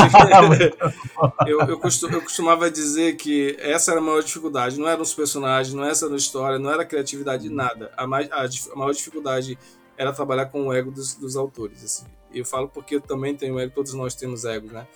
eu, 1.47 1.61
eu, 1.61 1.78
costum, 1.78 2.09
eu, 2.09 2.22
costumava 2.22 2.70
dizer 2.70 3.16
que 3.16 3.57
essa 3.59 3.91
era 3.91 4.01
a 4.01 4.03
maior 4.03 4.22
dificuldade. 4.22 4.78
Não 4.78 4.89
eram 4.89 5.03
os 5.03 5.14
personagens, 5.14 5.74
não 5.74 5.85
era 5.85 5.93
a 5.93 6.16
história, 6.16 6.59
não 6.59 6.70
era 6.70 6.82
a 6.82 6.87
criatividade, 6.87 7.51
nada. 7.51 7.91
A, 7.97 8.07
mais, 8.07 8.30
a, 8.30 8.45
a 8.45 8.76
maior 8.76 8.93
dificuldade 8.93 9.59
era 9.97 10.12
trabalhar 10.12 10.47
com 10.47 10.66
o 10.66 10.72
ego 10.72 10.91
dos, 10.91 11.14
dos 11.14 11.37
autores. 11.37 11.85
Assim. 11.85 12.07
Eu 12.32 12.45
falo 12.45 12.68
porque 12.68 12.97
eu 12.97 13.01
também 13.01 13.35
tenho 13.35 13.59
ego, 13.59 13.72
todos 13.74 13.93
nós 13.95 14.14
temos 14.14 14.45
egos, 14.45 14.72
né? 14.72 14.87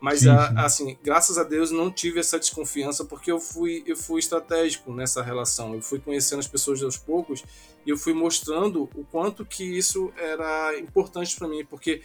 Mas, 0.00 0.20
sim, 0.20 0.26
sim. 0.26 0.54
assim, 0.56 0.98
graças 1.02 1.36
a 1.36 1.44
Deus 1.44 1.70
não 1.70 1.90
tive 1.90 2.20
essa 2.20 2.38
desconfiança 2.38 3.04
porque 3.04 3.30
eu 3.30 3.38
fui, 3.38 3.82
eu 3.86 3.96
fui 3.96 4.18
estratégico 4.18 4.92
nessa 4.92 5.22
relação. 5.22 5.74
Eu 5.74 5.82
fui 5.82 5.98
conhecendo 5.98 6.38
as 6.38 6.46
pessoas 6.46 6.82
aos 6.82 6.96
poucos 6.96 7.44
e 7.84 7.90
eu 7.90 7.98
fui 7.98 8.14
mostrando 8.14 8.88
o 8.94 9.04
quanto 9.04 9.44
que 9.44 9.62
isso 9.62 10.10
era 10.16 10.78
importante 10.78 11.36
para 11.36 11.46
mim, 11.46 11.64
porque 11.64 12.00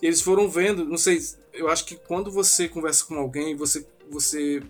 eles 0.00 0.20
foram 0.20 0.48
vendo, 0.48 0.84
não 0.84 0.98
sei, 0.98 1.18
eu 1.52 1.68
acho 1.68 1.84
que 1.84 1.96
quando 1.96 2.30
você 2.30 2.68
conversa 2.68 3.04
com 3.04 3.16
alguém, 3.16 3.56
você 3.56 3.86
você 4.10 4.62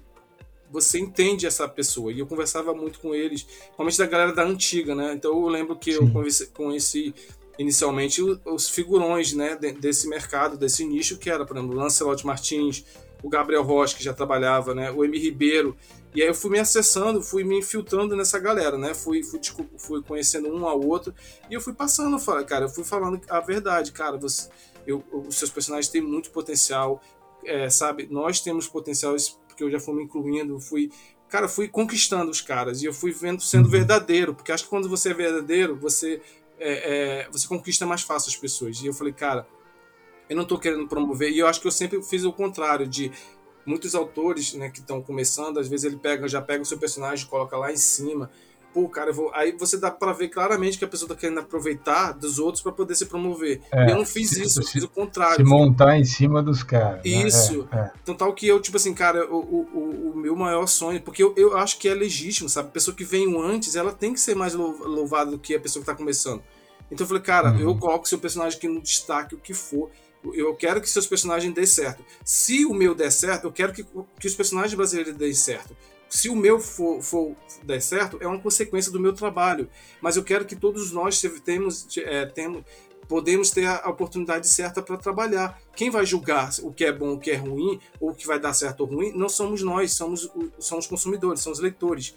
você 0.70 0.98
entende 0.98 1.46
essa 1.46 1.68
pessoa. 1.68 2.12
E 2.12 2.18
eu 2.18 2.26
conversava 2.26 2.74
muito 2.74 2.98
com 2.98 3.14
eles, 3.14 3.44
principalmente 3.44 3.98
da 3.98 4.06
galera 4.06 4.32
da 4.32 4.42
antiga, 4.42 4.94
né? 4.94 5.12
Então 5.14 5.32
eu 5.32 5.48
lembro 5.48 5.76
que 5.76 5.92
Sim. 5.92 5.98
eu 5.98 6.10
conheci, 6.12 6.46
conheci 6.48 7.14
inicialmente 7.58 8.20
os 8.44 8.68
figurões 8.68 9.32
né, 9.32 9.56
desse 9.56 10.08
mercado, 10.08 10.56
desse 10.56 10.84
nicho, 10.84 11.18
que 11.18 11.30
era, 11.30 11.44
por 11.44 11.56
exemplo, 11.56 11.74
o 11.74 11.78
Lancelot 11.78 12.26
Martins, 12.26 12.84
o 13.22 13.28
Gabriel 13.28 13.62
Rocha, 13.62 13.96
que 13.96 14.04
já 14.04 14.12
trabalhava, 14.12 14.74
né, 14.74 14.90
o 14.90 15.04
M. 15.04 15.18
Ribeiro. 15.18 15.76
E 16.14 16.22
aí 16.22 16.28
eu 16.28 16.34
fui 16.34 16.50
me 16.50 16.58
acessando, 16.58 17.22
fui 17.22 17.42
me 17.42 17.58
infiltrando 17.58 18.14
nessa 18.14 18.38
galera, 18.38 18.78
né? 18.78 18.94
Fui, 18.94 19.22
fui, 19.24 19.40
fui 19.76 20.02
conhecendo 20.02 20.48
um 20.48 20.64
ao 20.64 20.80
outro 20.80 21.12
e 21.50 21.54
eu 21.54 21.60
fui 21.60 21.72
passando, 21.72 22.16
cara, 22.44 22.66
eu 22.66 22.68
fui 22.68 22.84
falando 22.84 23.20
a 23.28 23.40
verdade, 23.40 23.90
cara, 23.90 24.16
você, 24.16 24.48
eu, 24.86 25.02
os 25.10 25.36
seus 25.36 25.50
personagens 25.50 25.90
têm 25.90 26.00
muito 26.00 26.30
potencial, 26.30 27.02
é, 27.44 27.68
sabe? 27.68 28.06
Nós 28.08 28.40
temos 28.40 28.68
potencial, 28.68 29.16
porque 29.48 29.64
eu 29.64 29.70
já 29.70 29.80
fui 29.80 29.94
me 29.94 30.04
incluindo, 30.04 30.60
fui 30.60 30.90
cara, 31.28 31.48
fui 31.48 31.66
conquistando 31.66 32.30
os 32.30 32.40
caras 32.40 32.80
e 32.80 32.84
eu 32.84 32.94
fui 32.94 33.10
vendo 33.10 33.42
sendo 33.42 33.64
uhum. 33.64 33.70
verdadeiro, 33.70 34.36
porque 34.36 34.52
acho 34.52 34.64
que 34.64 34.70
quando 34.70 34.88
você 34.88 35.10
é 35.10 35.14
verdadeiro, 35.14 35.74
você 35.74 36.22
é, 36.58 37.24
é, 37.24 37.28
você 37.30 37.46
conquista 37.46 37.86
mais 37.86 38.02
fácil 38.02 38.30
as 38.30 38.36
pessoas. 38.36 38.80
E 38.80 38.86
eu 38.86 38.94
falei, 38.94 39.12
cara, 39.12 39.46
eu 40.28 40.36
não 40.36 40.42
estou 40.42 40.58
querendo 40.58 40.86
promover. 40.88 41.30
E 41.30 41.38
eu 41.38 41.46
acho 41.46 41.60
que 41.60 41.66
eu 41.66 41.72
sempre 41.72 42.02
fiz 42.02 42.24
o 42.24 42.32
contrário 42.32 42.86
de 42.86 43.12
muitos 43.66 43.94
autores, 43.94 44.54
né, 44.54 44.68
que 44.68 44.80
estão 44.80 45.00
começando, 45.00 45.58
às 45.58 45.68
vezes 45.68 45.84
ele 45.84 45.96
pega, 45.96 46.28
já 46.28 46.40
pega 46.40 46.62
o 46.62 46.66
seu 46.66 46.78
personagem, 46.78 47.26
coloca 47.26 47.56
lá 47.56 47.72
em 47.72 47.76
cima 47.76 48.30
pô, 48.74 48.88
cara, 48.88 49.12
vou... 49.12 49.30
aí 49.32 49.56
você 49.56 49.78
dá 49.78 49.88
para 49.88 50.12
ver 50.12 50.28
claramente 50.28 50.76
que 50.76 50.84
a 50.84 50.88
pessoa 50.88 51.08
tá 51.08 51.14
querendo 51.14 51.38
aproveitar 51.38 52.10
dos 52.10 52.40
outros 52.40 52.60
para 52.60 52.72
poder 52.72 52.96
se 52.96 53.06
promover. 53.06 53.62
É, 53.72 53.92
eu 53.92 53.96
não 53.96 54.04
fiz 54.04 54.30
se, 54.30 54.42
isso, 54.42 54.60
eu 54.60 54.66
fiz 54.66 54.82
o 54.82 54.88
contrário. 54.88 55.36
Se 55.36 55.44
montar 55.44 55.96
em 55.96 56.04
cima 56.04 56.42
dos 56.42 56.64
caras. 56.64 56.96
Né? 56.96 57.02
Isso. 57.04 57.62
Né? 57.62 57.68
É, 57.72 57.78
é. 57.78 57.92
Então, 58.02 58.16
tal 58.16 58.34
que 58.34 58.48
eu, 58.48 58.60
tipo 58.60 58.76
assim, 58.76 58.92
cara, 58.92 59.32
o, 59.32 59.36
o, 59.38 60.10
o 60.12 60.16
meu 60.16 60.34
maior 60.34 60.66
sonho, 60.66 61.00
porque 61.00 61.22
eu, 61.22 61.32
eu 61.36 61.56
acho 61.56 61.78
que 61.78 61.88
é 61.88 61.94
legítimo, 61.94 62.48
sabe? 62.48 62.68
A 62.68 62.72
pessoa 62.72 62.96
que 62.96 63.04
veio 63.04 63.40
antes, 63.40 63.76
ela 63.76 63.92
tem 63.92 64.12
que 64.12 64.20
ser 64.20 64.34
mais 64.34 64.54
louvada 64.54 65.30
do 65.30 65.38
que 65.38 65.54
a 65.54 65.60
pessoa 65.60 65.80
que 65.80 65.86
tá 65.86 65.94
começando. 65.94 66.42
Então 66.90 67.04
eu 67.04 67.08
falei, 67.08 67.22
cara, 67.22 67.52
uhum. 67.52 67.60
eu 67.60 67.78
coloco 67.78 68.08
seu 68.08 68.18
personagem 68.18 68.58
aqui 68.58 68.66
no 68.66 68.82
destaque, 68.82 69.36
o 69.36 69.38
que 69.38 69.54
for. 69.54 69.88
Eu 70.32 70.54
quero 70.54 70.80
que 70.80 70.88
seus 70.88 71.06
personagens 71.06 71.54
dê 71.54 71.66
certo. 71.66 72.02
Se 72.24 72.64
o 72.64 72.72
meu 72.72 72.94
der 72.94 73.12
certo, 73.12 73.44
eu 73.44 73.52
quero 73.52 73.72
que, 73.72 73.84
que 74.18 74.26
os 74.26 74.34
personagens 74.34 74.74
brasileiros 74.74 75.14
dêem 75.14 75.34
certo 75.34 75.76
se 76.14 76.28
o 76.28 76.36
meu 76.36 76.60
for, 76.60 77.02
for 77.02 77.34
der 77.64 77.82
certo, 77.82 78.18
é 78.20 78.26
uma 78.26 78.38
consequência 78.38 78.92
do 78.92 79.00
meu 79.00 79.12
trabalho. 79.12 79.68
Mas 80.00 80.16
eu 80.16 80.22
quero 80.22 80.44
que 80.44 80.54
todos 80.54 80.92
nós 80.92 81.20
temos, 81.44 81.88
é, 81.98 82.24
temos 82.24 82.62
podemos 83.08 83.50
ter 83.50 83.66
a 83.66 83.88
oportunidade 83.90 84.48
certa 84.48 84.80
para 84.80 84.96
trabalhar. 84.96 85.60
Quem 85.74 85.90
vai 85.90 86.06
julgar 86.06 86.50
o 86.62 86.72
que 86.72 86.84
é 86.84 86.92
bom, 86.92 87.14
o 87.14 87.18
que 87.18 87.32
é 87.32 87.34
ruim, 87.34 87.80
ou 87.98 88.10
o 88.10 88.14
que 88.14 88.28
vai 88.28 88.38
dar 88.38 88.54
certo 88.54 88.82
ou 88.82 88.86
ruim, 88.86 89.12
não 89.12 89.28
somos 89.28 89.60
nós, 89.60 89.92
somos, 89.92 90.30
somos 90.60 90.84
os 90.84 90.86
consumidores, 90.88 91.40
são 91.40 91.50
os 91.50 91.58
leitores. 91.58 92.14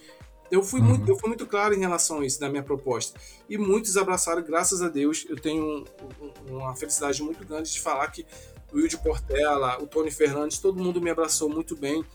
Eu 0.51 0.61
fui, 0.61 0.79
uhum. 0.79 0.89
muito, 0.89 1.09
eu 1.09 1.17
fui 1.17 1.27
muito 1.27 1.47
claro 1.47 1.73
em 1.73 1.79
relação 1.79 2.19
a 2.19 2.25
isso 2.25 2.39
na 2.39 2.49
minha 2.49 2.63
proposta. 2.63 3.19
E 3.49 3.57
muitos 3.57 3.97
abraçaram, 3.97 4.43
graças 4.43 4.83
a 4.83 4.89
Deus. 4.89 5.25
Eu 5.27 5.37
tenho 5.37 5.83
um, 6.21 6.55
uma 6.55 6.75
felicidade 6.75 7.21
muito 7.23 7.43
grande 7.43 7.71
de 7.71 7.81
falar 7.81 8.07
que 8.11 8.23
o 8.71 8.77
Wilde 8.77 8.97
Portela, 8.97 9.81
o 9.81 9.87
Tony 9.87 10.11
Fernandes, 10.11 10.59
todo 10.59 10.81
mundo 10.81 11.01
me 11.01 11.09
abraçou 11.09 11.49
muito 11.49 11.75
bem. 11.75 12.05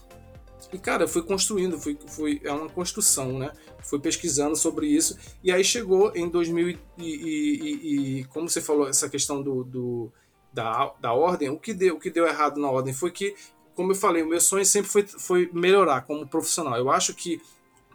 E, 0.73 0.79
cara, 0.79 1.09
fui 1.09 1.23
construindo, 1.23 1.79
fui, 1.79 1.99
fui, 2.07 2.41
é 2.45 2.53
uma 2.53 2.69
construção, 2.69 3.39
né? 3.39 3.53
Fui 3.81 3.99
pesquisando 3.99 4.57
sobre 4.57 4.87
isso. 4.87 5.19
E 5.43 5.51
aí 5.51 5.65
chegou 5.65 6.13
em 6.15 6.29
2000 6.29 6.69
e, 6.69 6.79
e, 6.99 7.05
e, 7.07 8.21
e 8.21 8.25
como 8.25 8.49
você 8.49 8.61
falou, 8.61 8.89
essa 8.89 9.09
questão 9.09 9.43
do, 9.43 9.65
do, 9.65 10.13
da, 10.53 10.93
da 11.01 11.13
ordem, 11.13 11.49
o 11.49 11.59
que, 11.59 11.73
deu, 11.73 11.97
o 11.97 11.99
que 11.99 12.11
deu 12.11 12.27
errado 12.27 12.61
na 12.61 12.71
ordem 12.71 12.93
foi 12.93 13.11
que, 13.11 13.35
como 13.75 13.93
eu 13.93 13.97
falei, 13.97 14.23
o 14.23 14.29
meu 14.29 14.41
sonho 14.41 14.65
sempre 14.65 14.91
foi, 14.91 15.07
foi 15.07 15.51
melhorar 15.53 16.03
como 16.03 16.27
profissional. 16.27 16.77
Eu 16.77 16.91
acho 16.91 17.15
que 17.15 17.41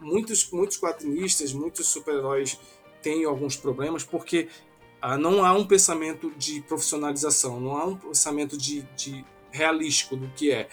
muitos, 0.00 0.50
muitos 0.50 0.78
quadrinistas, 0.78 1.52
muitos 1.52 1.86
super-heróis 1.86 2.58
têm 3.02 3.24
alguns 3.24 3.56
problemas 3.56 4.04
porque 4.04 4.48
ah, 5.00 5.16
não 5.16 5.44
há 5.44 5.52
um 5.52 5.64
pensamento 5.64 6.32
de 6.36 6.60
profissionalização, 6.62 7.60
não 7.60 7.76
há 7.76 7.84
um 7.84 7.96
pensamento 7.96 8.56
de, 8.56 8.82
de 8.96 9.24
realístico 9.50 10.16
do 10.16 10.28
que 10.30 10.50
é. 10.50 10.68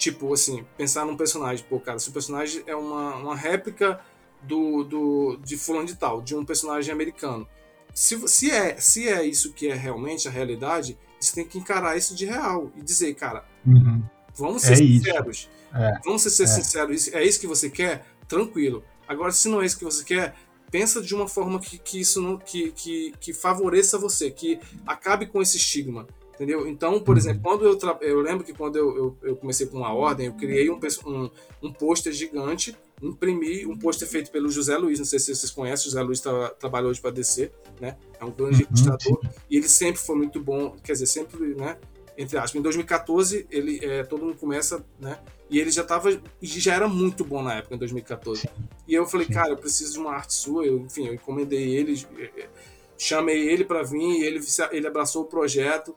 Tipo, 0.00 0.32
assim, 0.32 0.64
pensar 0.78 1.04
num 1.04 1.14
personagem. 1.14 1.62
Pô, 1.68 1.78
cara, 1.78 1.98
se 1.98 2.08
o 2.08 2.12
personagem 2.12 2.62
é 2.66 2.74
uma, 2.74 3.16
uma 3.16 3.36
réplica 3.36 4.00
do, 4.42 4.82
do, 4.82 5.36
de 5.44 5.58
fulano 5.58 5.86
de 5.86 5.94
tal, 5.94 6.22
de 6.22 6.34
um 6.34 6.42
personagem 6.42 6.90
americano. 6.90 7.46
Se, 7.92 8.16
se, 8.26 8.50
é, 8.50 8.80
se 8.80 9.06
é 9.06 9.22
isso 9.26 9.52
que 9.52 9.68
é 9.68 9.74
realmente 9.74 10.26
a 10.26 10.30
realidade, 10.30 10.96
você 11.20 11.34
tem 11.34 11.46
que 11.46 11.58
encarar 11.58 11.98
isso 11.98 12.14
de 12.14 12.24
real 12.24 12.72
e 12.74 12.80
dizer, 12.80 13.12
cara, 13.14 13.44
uhum. 13.66 14.02
vamos 14.34 14.62
ser 14.62 14.72
é 14.72 14.76
sinceros. 14.76 15.50
É. 15.74 16.00
Vamos 16.02 16.22
ser, 16.22 16.30
ser 16.30 16.44
é. 16.44 16.46
sinceros. 16.46 17.08
É 17.12 17.22
isso 17.22 17.38
que 17.38 17.46
você 17.46 17.68
quer? 17.68 18.06
Tranquilo. 18.26 18.82
Agora, 19.06 19.32
se 19.32 19.50
não 19.50 19.60
é 19.60 19.66
isso 19.66 19.78
que 19.78 19.84
você 19.84 20.02
quer, 20.02 20.34
pensa 20.70 21.02
de 21.02 21.14
uma 21.14 21.28
forma 21.28 21.60
que, 21.60 21.76
que 21.76 22.00
isso 22.00 22.22
não, 22.22 22.38
que, 22.38 22.72
que, 22.72 23.12
que 23.20 23.34
favoreça 23.34 23.98
você, 23.98 24.30
que 24.30 24.58
acabe 24.86 25.26
com 25.26 25.42
esse 25.42 25.58
estigma. 25.58 26.06
Entendeu? 26.40 26.66
Então, 26.66 26.98
por 26.98 27.12
uhum. 27.12 27.18
exemplo, 27.18 27.42
quando 27.42 27.66
eu, 27.66 27.76
tra... 27.76 27.98
eu 28.00 28.18
lembro 28.22 28.42
que 28.42 28.54
quando 28.54 28.76
eu, 28.76 28.96
eu, 28.96 29.18
eu, 29.24 29.36
comecei 29.36 29.66
com 29.66 29.76
uma 29.76 29.92
ordem, 29.92 30.24
eu 30.24 30.32
criei 30.32 30.70
um, 30.70 30.80
um, 31.04 31.30
um 31.62 31.70
pôster 31.70 32.14
gigante, 32.14 32.74
imprimi 33.02 33.66
um 33.66 33.76
pôster 33.76 34.08
feito 34.08 34.30
pelo 34.30 34.48
José 34.48 34.74
Luiz, 34.78 34.98
não 34.98 35.04
sei 35.04 35.18
se 35.18 35.34
vocês 35.34 35.52
conhecem, 35.52 35.88
o 35.88 35.90
José 35.90 36.02
Luiz 36.02 36.18
tá, 36.18 36.48
trabalhou 36.58 36.90
hoje 36.90 36.98
para 36.98 37.10
DC, 37.10 37.52
né? 37.78 37.98
É 38.18 38.24
um 38.24 38.30
grande 38.30 38.62
uhum, 38.62 38.68
ilustrador, 38.70 39.20
e 39.50 39.56
ele 39.58 39.68
sempre 39.68 40.00
foi 40.00 40.16
muito 40.16 40.40
bom, 40.40 40.74
quer 40.82 40.94
dizer, 40.94 41.08
sempre, 41.08 41.54
né? 41.54 41.76
Entre 42.16 42.38
aspas, 42.38 42.54
em 42.58 42.62
2014, 42.62 43.46
ele, 43.50 43.78
é, 43.84 44.02
todo 44.02 44.24
mundo 44.24 44.38
começa, 44.38 44.82
né? 44.98 45.18
E 45.50 45.60
ele 45.60 45.70
já 45.70 45.84
tava, 45.84 46.22
já 46.40 46.74
era 46.74 46.88
muito 46.88 47.22
bom 47.22 47.42
na 47.42 47.56
época, 47.56 47.74
em 47.74 47.78
2014. 47.78 48.40
Sim. 48.40 48.48
E 48.88 48.94
eu 48.94 49.04
falei, 49.04 49.26
Sim. 49.26 49.34
cara, 49.34 49.50
eu 49.50 49.58
preciso 49.58 49.92
de 49.92 49.98
uma 49.98 50.12
arte 50.12 50.32
sua, 50.32 50.64
eu, 50.64 50.78
enfim, 50.78 51.06
eu 51.06 51.12
encomendei 51.12 51.76
ele, 51.76 52.02
é, 52.18 52.40
é, 52.40 52.48
chamei 52.96 53.46
ele 53.46 53.62
para 53.62 53.82
vir, 53.82 54.22
ele, 54.22 54.40
ele 54.72 54.86
abraçou 54.86 55.22
o 55.22 55.26
projeto, 55.26 55.94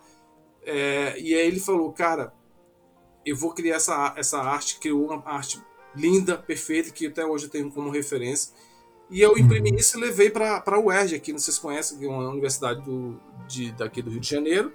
é, 0.65 1.19
e 1.19 1.33
aí 1.33 1.47
ele 1.47 1.59
falou, 1.59 1.91
cara, 1.91 2.33
eu 3.25 3.35
vou 3.35 3.53
criar 3.53 3.77
essa, 3.77 4.13
essa 4.17 4.39
arte, 4.39 4.79
criou 4.79 5.05
uma 5.05 5.23
arte 5.25 5.61
linda, 5.95 6.37
perfeita, 6.37 6.91
que 6.91 7.07
até 7.07 7.25
hoje 7.25 7.45
eu 7.45 7.49
tenho 7.49 7.71
como 7.71 7.89
referência. 7.89 8.53
E 9.09 9.21
eu 9.21 9.37
imprimi 9.37 9.71
uhum. 9.71 9.77
isso 9.77 9.97
e 9.97 10.01
levei 10.01 10.29
para 10.29 10.63
a 10.65 10.79
UERJ, 10.79 11.15
aqui, 11.15 11.31
não 11.31 11.39
sei 11.39 11.53
se 11.53 11.59
conhecem, 11.59 11.99
que 11.99 12.05
é 12.05 12.09
uma 12.09 12.29
universidade 12.29 12.81
do, 12.81 13.19
de, 13.47 13.71
daqui 13.73 14.01
do 14.01 14.09
Rio 14.09 14.19
de 14.19 14.29
Janeiro. 14.29 14.71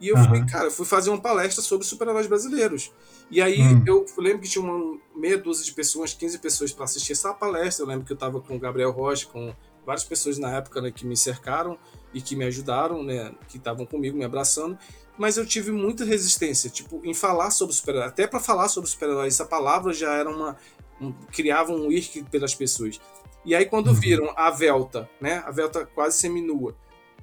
E 0.00 0.08
eu 0.08 0.16
uhum. 0.16 0.28
fui, 0.28 0.46
cara, 0.46 0.66
eu 0.66 0.70
fui 0.70 0.86
fazer 0.86 1.10
uma 1.10 1.20
palestra 1.20 1.62
sobre 1.62 1.86
super-heróis 1.86 2.26
brasileiros. 2.26 2.92
E 3.30 3.42
aí 3.42 3.60
uhum. 3.60 3.84
eu 3.86 4.06
lembro 4.16 4.40
que 4.40 4.48
tinha 4.48 4.64
uma 4.64 4.98
meia 5.14 5.36
dúzia 5.36 5.64
de 5.64 5.72
pessoas, 5.72 6.14
15 6.14 6.38
pessoas 6.38 6.72
para 6.72 6.84
assistir 6.84 7.12
essa 7.12 7.34
palestra. 7.34 7.84
Eu 7.84 7.88
lembro 7.88 8.06
que 8.06 8.12
eu 8.12 8.14
estava 8.14 8.40
com 8.40 8.56
o 8.56 8.58
Gabriel 8.58 8.92
Rocha, 8.92 9.26
com 9.26 9.52
várias 9.84 10.04
pessoas 10.04 10.38
na 10.38 10.56
época 10.56 10.80
né, 10.80 10.90
que 10.90 11.06
me 11.06 11.16
cercaram 11.16 11.78
e 12.14 12.22
que 12.22 12.34
me 12.34 12.44
ajudaram, 12.44 13.02
né, 13.02 13.34
que 13.48 13.58
estavam 13.58 13.84
comigo, 13.84 14.16
me 14.16 14.24
abraçando, 14.24 14.78
mas 15.20 15.36
eu 15.36 15.44
tive 15.44 15.70
muita 15.70 16.02
resistência, 16.02 16.70
tipo, 16.70 17.02
em 17.04 17.12
falar 17.12 17.50
sobre 17.50 17.74
super-heróis. 17.74 18.10
Até 18.10 18.26
para 18.26 18.40
falar 18.40 18.68
sobre 18.68 18.88
super-heróis, 18.88 19.34
essa 19.34 19.44
palavra 19.44 19.92
já 19.92 20.14
era 20.14 20.30
uma. 20.30 20.56
Um, 20.98 21.12
criava 21.30 21.72
um 21.72 21.92
irk 21.92 22.24
pelas 22.30 22.54
pessoas. 22.54 22.98
E 23.44 23.54
aí, 23.54 23.66
quando 23.66 23.88
uhum. 23.88 23.94
viram 23.94 24.32
a 24.34 24.50
Velta, 24.50 25.10
né, 25.20 25.42
a 25.44 25.50
Velta 25.50 25.84
quase 25.84 26.16
seminua, 26.16 26.74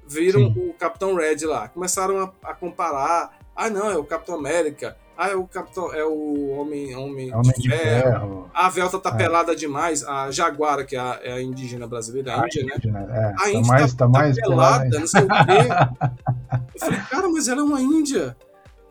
viram 0.06 0.52
Sim. 0.52 0.70
o 0.70 0.74
Capitão 0.74 1.16
Red 1.16 1.44
lá, 1.44 1.66
começaram 1.66 2.20
a, 2.20 2.32
a, 2.50 2.54
comparar. 2.54 3.36
Ah, 3.54 3.68
não, 3.68 3.90
é 3.90 3.96
o 3.96 4.04
Capitão 4.04 4.36
América. 4.36 4.96
Ah, 5.20 5.30
é 5.30 5.34
o 5.34 5.48
Capitão, 5.48 5.92
é 5.92 6.04
o 6.04 6.50
Homem, 6.50 6.94
homem, 6.94 7.34
homem 7.34 7.52
de, 7.52 7.62
de 7.62 7.68
ferro. 7.68 8.12
ferro. 8.12 8.50
A 8.54 8.68
Velta 8.68 9.00
tá 9.00 9.10
é. 9.10 9.16
pelada 9.16 9.56
demais. 9.56 10.04
A 10.04 10.30
Jaguara, 10.30 10.84
que 10.84 10.94
é 10.94 11.00
a, 11.00 11.18
é 11.20 11.32
a 11.32 11.42
indígena 11.42 11.88
brasileira, 11.88 12.34
a, 12.34 12.42
a 12.42 12.46
Índia, 12.46 12.62
né? 12.64 13.06
É. 13.10 13.24
A 13.24 13.34
tá 13.34 13.50
Índia 13.50 13.62
mais, 13.62 13.94
tá, 13.94 14.04
tá 14.04 14.08
mais 14.08 14.36
pelada, 14.36 14.84
pelada 14.84 15.00
não 15.00 15.06
sei 15.08 15.22
o 15.22 15.26
quê. 15.26 15.34
eu 16.74 16.80
falei, 16.80 17.00
cara, 17.10 17.28
mas 17.28 17.48
ela 17.48 17.62
é 17.62 17.64
uma 17.64 17.82
Índia. 17.82 18.36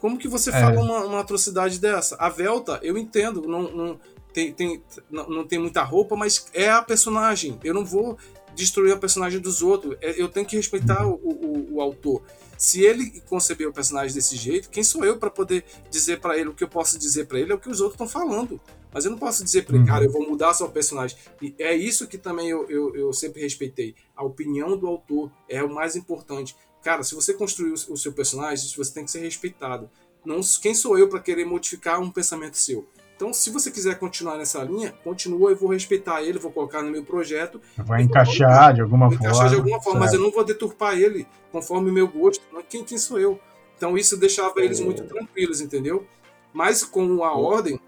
Como 0.01 0.17
que 0.17 0.27
você 0.27 0.49
é. 0.49 0.53
fala 0.59 0.81
uma, 0.81 1.05
uma, 1.05 1.21
atrocidade 1.21 1.79
dessa? 1.79 2.17
A 2.19 2.27
Velta, 2.27 2.77
eu 2.83 2.97
entendo, 2.97 3.43
não, 3.47 3.71
não, 3.71 3.99
tem, 4.33 4.51
tem, 4.51 4.83
não, 5.09 5.29
não 5.29 5.47
tem 5.47 5.57
muita 5.57 5.81
roupa, 5.81 6.17
mas 6.17 6.47
é 6.53 6.69
a 6.69 6.81
personagem. 6.81 7.57
Eu 7.63 7.73
não 7.73 7.85
vou 7.85 8.17
destruir 8.53 8.91
a 8.91 8.97
personagem 8.97 9.39
dos 9.39 9.61
outros. 9.61 9.95
É, 10.01 10.21
eu 10.21 10.27
tenho 10.27 10.45
que 10.45 10.57
respeitar 10.57 11.07
o, 11.07 11.13
o, 11.13 11.75
o 11.75 11.81
autor. 11.81 12.21
Se 12.57 12.81
ele 12.81 13.21
concebeu 13.27 13.69
o 13.69 13.73
personagem 13.73 14.15
desse 14.15 14.35
jeito, 14.35 14.69
quem 14.69 14.83
sou 14.83 15.05
eu 15.05 15.17
para 15.17 15.29
poder 15.29 15.63
dizer 15.91 16.19
para 16.19 16.37
ele 16.37 16.49
o 16.49 16.53
que 16.53 16.63
eu 16.63 16.67
posso 16.67 16.97
dizer 16.97 17.27
para 17.27 17.39
ele 17.39 17.51
é 17.51 17.55
o 17.55 17.59
que 17.59 17.69
os 17.69 17.79
outros 17.79 18.01
estão 18.01 18.07
falando. 18.07 18.59
Mas 18.91 19.05
eu 19.05 19.11
não 19.11 19.17
posso 19.17 19.43
dizer 19.43 19.63
para 19.63 19.75
ele, 19.75 19.83
uhum. 19.83 19.87
cara, 19.87 20.05
eu 20.05 20.11
vou 20.11 20.27
mudar 20.27 20.53
seu 20.53 20.67
personagem. 20.69 21.17
E 21.41 21.53
é 21.59 21.75
isso 21.75 22.07
que 22.07 22.17
também 22.17 22.49
eu, 22.49 22.67
eu, 22.69 22.95
eu, 22.95 23.13
sempre 23.13 23.41
respeitei. 23.41 23.95
A 24.15 24.23
opinião 24.23 24.75
do 24.75 24.87
autor 24.87 25.31
é 25.47 25.63
o 25.63 25.69
mais 25.69 25.95
importante. 25.95 26.55
Cara, 26.81 27.03
se 27.03 27.13
você 27.13 27.33
construiu 27.33 27.73
o 27.73 27.97
seu 27.97 28.11
personagem, 28.11 28.67
você 28.75 28.93
tem 28.93 29.05
que 29.05 29.11
ser 29.11 29.19
respeitado. 29.19 29.89
Não, 30.25 30.41
quem 30.61 30.73
sou 30.73 30.97
eu 30.97 31.07
para 31.07 31.19
querer 31.19 31.45
modificar 31.45 32.01
um 32.01 32.09
pensamento 32.09 32.57
seu? 32.57 32.87
Então, 33.17 33.33
se 33.33 33.49
você 33.49 33.71
quiser 33.71 33.97
continuar 33.97 34.37
nessa 34.37 34.63
linha, 34.63 34.93
continua, 35.03 35.49
eu 35.49 35.57
vou 35.57 35.71
respeitar 35.71 36.21
ele, 36.21 36.37
vou 36.37 36.51
colocar 36.51 36.83
no 36.83 36.91
meu 36.91 37.03
projeto. 37.03 37.59
Vai 37.75 38.03
encaixar 38.03 38.75
de 38.75 38.81
alguma 38.81 39.09
forma. 39.09 39.25
Encaixar 39.25 39.49
de 39.49 39.55
alguma 39.55 39.81
forma, 39.81 39.99
mas 40.01 40.13
eu 40.13 40.19
não 40.19 40.29
vou 40.29 40.43
deturpar 40.43 40.95
ele 40.95 41.27
conforme 41.51 41.89
o 41.89 41.93
meu 41.93 42.07
gosto. 42.07 42.45
Quem, 42.69 42.83
quem 42.83 42.97
sou 42.99 43.19
eu? 43.19 43.39
Então, 43.75 43.97
isso 43.97 44.15
deixava 44.17 44.53
eles 44.57 44.79
muito 44.79 45.03
tranquilos, 45.03 45.61
entendeu? 45.61 46.05
Mas 46.53 46.83
com 46.83 47.23
a 47.23 47.33
ordem, 47.33 47.79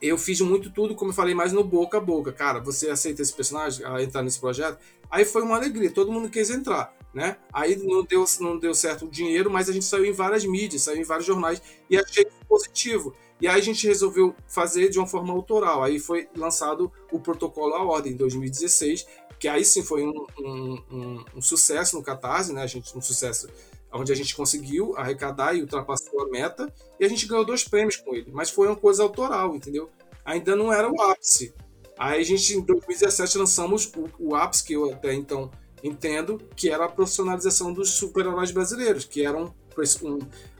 eu 0.00 0.18
fiz 0.18 0.40
muito 0.42 0.70
tudo, 0.70 0.94
como 0.94 1.10
eu 1.10 1.14
falei, 1.14 1.34
mais 1.34 1.54
no 1.54 1.64
boca 1.64 1.96
a 1.96 2.00
boca. 2.00 2.30
Cara, 2.30 2.60
você 2.60 2.90
aceita 2.90 3.22
esse 3.22 3.32
personagem, 3.32 3.84
a 3.86 4.02
entrar 4.02 4.22
nesse 4.22 4.38
projeto? 4.38 4.78
Aí 5.10 5.24
foi 5.24 5.42
uma 5.42 5.56
alegria, 5.56 5.90
todo 5.90 6.12
mundo 6.12 6.28
quis 6.28 6.50
entrar, 6.50 6.94
né? 7.14 7.38
Aí 7.50 7.76
não 7.76 8.04
deu, 8.04 8.24
não 8.40 8.58
deu 8.58 8.74
certo 8.74 9.06
o 9.06 9.10
dinheiro, 9.10 9.50
mas 9.50 9.70
a 9.70 9.72
gente 9.72 9.86
saiu 9.86 10.04
em 10.04 10.12
várias 10.12 10.44
mídias, 10.44 10.82
saiu 10.82 11.00
em 11.00 11.04
vários 11.04 11.26
jornais 11.26 11.62
e 11.88 11.98
achei 11.98 12.26
positivo. 12.46 13.14
E 13.40 13.48
aí 13.48 13.58
a 13.58 13.62
gente 13.62 13.86
resolveu 13.86 14.34
fazer 14.46 14.88
de 14.90 14.98
uma 14.98 15.06
forma 15.06 15.32
autoral. 15.32 15.82
Aí 15.82 15.98
foi 15.98 16.28
lançado 16.36 16.92
o 17.10 17.18
Protocolo 17.18 17.74
à 17.74 17.82
Ordem 17.82 18.12
em 18.12 18.16
2016, 18.16 19.06
que 19.38 19.48
aí 19.48 19.64
sim 19.64 19.82
foi 19.82 20.04
um, 20.04 20.26
um, 20.38 20.82
um, 20.90 21.24
um 21.36 21.42
sucesso 21.42 21.96
no 21.96 22.02
Catarse, 22.02 22.52
né? 22.52 22.62
A 22.62 22.66
gente, 22.66 22.96
um 22.96 23.00
sucesso 23.00 23.48
onde 23.92 24.12
a 24.12 24.14
gente 24.14 24.36
conseguiu 24.36 24.96
arrecadar 24.96 25.54
e 25.54 25.62
ultrapassou 25.62 26.22
a 26.22 26.28
meta, 26.28 26.72
e 26.98 27.04
a 27.04 27.08
gente 27.08 27.26
ganhou 27.26 27.44
dois 27.44 27.64
prêmios 27.64 27.96
com 27.96 28.14
ele. 28.14 28.30
Mas 28.32 28.50
foi 28.50 28.68
uma 28.68 28.76
coisa 28.76 29.02
autoral, 29.02 29.54
entendeu? 29.54 29.90
Ainda 30.24 30.54
não 30.54 30.72
era 30.72 30.88
o 30.88 31.00
ápice. 31.02 31.52
Aí 31.98 32.20
a 32.20 32.24
gente, 32.24 32.54
em 32.54 32.60
2017, 32.60 33.38
lançamos 33.38 33.90
o, 33.96 34.08
o 34.18 34.34
ápice, 34.34 34.64
que 34.64 34.74
eu 34.74 34.92
até 34.92 35.12
então 35.12 35.50
entendo, 35.82 36.38
que 36.54 36.70
era 36.70 36.84
a 36.84 36.88
profissionalização 36.88 37.72
dos 37.72 37.90
super-heróis 37.90 38.50
brasileiros, 38.50 39.04
que 39.04 39.24
era 39.24 39.36
um, 39.36 39.50
um, 40.02 40.18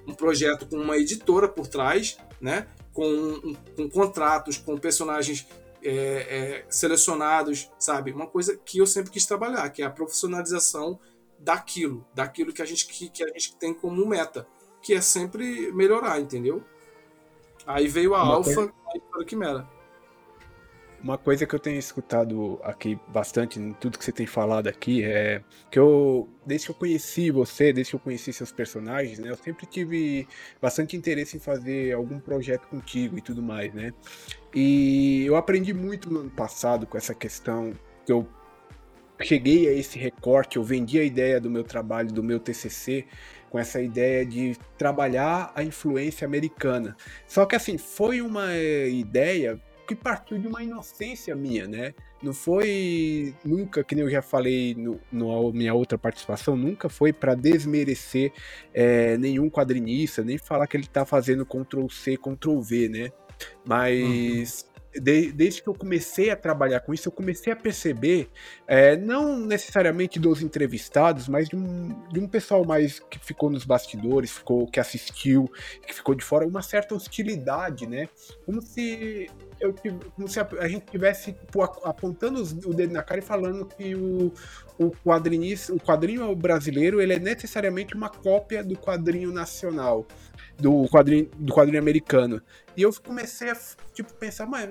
um 0.08 0.14
projeto 0.14 0.66
com 0.66 0.76
uma 0.76 0.96
editora 0.96 1.46
por 1.46 1.66
trás, 1.66 2.16
né? 2.40 2.66
Com, 2.92 3.54
com 3.76 3.88
contratos, 3.88 4.56
com 4.56 4.76
personagens 4.76 5.46
é, 5.82 5.92
é, 5.92 6.64
selecionados, 6.68 7.70
sabe? 7.78 8.12
Uma 8.12 8.26
coisa 8.26 8.56
que 8.56 8.78
eu 8.78 8.86
sempre 8.86 9.10
quis 9.10 9.26
trabalhar, 9.26 9.68
que 9.70 9.82
é 9.82 9.86
a 9.86 9.90
profissionalização 9.90 10.98
daquilo, 11.38 12.06
daquilo 12.14 12.52
que 12.52 12.62
a 12.62 12.64
gente, 12.64 12.86
que, 12.86 13.08
que 13.08 13.24
a 13.24 13.28
gente 13.28 13.56
tem 13.56 13.72
como 13.72 14.06
meta, 14.06 14.46
que 14.82 14.94
é 14.94 15.00
sempre 15.00 15.72
melhorar, 15.72 16.20
entendeu? 16.20 16.62
Aí 17.66 17.88
veio 17.88 18.14
a 18.14 18.22
Uma 18.22 18.34
Alpha 18.34 18.54
coisa... 18.54 18.72
e 18.94 19.22
a 19.22 19.24
Quimera. 19.24 19.79
Uma 21.02 21.16
coisa 21.16 21.46
que 21.46 21.54
eu 21.54 21.58
tenho 21.58 21.78
escutado 21.78 22.60
aqui 22.62 22.98
bastante 23.08 23.58
em 23.58 23.72
tudo 23.72 23.98
que 23.98 24.04
você 24.04 24.12
tem 24.12 24.26
falado 24.26 24.66
aqui 24.68 25.02
é 25.02 25.42
que 25.70 25.78
eu, 25.78 26.28
desde 26.44 26.66
que 26.66 26.72
eu 26.72 26.76
conheci 26.76 27.30
você, 27.30 27.72
desde 27.72 27.92
que 27.92 27.96
eu 27.96 28.00
conheci 28.00 28.32
seus 28.34 28.52
personagens, 28.52 29.18
né, 29.18 29.30
eu 29.30 29.36
sempre 29.36 29.64
tive 29.64 30.28
bastante 30.60 30.94
interesse 30.96 31.38
em 31.38 31.40
fazer 31.40 31.94
algum 31.94 32.20
projeto 32.20 32.66
contigo 32.68 33.16
e 33.16 33.22
tudo 33.22 33.42
mais, 33.42 33.72
né? 33.72 33.94
E 34.54 35.24
eu 35.24 35.36
aprendi 35.36 35.72
muito 35.72 36.12
no 36.12 36.20
ano 36.20 36.30
passado 36.30 36.86
com 36.86 36.98
essa 36.98 37.14
questão 37.14 37.72
que 38.04 38.12
eu 38.12 38.28
cheguei 39.22 39.68
a 39.68 39.72
esse 39.72 39.98
recorte, 39.98 40.58
eu 40.58 40.62
vendi 40.62 40.98
a 40.98 41.04
ideia 41.04 41.40
do 41.40 41.50
meu 41.50 41.64
trabalho, 41.64 42.12
do 42.12 42.22
meu 42.22 42.38
TCC, 42.38 43.06
com 43.48 43.58
essa 43.58 43.80
ideia 43.80 44.24
de 44.24 44.56
trabalhar 44.76 45.50
a 45.54 45.62
influência 45.62 46.26
americana. 46.26 46.94
Só 47.26 47.46
que 47.46 47.56
assim, 47.56 47.78
foi 47.78 48.20
uma 48.20 48.54
ideia 48.54 49.60
que 49.90 49.94
partiu 49.96 50.38
de 50.38 50.46
uma 50.46 50.62
inocência 50.62 51.34
minha, 51.34 51.66
né? 51.66 51.92
Não 52.22 52.32
foi 52.32 53.34
nunca, 53.44 53.82
que 53.82 53.96
nem 53.96 54.04
eu 54.04 54.10
já 54.10 54.22
falei 54.22 54.72
no, 54.76 55.52
minha 55.52 55.74
outra 55.74 55.98
participação, 55.98 56.56
nunca 56.56 56.88
foi 56.88 57.12
para 57.12 57.34
desmerecer 57.34 58.32
é, 58.72 59.18
nenhum 59.18 59.50
quadrinista, 59.50 60.22
nem 60.22 60.38
falar 60.38 60.68
que 60.68 60.76
ele 60.76 60.86
tá 60.86 61.04
fazendo 61.04 61.44
Ctrl 61.44 61.88
C, 61.88 62.16
Ctrl 62.16 62.60
V, 62.60 62.88
né? 62.88 63.12
Mas 63.66 64.62
uhum 64.62 64.69
de, 64.94 65.30
desde 65.32 65.62
que 65.62 65.68
eu 65.68 65.74
comecei 65.74 66.30
a 66.30 66.36
trabalhar 66.36 66.80
com 66.80 66.92
isso, 66.92 67.08
eu 67.08 67.12
comecei 67.12 67.52
a 67.52 67.56
perceber, 67.56 68.28
é, 68.66 68.96
não 68.96 69.38
necessariamente 69.38 70.18
dos 70.18 70.42
entrevistados, 70.42 71.28
mas 71.28 71.48
de 71.48 71.56
um, 71.56 72.08
de 72.08 72.18
um 72.18 72.26
pessoal 72.26 72.64
mais 72.64 72.98
que 72.98 73.18
ficou 73.18 73.50
nos 73.50 73.64
bastidores, 73.64 74.30
ficou, 74.30 74.66
que 74.66 74.80
assistiu, 74.80 75.50
que 75.86 75.94
ficou 75.94 76.14
de 76.14 76.24
fora, 76.24 76.46
uma 76.46 76.62
certa 76.62 76.94
hostilidade, 76.94 77.86
né? 77.86 78.08
Como 78.44 78.60
se 78.60 79.30
eu, 79.60 79.74
como 80.16 80.26
se 80.26 80.40
a, 80.40 80.48
a 80.58 80.68
gente 80.68 80.86
tivesse 80.86 81.32
tipo, 81.32 81.62
apontando 81.62 82.42
o 82.66 82.74
dedo 82.74 82.92
na 82.92 83.02
cara 83.02 83.20
e 83.20 83.22
falando 83.22 83.66
que 83.66 83.94
o, 83.94 84.32
o, 84.78 84.90
quadrinista, 84.90 85.72
o 85.74 85.78
quadrinho 85.78 86.34
brasileiro 86.34 87.00
ele 87.00 87.12
é 87.12 87.18
necessariamente 87.18 87.94
uma 87.94 88.08
cópia 88.08 88.64
do 88.64 88.76
quadrinho 88.76 89.30
nacional 89.30 90.06
do 90.60 90.88
quadrinho, 90.88 91.30
do 91.36 91.52
quadrinho 91.52 91.80
americano. 91.80 92.42
E 92.76 92.82
eu 92.82 92.92
comecei 93.02 93.50
a 93.50 93.56
tipo, 93.92 94.12
pensar, 94.14 94.46
mas, 94.46 94.70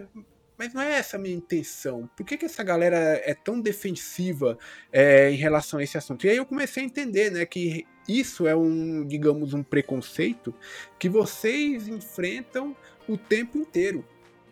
mas 0.58 0.74
não 0.74 0.82
é 0.82 0.94
essa 0.94 1.18
a 1.18 1.20
minha 1.20 1.36
intenção. 1.36 2.10
Por 2.16 2.26
que, 2.26 2.38
que 2.38 2.46
essa 2.46 2.64
galera 2.64 2.98
é 3.24 3.34
tão 3.34 3.60
defensiva 3.60 4.58
é, 4.92 5.32
em 5.32 5.36
relação 5.36 5.80
a 5.80 5.84
esse 5.84 5.98
assunto? 5.98 6.26
E 6.26 6.30
aí 6.30 6.38
eu 6.38 6.46
comecei 6.46 6.84
a 6.84 6.86
entender 6.86 7.32
né, 7.32 7.46
que 7.46 7.86
isso 8.08 8.48
é 8.48 8.56
um, 8.56 9.06
digamos, 9.06 9.54
um 9.54 9.64
preconceito 9.64 10.54
que 10.98 11.10
vocês 11.10 11.88
enfrentam 11.88 12.76
o 13.08 13.18
tempo 13.18 13.58
inteiro 13.58 14.06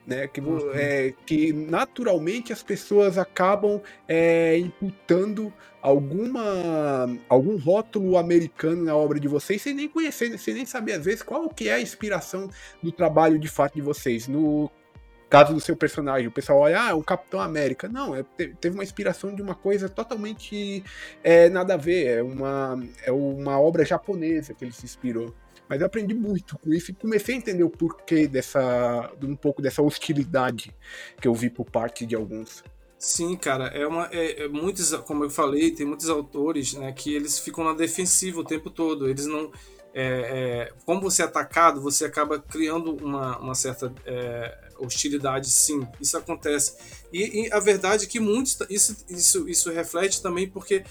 né? 0.07 0.25
Que, 0.25 0.39
uhum. 0.39 0.71
é, 0.73 1.13
que 1.25 1.51
naturalmente 1.51 2.53
as 2.53 2.63
pessoas 2.63 3.17
acabam 3.17 3.81
é, 4.07 4.57
imputando 4.57 5.53
alguma 5.81 7.07
algum 7.27 7.57
rótulo 7.57 8.17
americano 8.17 8.85
na 8.85 8.95
obra 8.95 9.19
de 9.19 9.27
vocês 9.27 9.61
sem 9.61 9.73
nem 9.73 9.87
conhecer, 9.87 10.37
sem 10.39 10.53
nem 10.53 10.65
saber 10.65 10.93
às 10.93 11.05
vezes 11.05 11.21
qual 11.21 11.49
que 11.49 11.67
é 11.67 11.73
a 11.73 11.81
inspiração 11.81 12.49
do 12.81 12.91
trabalho 12.91 13.37
de 13.37 13.49
fato 13.49 13.75
de 13.75 13.81
vocês. 13.81 14.27
No 14.29 14.71
caso 15.29 15.53
do 15.53 15.59
seu 15.59 15.75
personagem, 15.75 16.27
o 16.27 16.31
pessoal 16.31 16.59
olha, 16.59 16.81
ah, 16.81 16.89
é 16.91 16.93
um 16.93 17.01
Capitão 17.01 17.41
América. 17.41 17.89
Não, 17.89 18.15
é, 18.15 18.23
teve 18.23 18.75
uma 18.75 18.83
inspiração 18.83 19.35
de 19.35 19.41
uma 19.41 19.55
coisa 19.55 19.89
totalmente 19.89 20.83
é, 21.21 21.49
nada 21.49 21.73
a 21.73 21.77
ver. 21.77 22.19
É 22.19 22.23
uma, 22.23 22.81
é 23.05 23.11
uma 23.11 23.59
obra 23.59 23.83
japonesa 23.83 24.53
que 24.53 24.63
ele 24.63 24.71
se 24.71 24.85
inspirou. 24.85 25.33
Mas 25.69 25.81
eu 25.81 25.87
aprendi 25.87 26.13
muito 26.13 26.57
com 26.57 26.73
isso 26.73 26.91
e 26.91 26.93
comecei 26.93 27.35
a 27.35 27.37
entender 27.37 27.63
o 27.63 27.69
porquê 27.69 28.27
dessa. 28.27 29.11
um 29.21 29.35
pouco 29.35 29.61
dessa 29.61 29.81
hostilidade 29.81 30.73
que 31.21 31.27
eu 31.27 31.33
vi 31.33 31.49
por 31.49 31.69
parte 31.69 32.05
de 32.05 32.15
alguns. 32.15 32.63
Sim, 32.97 33.35
cara, 33.35 33.67
é 33.67 33.85
uma. 33.85 34.09
É, 34.11 34.43
é, 34.43 34.47
muitos, 34.47 34.91
como 35.05 35.23
eu 35.23 35.29
falei, 35.29 35.71
tem 35.71 35.85
muitos 35.85 36.09
autores 36.09 36.73
né, 36.73 36.91
que 36.91 37.13
eles 37.13 37.37
ficam 37.37 37.63
na 37.63 37.73
defensiva 37.73 38.39
o 38.39 38.43
tempo 38.43 38.69
todo. 38.69 39.07
Eles 39.07 39.25
não. 39.25 39.51
É, 39.93 40.03
é, 40.03 40.73
como 40.85 41.01
você 41.01 41.21
é 41.23 41.25
atacado, 41.25 41.81
você 41.81 42.05
acaba 42.05 42.39
criando 42.39 42.95
uma, 43.03 43.37
uma 43.39 43.55
certa 43.55 43.93
é, 44.05 44.69
hostilidade, 44.79 45.49
sim. 45.49 45.87
Isso 45.99 46.17
acontece. 46.17 46.75
E, 47.11 47.45
e, 47.45 47.53
a 47.53 47.59
verdade 47.59 48.05
é 48.05 48.07
que 48.07 48.19
muitos. 48.19 48.57
Isso, 48.69 48.97
isso, 49.09 49.47
isso 49.47 49.71
reflete 49.71 50.21
também 50.21 50.49
porque 50.49 50.83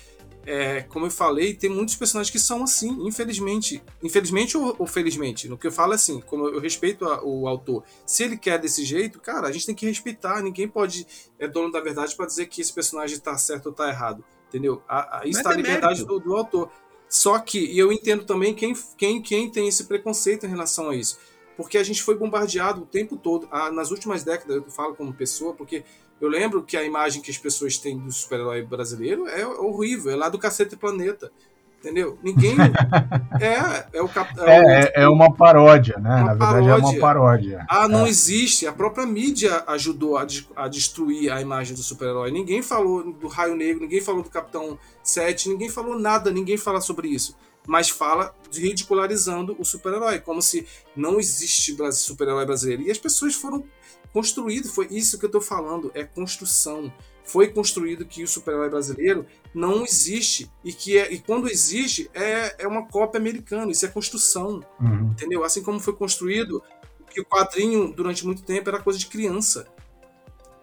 é, 0.46 0.82
como 0.82 1.06
eu 1.06 1.10
falei, 1.10 1.52
tem 1.54 1.68
muitos 1.68 1.96
personagens 1.96 2.30
que 2.30 2.38
são 2.38 2.62
assim, 2.62 3.04
infelizmente. 3.04 3.82
Infelizmente 4.00 4.56
ou, 4.56 4.76
ou 4.78 4.86
felizmente. 4.86 5.48
No 5.48 5.58
que 5.58 5.66
eu 5.66 5.72
falo 5.72 5.92
é 5.92 5.96
assim, 5.96 6.20
como 6.20 6.46
eu 6.48 6.60
respeito 6.60 7.04
a, 7.04 7.22
o 7.24 7.48
autor. 7.48 7.82
Se 8.06 8.22
ele 8.22 8.36
quer 8.36 8.56
desse 8.58 8.84
jeito, 8.84 9.18
cara, 9.18 9.48
a 9.48 9.52
gente 9.52 9.66
tem 9.66 9.74
que 9.74 9.84
respeitar. 9.84 10.40
Ninguém 10.40 10.68
pode 10.68 11.04
é 11.36 11.48
dono 11.48 11.72
da 11.72 11.80
verdade 11.80 12.14
para 12.14 12.26
dizer 12.26 12.46
que 12.46 12.60
esse 12.60 12.72
personagem 12.72 13.18
tá 13.18 13.36
certo 13.36 13.66
ou 13.66 13.72
tá 13.72 13.88
errado. 13.88 14.24
entendeu? 14.48 14.80
Aí 14.88 15.30
está 15.30 15.50
a 15.50 15.54
liberdade 15.54 16.04
do, 16.04 16.20
do, 16.20 16.36
autor. 16.36 16.70
Só 17.08 17.40
que, 17.40 17.58
e 17.58 17.76
eu 17.76 17.92
entendo 17.92 18.24
também 18.24 18.54
quem, 18.54 18.72
quem, 18.96 19.20
quem 19.20 19.50
tem 19.50 19.66
esse 19.66 19.84
preconceito 19.84 20.46
em 20.46 20.48
relação 20.48 20.90
a 20.90 20.94
isso. 20.94 21.18
Porque 21.56 21.76
a 21.76 21.82
gente 21.82 22.02
foi 22.02 22.16
bombardeado 22.16 22.82
o 22.82 22.86
tempo 22.86 23.16
todo. 23.16 23.48
Ah, 23.50 23.72
nas 23.72 23.90
últimas 23.90 24.22
décadas, 24.22 24.56
eu 24.56 24.70
falo 24.70 24.94
como 24.94 25.12
pessoa, 25.12 25.54
porque 25.54 25.82
eu 26.20 26.28
lembro 26.28 26.62
que 26.62 26.76
a 26.76 26.82
imagem 26.82 27.20
que 27.20 27.30
as 27.30 27.38
pessoas 27.38 27.76
têm 27.76 27.98
do 27.98 28.10
super-herói 28.10 28.62
brasileiro 28.62 29.26
é 29.28 29.46
horrível, 29.46 30.12
é 30.12 30.16
lá 30.16 30.28
do 30.28 30.38
Cacete 30.38 30.76
Planeta. 30.76 31.30
Entendeu? 31.78 32.18
Ninguém. 32.22 32.56
é, 33.40 33.98
é 33.98 34.02
o 34.02 34.08
cap... 34.08 34.28
é, 34.40 34.56
é, 34.56 34.92
é, 35.02 35.08
uma 35.08 35.32
paródia, 35.32 35.96
né? 35.98 36.16
Uma 36.16 36.24
Na 36.24 36.34
verdade, 36.34 36.52
paródia. 36.52 36.70
é 36.70 36.76
uma 36.76 36.98
paródia. 36.98 37.66
Ah, 37.68 37.86
não 37.86 38.06
é. 38.06 38.08
existe. 38.08 38.66
A 38.66 38.72
própria 38.72 39.06
mídia 39.06 39.62
ajudou 39.68 40.16
a, 40.16 40.24
de, 40.24 40.48
a 40.56 40.66
destruir 40.68 41.30
a 41.30 41.40
imagem 41.40 41.76
do 41.76 41.82
super-herói. 41.82 42.32
Ninguém 42.32 42.60
falou 42.60 43.12
do 43.12 43.28
Raio 43.28 43.54
Negro, 43.54 43.82
ninguém 43.82 44.00
falou 44.00 44.22
do 44.22 44.30
Capitão 44.30 44.78
7, 45.02 45.50
ninguém 45.50 45.68
falou 45.68 45.96
nada, 45.98 46.32
ninguém 46.32 46.56
fala 46.56 46.80
sobre 46.80 47.08
isso. 47.08 47.36
Mas 47.66 47.88
fala 47.88 48.34
ridicularizando 48.52 49.56
o 49.58 49.64
super-herói, 49.64 50.20
como 50.20 50.40
se 50.40 50.66
não 50.94 51.18
existe 51.18 51.76
super-herói 51.92 52.46
brasileiro. 52.46 52.82
E 52.82 52.90
as 52.90 52.98
pessoas 52.98 53.34
foram 53.34 53.64
construídas, 54.12 54.72
foi 54.72 54.86
isso 54.90 55.18
que 55.18 55.26
eu 55.26 55.30
tô 55.30 55.40
falando, 55.40 55.90
é 55.94 56.04
construção 56.04 56.92
foi 57.26 57.48
construído 57.48 58.06
que 58.06 58.22
o 58.22 58.28
super-herói 58.28 58.70
brasileiro 58.70 59.26
não 59.52 59.84
existe 59.84 60.50
e 60.64 60.72
que 60.72 60.96
é, 60.96 61.12
e 61.12 61.18
quando 61.18 61.50
existe 61.50 62.08
é, 62.14 62.62
é 62.64 62.68
uma 62.68 62.86
cópia 62.86 63.18
americana, 63.18 63.70
isso 63.72 63.84
é 63.84 63.88
construção, 63.88 64.62
uhum. 64.80 65.10
entendeu? 65.10 65.44
Assim 65.44 65.62
como 65.62 65.80
foi 65.80 65.92
construído 65.92 66.62
que 67.10 67.20
o 67.20 67.24
quadrinho 67.24 67.92
durante 67.92 68.24
muito 68.24 68.42
tempo 68.42 68.68
era 68.68 68.80
coisa 68.80 68.98
de 68.98 69.06
criança. 69.06 69.66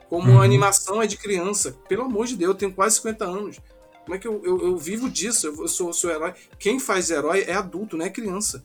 Como 0.10 0.32
uhum. 0.32 0.42
a 0.42 0.46
animação 0.46 1.02
é 1.02 1.08
de 1.08 1.18
criança. 1.18 1.76
Pelo 1.90 2.04
amor 2.04 2.28
de 2.28 2.38
Deus, 2.38 2.52
eu 2.52 2.58
tenho 2.58 2.74
quase 2.74 2.96
50 2.98 3.26
anos. 3.26 3.60
Como 4.04 4.16
é 4.16 4.20
que 4.20 4.28
eu, 4.28 4.42
eu, 4.44 4.62
eu 4.62 4.78
vivo 4.78 5.10
disso? 5.10 5.48
Eu 5.48 5.68
sou, 5.68 5.94
sou 5.94 6.10
herói. 6.10 6.34
Quem 6.60 6.80
faz 6.80 7.10
herói 7.10 7.44
é 7.48 7.54
adulto, 7.54 7.98
não 7.98 8.06
é 8.06 8.10
criança. 8.10 8.64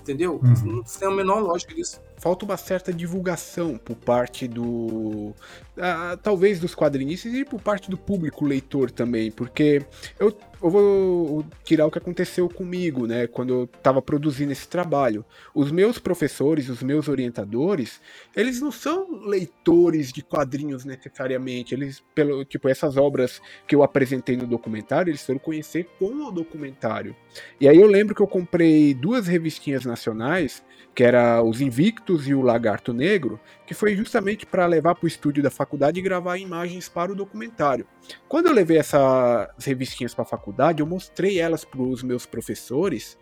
Entendeu? 0.00 0.40
Uhum. 0.42 0.76
Não 0.76 0.82
tem 0.82 1.08
a 1.08 1.10
menor 1.10 1.40
lógica 1.40 1.74
disso 1.74 2.00
falta 2.18 2.44
uma 2.44 2.56
certa 2.56 2.92
divulgação 2.92 3.78
por 3.78 3.96
parte 3.96 4.48
do. 4.48 5.34
Ah, 5.78 6.18
talvez 6.22 6.58
dos 6.58 6.74
quadrinistas 6.74 7.32
e 7.32 7.44
por 7.44 7.60
parte 7.60 7.90
do 7.90 7.96
público 7.96 8.44
leitor 8.44 8.90
também, 8.90 9.30
porque 9.30 9.84
eu, 10.18 10.36
eu 10.66 10.70
vou 10.70 11.46
tirar 11.64 11.86
o 11.86 11.90
que 11.90 11.98
aconteceu 11.98 12.48
comigo, 12.48 13.06
né, 13.06 13.26
quando 13.26 13.52
eu 13.52 13.64
estava 13.64 14.02
produzindo 14.02 14.52
esse 14.52 14.66
trabalho. 14.68 15.24
Os 15.54 15.70
meus 15.70 15.98
professores, 15.98 16.68
os 16.68 16.82
meus 16.82 17.08
orientadores, 17.08 18.00
eles 18.34 18.60
não 18.60 18.72
são 18.72 19.26
leitores 19.26 20.12
de 20.12 20.22
quadrinhos 20.22 20.84
necessariamente, 20.84 21.74
eles, 21.74 22.02
pelo 22.14 22.44
tipo, 22.44 22.68
essas 22.68 22.96
obras 22.96 23.40
que 23.66 23.74
eu 23.74 23.82
apresentei 23.82 24.36
no 24.36 24.46
documentário, 24.46 25.10
eles 25.10 25.24
foram 25.24 25.38
conhecer 25.38 25.88
com 25.98 26.26
o 26.26 26.32
documentário. 26.32 27.14
E 27.60 27.68
aí 27.68 27.80
eu 27.80 27.86
lembro 27.86 28.14
que 28.14 28.22
eu 28.22 28.26
comprei 28.26 28.94
duas 28.94 29.26
revistinhas 29.26 29.84
nacionais 29.84 30.64
que 30.96 31.04
era 31.04 31.42
Os 31.42 31.60
Invictos 31.60 32.26
e 32.26 32.34
o 32.34 32.40
Lagarto 32.40 32.94
Negro, 32.94 33.38
que 33.66 33.74
foi 33.74 33.96
justamente 33.96 34.46
para 34.46 34.64
levar 34.64 34.94
para 34.94 35.04
o 35.04 35.08
estúdio 35.08 35.42
da 35.42 35.50
faculdade 35.50 35.98
e 35.98 36.02
gravar 36.02 36.38
imagens 36.38 36.88
para 36.88 37.10
o 37.10 37.14
documentário. 37.14 37.86
Quando 38.28 38.46
eu 38.46 38.52
levei 38.52 38.78
essas 38.78 39.64
revistinhas 39.64 40.14
para 40.14 40.22
a 40.22 40.28
faculdade, 40.28 40.80
eu 40.80 40.86
mostrei 40.86 41.40
elas 41.40 41.64
para 41.64 41.82
os 41.82 42.02
meus 42.02 42.24
professores 42.24 43.18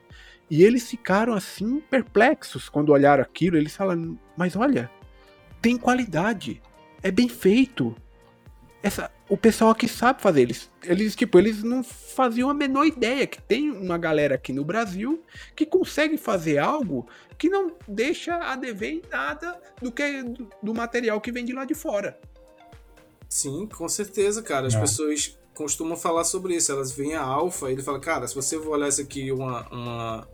e 0.51 0.63
eles 0.63 0.89
ficaram 0.89 1.33
assim 1.33 1.81
perplexos 1.81 2.69
quando 2.69 2.91
olharam 2.93 3.23
aquilo. 3.23 3.57
Eles 3.57 3.75
falaram: 3.75 4.19
Mas 4.37 4.55
olha, 4.55 4.91
tem 5.63 5.79
qualidade, 5.79 6.61
é 7.03 7.11
bem 7.11 7.29
feito, 7.29 7.97
essa, 8.83 9.11
o 9.29 9.37
pessoal 9.37 9.71
aqui 9.71 9.89
sabe 9.89 10.21
fazer. 10.21 10.43
Eles, 10.43 10.71
eles, 10.83 11.17
tipo, 11.17 11.39
eles 11.39 11.63
não 11.63 11.83
faziam 11.83 12.51
a 12.51 12.55
menor 12.55 12.85
ideia 12.85 13.27
que 13.27 13.41
tem 13.41 13.71
uma 13.71 13.97
galera 13.97 14.35
aqui 14.35 14.53
no 14.53 14.65
Brasil 14.65 15.23
que 15.57 15.65
consegue 15.65 16.17
fazer 16.17 16.59
algo 16.59 17.07
que 17.39 17.49
não 17.49 17.73
deixa 17.89 18.37
a 18.37 18.57
dever 18.57 18.93
em 18.93 19.03
nada 19.11 19.61
do 19.81 19.91
que 19.91 20.23
do, 20.23 20.49
do 20.63 20.75
material 20.75 21.21
que 21.21 21.33
vem 21.33 21.45
de 21.45 21.53
lá 21.53 21.65
de 21.65 21.75
fora. 21.75 22.19
Sim, 23.29 23.67
com 23.67 23.89
certeza, 23.89 24.43
cara. 24.43 24.67
As 24.67 24.75
é. 24.75 24.81
pessoas 24.81 25.39
costumam 25.55 25.97
falar 25.97 26.25
sobre 26.25 26.55
isso. 26.55 26.71
Elas 26.71 26.93
veem 26.93 27.15
a 27.15 27.23
Alfa 27.23 27.71
e 27.71 27.73
ele 27.73 27.83
fala, 27.83 27.99
cara, 27.99 28.29
se 28.29 28.35
você 28.35 28.57
olhar 28.57 28.89
isso 28.89 29.01
aqui, 29.01 29.33
uma, 29.33 29.67
uma 29.71 30.29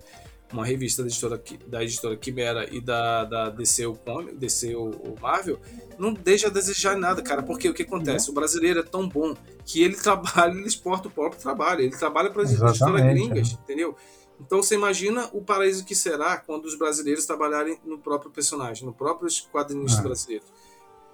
uma 0.52 0.64
revista 0.64 1.02
da 1.02 1.08
editora, 1.08 1.42
da 1.66 1.82
editora 1.82 2.16
Quimera 2.16 2.68
e 2.74 2.80
da, 2.80 3.24
da 3.24 3.50
DC, 3.50 3.86
o, 3.86 3.98
DC 4.32 4.74
o, 4.74 5.14
Marvel, 5.20 5.60
não 5.98 6.12
deixa 6.12 6.48
a 6.48 6.50
desejar 6.50 6.96
nada, 6.96 7.22
cara. 7.22 7.42
Porque 7.42 7.68
o 7.68 7.74
que 7.74 7.82
acontece? 7.82 8.30
O 8.30 8.32
brasileiro 8.32 8.80
é 8.80 8.82
tão 8.82 9.08
bom 9.08 9.34
que 9.64 9.82
ele 9.82 9.94
trabalha, 9.96 10.52
ele 10.52 10.66
exporta 10.66 11.08
o 11.08 11.10
próprio 11.10 11.40
trabalho. 11.40 11.82
Ele 11.82 11.96
trabalha 11.96 12.30
para 12.30 12.42
as 12.42 12.52
editoras 12.52 13.12
gringas, 13.12 13.50
é. 13.52 13.54
entendeu? 13.54 13.96
Então 14.40 14.62
você 14.62 14.74
imagina 14.74 15.28
o 15.32 15.42
paraíso 15.42 15.84
que 15.84 15.94
será 15.94 16.38
quando 16.38 16.64
os 16.64 16.74
brasileiros 16.74 17.26
trabalharem 17.26 17.78
no 17.84 17.98
próprio 17.98 18.30
personagem, 18.30 18.86
no 18.86 18.92
próprios 18.92 19.40
quadrinhos 19.40 19.98
é. 19.98 20.02
brasileiros. 20.02 20.48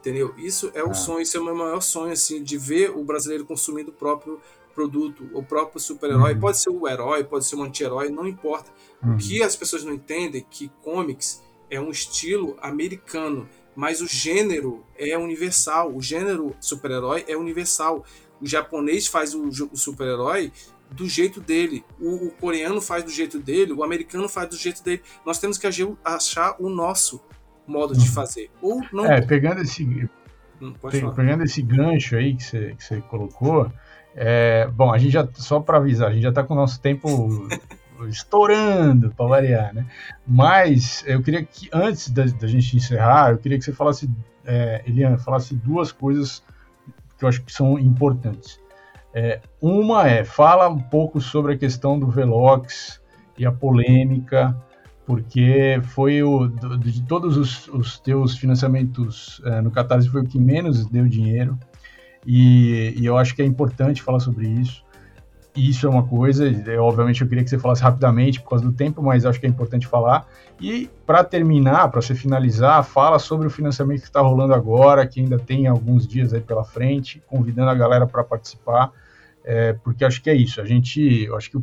Entendeu? 0.01 0.33
Isso 0.39 0.71
é 0.73 0.85
o 0.85 0.91
é. 0.91 0.95
sonho, 0.95 1.21
isso 1.21 1.37
é 1.37 1.41
o 1.41 1.45
meu 1.45 1.55
maior 1.55 1.81
sonho, 1.81 2.13
assim, 2.13 2.43
de 2.43 2.57
ver 2.57 2.91
o 2.91 3.03
brasileiro 3.03 3.45
consumindo 3.45 3.91
o 3.91 3.95
próprio 3.95 4.41
produto, 4.77 5.29
o 5.33 5.43
próprio 5.43 5.81
super-herói. 5.81 6.35
Uhum. 6.35 6.41
Pode 6.41 6.59
ser 6.59 6.71
o 6.71 6.87
herói, 6.87 7.25
pode 7.25 7.47
ser 7.47 7.57
um 7.57 7.65
anti-herói, 7.65 8.11
não 8.11 8.29
importa. 8.29 8.71
Uhum. 9.03 9.15
O 9.15 9.17
que 9.17 9.43
as 9.43 9.57
pessoas 9.57 9.83
não 9.83 9.95
entendem 9.95 10.43
é 10.43 10.45
que 10.49 10.71
comics 10.83 11.43
é 11.71 11.81
um 11.81 11.91
estilo 11.91 12.57
americano, 12.61 13.49
mas 13.75 14.03
o 14.03 14.07
gênero 14.07 14.85
é 14.97 15.17
universal. 15.17 15.93
O 15.93 16.03
gênero 16.03 16.55
super-herói 16.61 17.25
é 17.27 17.37
universal. 17.37 18.05
O 18.41 18.47
japonês 18.47 19.07
faz 19.07 19.35
o, 19.35 19.49
o 19.49 19.77
super-herói 19.77 20.53
do 20.91 21.09
jeito 21.09 21.41
dele, 21.41 21.85
o, 22.01 22.29
o, 22.29 22.31
coreano 22.31 22.81
faz 22.81 23.03
do 23.03 23.11
jeito 23.11 23.41
dele, 23.41 23.73
o 23.73 23.83
americano 23.83 24.29
faz 24.29 24.49
do 24.49 24.57
jeito 24.57 24.85
dele. 24.85 25.03
Nós 25.25 25.41
temos 25.41 25.59
que 25.59 25.67
achar 26.05 26.55
o 26.61 26.69
nosso 26.69 27.21
modo 27.67 27.93
uhum. 27.95 27.99
de 27.99 28.09
fazer. 28.09 28.51
Ou 28.63 28.81
não. 28.93 29.05
É, 29.05 29.21
pegando 29.21 29.63
esse, 29.63 29.83
hum, 30.63 30.75
pegando 30.81 31.43
esse 31.43 31.61
gancho 31.63 32.15
aí 32.15 32.37
que 32.37 32.45
você, 32.45 32.75
que 32.77 32.85
você 32.85 33.01
colocou, 33.01 33.73
é, 34.17 34.67
bom, 34.69 34.91
a 34.91 34.97
gente 34.97 35.13
já, 35.13 35.29
só 35.35 35.61
para 35.61 35.77
avisar, 35.77 36.09
a 36.09 36.13
gente 36.13 36.23
já 36.23 36.31
está 36.31 36.43
com 36.43 36.55
o 36.55 36.57
nosso 36.57 36.81
tempo 36.81 37.29
estourando, 38.09 39.11
para 39.11 39.27
variar, 39.27 39.75
né? 39.75 39.87
Mas 40.27 41.05
eu 41.07 41.23
queria 41.23 41.45
que, 41.45 41.69
antes 41.71 42.11
da, 42.11 42.25
da 42.25 42.47
gente 42.47 42.77
encerrar, 42.77 43.33
eu 43.33 43.39
queria 43.39 43.59
que 43.59 43.65
você 43.65 43.73
falasse, 43.73 44.11
é, 44.45 44.83
Eliana, 44.87 45.19
falasse 45.19 45.55
duas 45.55 45.93
coisas 45.93 46.43
que 47.19 47.25
eu 47.25 47.29
acho 47.29 47.43
que 47.43 47.53
são 47.53 47.79
importantes. 47.79 48.59
É, 49.13 49.41
uma 49.61 50.09
é, 50.09 50.25
fala 50.25 50.69
um 50.69 50.81
pouco 50.81 51.21
sobre 51.21 51.53
a 51.53 51.59
questão 51.59 51.99
do 51.99 52.07
Velox 52.07 53.01
e 53.39 53.45
a 53.45 53.53
polêmica, 53.53 54.57
porque 55.07 55.79
foi 55.85 56.23
o, 56.23 56.49
de 56.49 57.03
todos 57.03 57.37
os, 57.37 57.69
os 57.69 57.99
teus 57.99 58.37
financiamentos 58.37 59.41
é, 59.45 59.61
no 59.61 59.71
Catarse, 59.71 60.09
foi 60.09 60.23
o 60.23 60.27
que 60.27 60.39
menos 60.39 60.87
deu 60.87 61.07
dinheiro. 61.07 61.59
E, 62.27 62.95
e, 62.97 63.07
eu 63.07 63.17
acho 63.17 63.35
que 63.35 63.43
é 63.43 63.45
importante 63.45 64.03
falar 64.03 64.19
sobre 64.21 64.49
isso. 64.49 64.85
Isso 65.55 65.87
é 65.87 65.91
uma 65.91 66.03
coisa, 66.03 66.47
eu, 66.47 66.85
obviamente 66.85 67.23
eu 67.23 67.29
queria 67.29 67.43
que 67.43 67.49
você 67.49 67.59
falasse 67.59 67.83
rapidamente 67.83 68.41
por 68.43 68.51
causa 68.51 68.65
do 68.65 68.73
tempo, 68.73 69.03
mas 69.03 69.25
acho 69.25 69.41
que 69.41 69.47
é 69.47 69.49
importante 69.49 69.87
falar. 69.87 70.27
E 70.61 70.91
para 71.07 71.25
terminar, 71.25 71.89
para 71.89 72.03
você 72.03 72.15
finalizar, 72.15 72.85
fala 72.85 73.19
sobre 73.19 73.47
o 73.47 73.51
financiamento 73.51 74.01
que 74.01 74.07
está 74.07 74.21
rolando 74.21 74.53
agora, 74.53 75.07
que 75.07 75.21
ainda 75.21 75.39
tem 75.39 75.67
alguns 75.67 76.07
dias 76.07 76.35
aí 76.35 76.43
pela 76.43 76.63
frente, 76.63 77.23
convidando 77.27 77.71
a 77.71 77.75
galera 77.75 78.07
para 78.07 78.23
participar, 78.23 78.93
é, 79.45 79.73
porque 79.73 80.05
acho 80.05 80.21
que 80.21 80.29
é 80.29 80.35
isso. 80.35 80.61
A 80.61 80.65
gente, 80.67 81.27
acho 81.35 81.51
que 81.51 81.57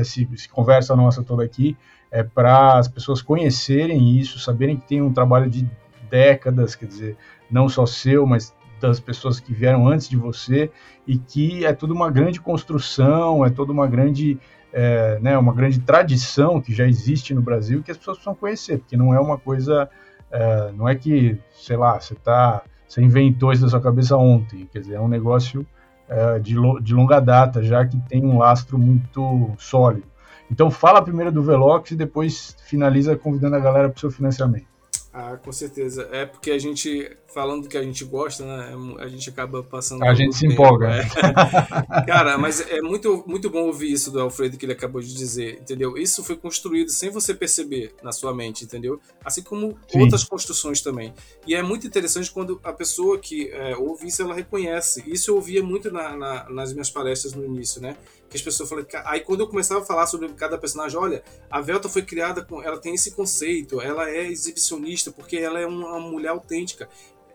esse, 0.00 0.26
esse 0.32 0.48
conversa 0.48 0.96
nossa 0.96 1.22
toda 1.22 1.44
aqui 1.44 1.76
é 2.10 2.22
para 2.22 2.78
as 2.78 2.88
pessoas 2.88 3.20
conhecerem 3.20 4.18
isso, 4.18 4.38
saberem 4.38 4.76
que 4.76 4.86
tem 4.86 5.02
um 5.02 5.12
trabalho 5.12 5.50
de 5.50 5.68
décadas, 6.08 6.74
quer 6.74 6.86
dizer, 6.86 7.16
não 7.50 7.68
só 7.68 7.84
seu, 7.84 8.26
mas 8.26 8.54
das 8.88 9.00
pessoas 9.00 9.40
que 9.40 9.52
vieram 9.52 9.86
antes 9.86 10.08
de 10.08 10.16
você 10.16 10.70
e 11.06 11.16
que 11.16 11.64
é 11.64 11.72
tudo 11.72 11.94
uma 11.94 12.10
grande 12.10 12.40
construção, 12.40 13.44
é 13.44 13.50
toda 13.50 13.72
uma 13.72 13.86
grande, 13.86 14.38
é, 14.72 15.18
né, 15.20 15.38
uma 15.38 15.54
grande 15.54 15.80
tradição 15.80 16.60
que 16.60 16.74
já 16.74 16.86
existe 16.86 17.34
no 17.34 17.40
Brasil 17.40 17.82
que 17.82 17.90
as 17.90 17.96
pessoas 17.96 18.18
precisam 18.18 18.34
conhecer, 18.34 18.78
porque 18.78 18.96
não 18.96 19.14
é 19.14 19.20
uma 19.20 19.38
coisa, 19.38 19.88
é, 20.30 20.72
não 20.72 20.88
é 20.88 20.94
que, 20.94 21.38
sei 21.52 21.76
lá, 21.76 21.98
você 21.98 22.14
tá, 22.14 22.62
você 22.86 23.00
inventou 23.00 23.52
isso 23.52 23.62
na 23.62 23.68
sua 23.68 23.80
cabeça 23.80 24.16
ontem, 24.16 24.68
quer 24.70 24.80
dizer, 24.80 24.94
é 24.94 25.00
um 25.00 25.08
negócio 25.08 25.66
é, 26.08 26.38
de, 26.38 26.54
de 26.82 26.94
longa 26.94 27.20
data 27.20 27.62
já 27.62 27.86
que 27.86 27.96
tem 28.08 28.24
um 28.24 28.38
lastro 28.38 28.78
muito 28.78 29.50
sólido. 29.58 30.06
Então 30.50 30.70
fala 30.70 31.00
primeiro 31.00 31.32
do 31.32 31.42
Velox 31.42 31.92
e 31.92 31.96
depois 31.96 32.54
finaliza 32.66 33.16
convidando 33.16 33.56
a 33.56 33.60
galera 33.60 33.88
para 33.88 33.96
o 33.96 34.00
seu 34.00 34.10
financiamento. 34.10 34.71
Ah, 35.12 35.36
com 35.36 35.52
certeza. 35.52 36.08
É 36.10 36.24
porque 36.24 36.50
a 36.50 36.58
gente, 36.58 37.14
falando 37.34 37.64
do 37.64 37.68
que 37.68 37.76
a 37.76 37.82
gente 37.82 38.02
gosta, 38.02 38.46
né? 38.46 38.72
É 38.98 39.04
a 39.04 39.08
gente 39.08 39.28
acaba 39.28 39.62
passando. 39.62 40.02
A 40.02 40.14
gente 40.14 40.34
se 40.34 40.48
tempo, 40.48 40.54
empolga. 40.54 40.88
É. 40.88 41.04
Cara, 42.06 42.38
mas 42.38 42.66
é 42.70 42.80
muito, 42.80 43.22
muito 43.26 43.50
bom 43.50 43.64
ouvir 43.66 43.92
isso 43.92 44.10
do 44.10 44.18
Alfredo 44.18 44.56
que 44.56 44.64
ele 44.64 44.72
acabou 44.72 45.02
de 45.02 45.14
dizer, 45.14 45.58
entendeu? 45.60 45.98
Isso 45.98 46.24
foi 46.24 46.34
construído 46.34 46.88
sem 46.88 47.10
você 47.10 47.34
perceber 47.34 47.94
na 48.02 48.10
sua 48.10 48.34
mente, 48.34 48.64
entendeu? 48.64 48.98
Assim 49.22 49.42
como 49.42 49.76
Sim. 49.86 50.00
outras 50.00 50.24
construções 50.24 50.80
também. 50.80 51.12
E 51.46 51.54
é 51.54 51.62
muito 51.62 51.86
interessante 51.86 52.30
quando 52.30 52.58
a 52.64 52.72
pessoa 52.72 53.18
que 53.18 53.50
é, 53.50 53.76
ouve 53.76 54.06
isso, 54.06 54.22
ela 54.22 54.34
reconhece. 54.34 55.04
Isso 55.06 55.30
eu 55.30 55.34
ouvia 55.34 55.62
muito 55.62 55.90
na, 55.90 56.16
na, 56.16 56.48
nas 56.48 56.72
minhas 56.72 56.88
palestras 56.88 57.34
no 57.34 57.44
início, 57.44 57.82
né? 57.82 57.96
Que 58.32 58.38
as 58.38 58.42
pessoas 58.42 58.68
falam. 58.68 58.84
Aí 59.04 59.20
quando 59.20 59.40
eu 59.40 59.46
começava 59.46 59.82
a 59.82 59.84
falar 59.84 60.06
sobre 60.06 60.28
cada 60.30 60.56
personagem, 60.58 60.98
olha, 60.98 61.22
a 61.50 61.60
Velta 61.60 61.88
foi 61.88 62.02
criada 62.02 62.42
com. 62.42 62.62
Ela 62.62 62.78
tem 62.78 62.94
esse 62.94 63.12
conceito, 63.12 63.80
ela 63.80 64.10
é 64.10 64.26
exibicionista, 64.26 65.12
porque 65.12 65.36
ela 65.36 65.60
é 65.60 65.66
uma 65.66 66.00
mulher 66.00 66.30
autêntica. 66.30 66.88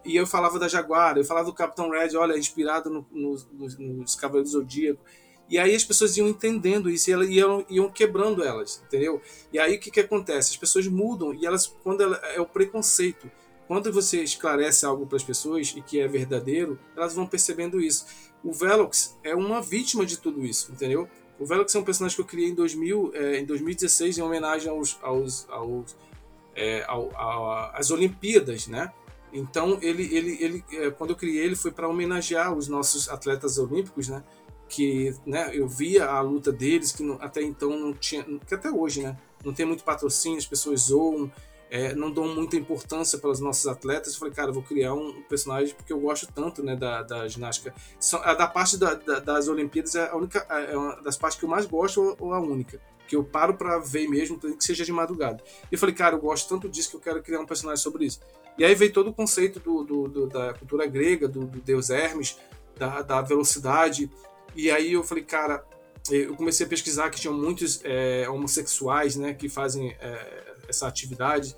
E 0.04 0.16
eu 0.16 0.26
falava 0.26 0.58
da 0.58 0.68
Jaguar, 0.68 1.18
eu 1.18 1.24
falava 1.24 1.46
do 1.46 1.54
Capitão 1.54 1.90
Red, 1.90 2.16
olha, 2.16 2.34
é 2.34 2.40
inspirado 2.40 2.90
no, 2.90 3.06
no, 3.12 3.38
nos, 3.54 3.78
nos 3.78 4.16
Cavaleiros 4.16 4.52
do 4.52 4.60
Zodíaco. 4.60 5.02
E 5.50 5.58
aí 5.58 5.76
as 5.76 5.84
pessoas 5.84 6.18
iam 6.18 6.28
entendendo 6.28 6.90
isso 6.90 7.10
e 7.10 7.14
elas 7.14 7.30
iam, 7.30 7.66
iam 7.70 7.90
quebrando 7.90 8.44
elas, 8.44 8.82
entendeu? 8.86 9.22
E 9.54 9.60
aí 9.60 9.76
o 9.76 9.80
que, 9.80 9.92
que 9.92 10.00
acontece? 10.00 10.52
As 10.52 10.58
pessoas 10.58 10.88
mudam 10.88 11.34
e 11.34 11.46
elas, 11.46 11.68
quando 11.68 12.02
ela, 12.02 12.18
é 12.34 12.42
o 12.42 12.46
preconceito. 12.46 13.30
Quando 13.68 13.92
você 13.92 14.24
esclarece 14.24 14.86
algo 14.86 15.06
para 15.06 15.18
as 15.18 15.24
pessoas 15.24 15.74
e 15.76 15.82
que 15.82 16.00
é 16.00 16.08
verdadeiro, 16.08 16.80
elas 16.96 17.14
vão 17.14 17.28
percebendo 17.28 17.82
isso. 17.82 18.06
O 18.44 18.52
Velox 18.54 19.18
é 19.24 19.36
uma 19.36 19.62
vítima 19.62 20.06
de 20.06 20.18
tudo 20.18 20.46
isso, 20.46 20.72
entendeu? 20.72 21.08
O 21.40 21.46
Velox 21.46 21.74
é 21.76 21.80
um 21.80 21.84
personagem 21.84 22.16
que 22.16 22.22
eu 22.22 22.26
criei 22.26 22.50
em, 22.50 22.56
2000, 22.56 23.12
é, 23.14 23.40
em 23.40 23.46
2016 23.46 24.18
em 24.18 24.22
homenagem 24.22 24.70
aos, 24.70 24.98
aos, 25.02 25.48
aos 25.50 25.96
é, 26.56 26.84
ao, 26.88 27.16
ao, 27.16 27.76
às 27.76 27.92
Olimpíadas, 27.92 28.68
né? 28.68 28.92
Então 29.32 29.78
ele, 29.82 30.04
ele, 30.16 30.38
ele, 30.42 30.66
é, 30.72 30.90
quando 30.90 31.12
eu 31.12 31.16
criei 31.16 31.44
ele 31.44 31.56
foi 31.56 31.72
para 31.72 31.88
homenagear 31.88 32.54
os 32.54 32.68
nossos 32.68 33.08
atletas 33.10 33.58
olímpicos, 33.58 34.08
né? 34.08 34.24
Que, 34.68 35.14
né? 35.26 35.52
Eu 35.54 35.68
via 35.68 36.06
a 36.06 36.20
luta 36.22 36.52
deles 36.52 36.92
que 36.92 37.04
não, 37.04 37.18
até 37.22 37.42
então 37.44 37.70
não 37.78 37.94
tinha, 37.94 38.24
que 38.24 38.56
até 38.56 38.70
hoje, 38.70 39.04
né? 39.04 39.18
Não 39.46 39.54
tem 39.54 39.66
muito 39.66 39.84
patrocínio, 39.84 40.38
as 40.38 40.48
pessoas 40.48 40.82
zoam, 40.82 41.32
é, 41.70 41.94
não 41.94 42.12
dão 42.12 42.28
muita 42.28 42.56
importância 42.56 43.18
para 43.18 43.30
os 43.30 43.40
nossos 43.40 43.68
atletas. 43.68 44.14
Eu 44.14 44.20
falei, 44.20 44.34
cara, 44.34 44.50
eu 44.50 44.54
vou 44.54 44.64
criar 44.64 44.94
um 44.94 45.22
personagem 45.24 45.76
porque 45.76 45.92
eu 45.92 46.00
gosto 46.00 46.28
tanto 46.34 46.64
né, 46.64 46.76
da, 46.76 47.04
da 47.04 47.28
ginástica. 47.28 47.74
A 48.24 48.34
da 48.34 48.48
parte 48.48 48.78
da, 48.78 48.94
da, 48.94 49.20
das 49.20 49.48
Olimpíadas 49.48 49.96
é 49.96 50.10
a 50.10 50.16
única, 50.16 50.40
é 50.50 50.78
uma 50.78 50.96
das 51.02 51.18
partes 51.18 51.40
que 51.40 51.46
eu 51.46 51.50
mais 51.50 51.66
gosto 51.66 52.16
ou 52.20 52.34
a 52.34 52.40
única. 52.40 52.80
Que 53.08 53.16
eu 53.16 53.24
paro 53.24 53.54
para 53.54 53.80
ver 53.80 54.08
mesmo, 54.08 54.38
que 54.38 54.64
seja 54.64 54.84
de 54.84 54.92
madrugada. 54.92 55.44
E 55.72 55.76
eu 55.76 55.80
falei, 55.80 55.96
cara, 55.96 56.16
eu 56.16 56.20
gosto 56.20 56.50
tanto 56.50 56.68
disso 56.68 56.90
que 56.90 56.96
eu 56.98 57.02
quero 57.02 57.22
criar 57.22 57.40
um 57.40 57.46
personagem 57.46 57.82
sobre 57.82 58.06
isso. 58.06 58.20
E 58.58 58.66
aí 58.66 58.74
veio 58.74 58.92
todo 58.92 59.10
o 59.10 59.14
conceito 59.14 59.60
do, 59.60 59.84
do, 59.84 60.08
do 60.08 60.28
da 60.28 60.54
cultura 60.54 60.86
grega, 60.88 61.28
do, 61.28 61.46
do 61.46 61.60
deus 61.62 61.90
Hermes, 61.90 62.38
da, 62.76 63.02
da 63.02 63.22
velocidade. 63.22 64.10
E 64.56 64.72
aí 64.72 64.94
eu 64.94 65.04
falei, 65.04 65.24
cara, 65.24 65.64
eu 66.10 66.36
comecei 66.36 66.66
a 66.66 66.70
pesquisar 66.70 67.10
que 67.10 67.20
tinham 67.20 67.34
muitos 67.36 67.82
é, 67.84 68.28
homossexuais 68.30 69.16
né, 69.16 69.34
que 69.34 69.48
fazem 69.48 69.96
é, 70.00 70.47
essa 70.68 70.88
atividade. 70.88 71.56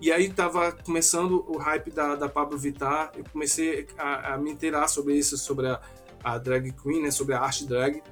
E 0.00 0.10
aí 0.10 0.26
estava 0.26 0.72
começando 0.72 1.44
o 1.48 1.58
hype 1.58 1.90
da, 1.92 2.16
da 2.16 2.28
Pablo 2.28 2.58
Vittar, 2.58 3.12
eu 3.16 3.24
comecei 3.32 3.86
a, 3.96 4.34
a 4.34 4.36
me 4.36 4.50
inteirar 4.50 4.88
sobre 4.88 5.14
isso, 5.14 5.38
sobre 5.38 5.68
a, 5.68 5.80
a, 6.24 6.38
drag 6.38 6.72
queen, 6.72 7.02
né, 7.02 7.10
sobre 7.12 7.34
a 7.34 7.40
arte 7.40 7.64
drag. 7.64 8.02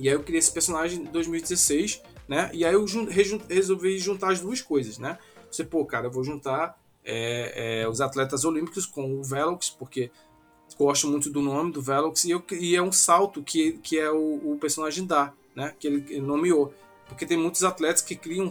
E 0.00 0.08
aí 0.08 0.14
eu 0.14 0.22
criei 0.22 0.40
esse 0.40 0.50
personagem 0.50 1.02
em 1.02 1.04
2016, 1.04 2.02
né? 2.26 2.50
E 2.52 2.64
aí 2.64 2.74
eu 2.74 2.86
jun, 2.88 3.06
resolvi 3.06 3.98
juntar 4.00 4.32
as 4.32 4.40
duas 4.40 4.60
coisas, 4.60 4.98
né? 4.98 5.16
Você, 5.48 5.62
pô, 5.62 5.84
cara, 5.84 6.08
eu 6.08 6.10
vou 6.10 6.24
juntar 6.24 6.76
é, 7.04 7.82
é, 7.82 7.88
os 7.88 8.00
atletas 8.00 8.44
olímpicos 8.44 8.84
com 8.84 9.14
o 9.14 9.22
Velox, 9.22 9.70
porque 9.70 10.10
gosto 10.76 11.06
muito 11.06 11.30
do 11.30 11.40
nome 11.40 11.70
do 11.70 11.80
Velox, 11.80 12.24
e, 12.24 12.32
eu, 12.32 12.42
e 12.50 12.74
é 12.74 12.82
um 12.82 12.90
salto 12.90 13.44
que, 13.44 13.74
que 13.74 13.96
é 13.96 14.10
o, 14.10 14.54
o 14.54 14.58
personagem 14.60 15.06
dá, 15.06 15.32
né? 15.54 15.72
Que 15.78 15.86
ele, 15.86 16.04
ele 16.08 16.20
nomeou. 16.26 16.74
Porque 17.06 17.24
tem 17.24 17.36
muitos 17.38 17.62
atletas 17.62 18.02
que 18.02 18.16
criam 18.16 18.50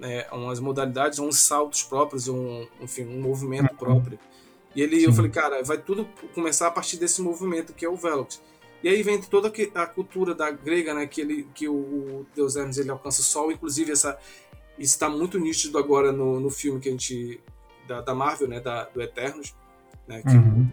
é, 0.00 0.26
umas 0.32 0.60
modalidades, 0.60 1.18
uns 1.18 1.38
saltos 1.38 1.82
próprios, 1.82 2.28
um, 2.28 2.66
enfim, 2.80 3.04
um 3.04 3.20
movimento 3.20 3.70
uhum. 3.70 3.76
próprio. 3.76 4.18
E 4.74 4.82
ele, 4.82 5.00
Sim. 5.00 5.06
eu 5.06 5.12
falei, 5.12 5.30
cara, 5.30 5.62
vai 5.62 5.78
tudo 5.78 6.08
começar 6.34 6.66
a 6.66 6.70
partir 6.70 6.96
desse 6.96 7.22
movimento 7.22 7.72
que 7.72 7.84
é 7.84 7.88
o 7.88 7.96
Velox. 7.96 8.42
E 8.82 8.88
aí 8.88 9.02
vem 9.02 9.20
toda 9.20 9.50
a 9.74 9.86
cultura 9.86 10.34
da 10.34 10.50
grega, 10.50 10.92
né, 10.92 11.06
que 11.06 11.20
ele, 11.20 11.48
que 11.54 11.66
o 11.66 12.26
Deus 12.34 12.54
Hermes 12.54 12.76
ele 12.76 12.90
alcança 12.90 13.22
o 13.22 13.24
sol, 13.24 13.50
inclusive 13.50 13.92
essa 13.92 14.18
está 14.78 15.08
muito 15.08 15.38
nítido 15.38 15.78
agora 15.78 16.12
no, 16.12 16.40
no 16.40 16.50
filme 16.50 16.80
que 16.80 16.88
a 16.88 16.92
gente 16.92 17.40
da, 17.86 18.00
da 18.00 18.14
Marvel, 18.14 18.48
né, 18.48 18.60
da, 18.60 18.84
do 18.84 19.00
Eternos, 19.00 19.54
né, 20.06 20.20
que 20.20 20.36
uhum. 20.36 20.68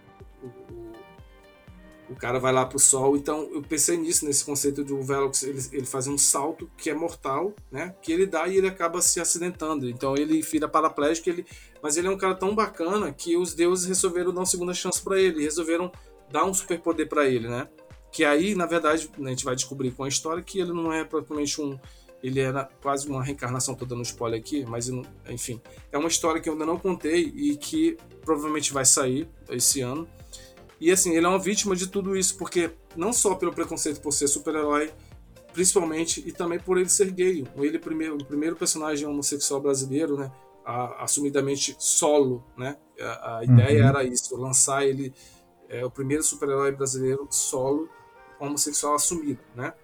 O, 2.12 2.16
cara 2.16 2.38
vai 2.38 2.52
lá 2.52 2.64
pro 2.64 2.78
sol. 2.78 3.16
Então 3.16 3.48
eu 3.52 3.62
pensei 3.62 3.96
nisso, 3.96 4.24
nesse 4.24 4.44
conceito 4.44 4.84
do 4.84 5.00
Velox, 5.02 5.42
ele, 5.42 5.60
ele 5.72 5.86
faz 5.86 6.06
um 6.06 6.18
salto 6.18 6.70
que 6.76 6.90
é 6.90 6.94
mortal, 6.94 7.54
né? 7.70 7.94
Que 8.02 8.12
ele 8.12 8.26
dá 8.26 8.46
e 8.46 8.56
ele 8.56 8.68
acaba 8.68 9.00
se 9.00 9.20
acidentando. 9.20 9.88
Então 9.88 10.16
ele 10.16 10.40
vira 10.42 10.68
paraplégico, 10.68 11.28
ele, 11.28 11.46
mas 11.82 11.96
ele 11.96 12.08
é 12.08 12.10
um 12.10 12.18
cara 12.18 12.34
tão 12.34 12.54
bacana 12.54 13.12
que 13.12 13.36
os 13.36 13.54
deuses 13.54 13.86
resolveram 13.86 14.32
dar 14.32 14.40
uma 14.40 14.46
segunda 14.46 14.74
chance 14.74 15.00
para 15.00 15.20
ele, 15.20 15.42
resolveram 15.42 15.90
dar 16.30 16.44
um 16.44 16.54
superpoder 16.54 17.08
para 17.08 17.26
ele, 17.26 17.48
né? 17.48 17.68
Que 18.10 18.24
aí, 18.24 18.54
na 18.54 18.66
verdade, 18.66 19.10
a 19.18 19.28
gente 19.28 19.44
vai 19.44 19.54
descobrir 19.54 19.90
com 19.90 20.04
a 20.04 20.08
história 20.08 20.42
que 20.42 20.60
ele 20.60 20.72
não 20.72 20.92
é 20.92 21.04
propriamente 21.04 21.60
um 21.60 21.78
ele 22.22 22.40
era 22.40 22.68
quase 22.80 23.08
uma 23.08 23.22
reencarnação, 23.22 23.74
tô 23.74 23.84
dando 23.84 24.02
spoiler 24.02 24.38
aqui, 24.38 24.64
mas 24.64 24.88
enfim, 25.28 25.60
é 25.90 25.98
uma 25.98 26.08
história 26.08 26.40
que 26.40 26.48
eu 26.48 26.52
ainda 26.52 26.64
não 26.64 26.78
contei 26.78 27.32
e 27.34 27.56
que 27.56 27.96
provavelmente 28.24 28.72
vai 28.72 28.84
sair 28.84 29.28
esse 29.50 29.80
ano. 29.80 30.08
E 30.82 30.90
assim, 30.90 31.14
ele 31.14 31.24
é 31.24 31.28
uma 31.28 31.38
vítima 31.38 31.76
de 31.76 31.86
tudo 31.86 32.16
isso, 32.16 32.36
porque 32.36 32.72
não 32.96 33.12
só 33.12 33.36
pelo 33.36 33.52
preconceito 33.52 34.00
por 34.00 34.10
ser 34.10 34.26
super-herói, 34.26 34.90
principalmente, 35.52 36.24
e 36.26 36.32
também 36.32 36.58
por 36.58 36.76
ele 36.76 36.88
ser 36.88 37.12
gay. 37.12 37.46
Ele 37.56 37.78
primeiro, 37.78 38.16
o 38.16 38.24
primeiro 38.24 38.56
personagem 38.56 39.06
homossexual 39.06 39.60
brasileiro, 39.60 40.18
né? 40.18 40.32
assumidamente 40.98 41.76
solo, 41.78 42.44
né? 42.56 42.76
A, 43.00 43.38
a 43.38 43.44
ideia 43.44 43.82
uhum. 43.82 43.88
era 43.88 44.04
isso, 44.04 44.36
lançar 44.36 44.84
ele 44.84 45.14
é 45.68 45.84
o 45.84 45.90
primeiro 45.90 46.24
super-herói 46.24 46.72
brasileiro 46.72 47.28
solo 47.30 47.88
homossexual 48.40 48.96
assumido, 48.96 49.40
né? 49.54 49.74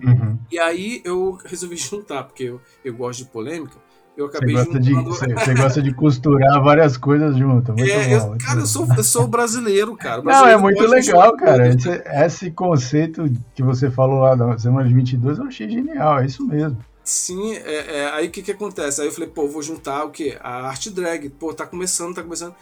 Uhum. 0.00 0.38
E 0.52 0.58
aí 0.60 1.02
eu 1.04 1.32
resolvi 1.44 1.74
juntar, 1.78 2.22
porque 2.22 2.44
eu, 2.44 2.60
eu 2.84 2.94
gosto 2.94 3.24
de 3.24 3.30
polêmica, 3.30 3.76
eu 4.16 4.26
acabei 4.26 4.54
você 4.54 4.64
gosta 4.64 4.82
juntando... 4.82 5.02
De, 5.02 5.18
você, 5.18 5.34
você, 5.34 5.54
gosta 5.54 5.82
de 5.82 5.94
costurar 5.94 6.62
várias 6.62 6.96
coisas 6.96 7.36
juntas. 7.36 7.74
Muito 7.74 7.90
é, 7.90 8.18
bom, 8.18 8.32
eu, 8.34 8.38
cara, 8.38 8.60
eu 8.60 8.66
sou, 8.66 8.86
eu 8.96 9.04
sou 9.04 9.26
brasileiro, 9.26 9.96
cara. 9.96 10.22
Brasileiro 10.22 10.60
não, 10.60 10.68
é 10.68 10.72
muito 10.72 10.86
legal, 10.86 11.36
cara. 11.36 11.68
Esse, 11.68 11.90
esse, 11.90 12.50
conceito 12.50 13.30
que 13.54 13.62
você 13.62 13.90
falou 13.90 14.20
lá 14.20 14.34
da 14.34 14.56
semana 14.58 14.88
de 14.88 14.94
22 14.94 15.38
eu 15.38 15.44
achei 15.46 15.68
genial, 15.68 16.20
é 16.20 16.26
isso 16.26 16.46
mesmo. 16.46 16.78
Sim, 17.02 17.54
é, 17.54 17.98
é 17.98 18.10
aí 18.12 18.28
o 18.28 18.30
que, 18.30 18.42
que 18.42 18.52
acontece? 18.52 19.00
Aí 19.00 19.08
eu 19.08 19.12
falei, 19.12 19.28
pô, 19.28 19.48
vou 19.48 19.62
juntar 19.62 20.04
o 20.04 20.10
quê? 20.10 20.38
A 20.40 20.66
arte 20.68 20.90
drag. 20.90 21.28
Pô, 21.28 21.52
tá 21.52 21.66
começando, 21.66 22.14
tá 22.14 22.22
começando 22.22 22.54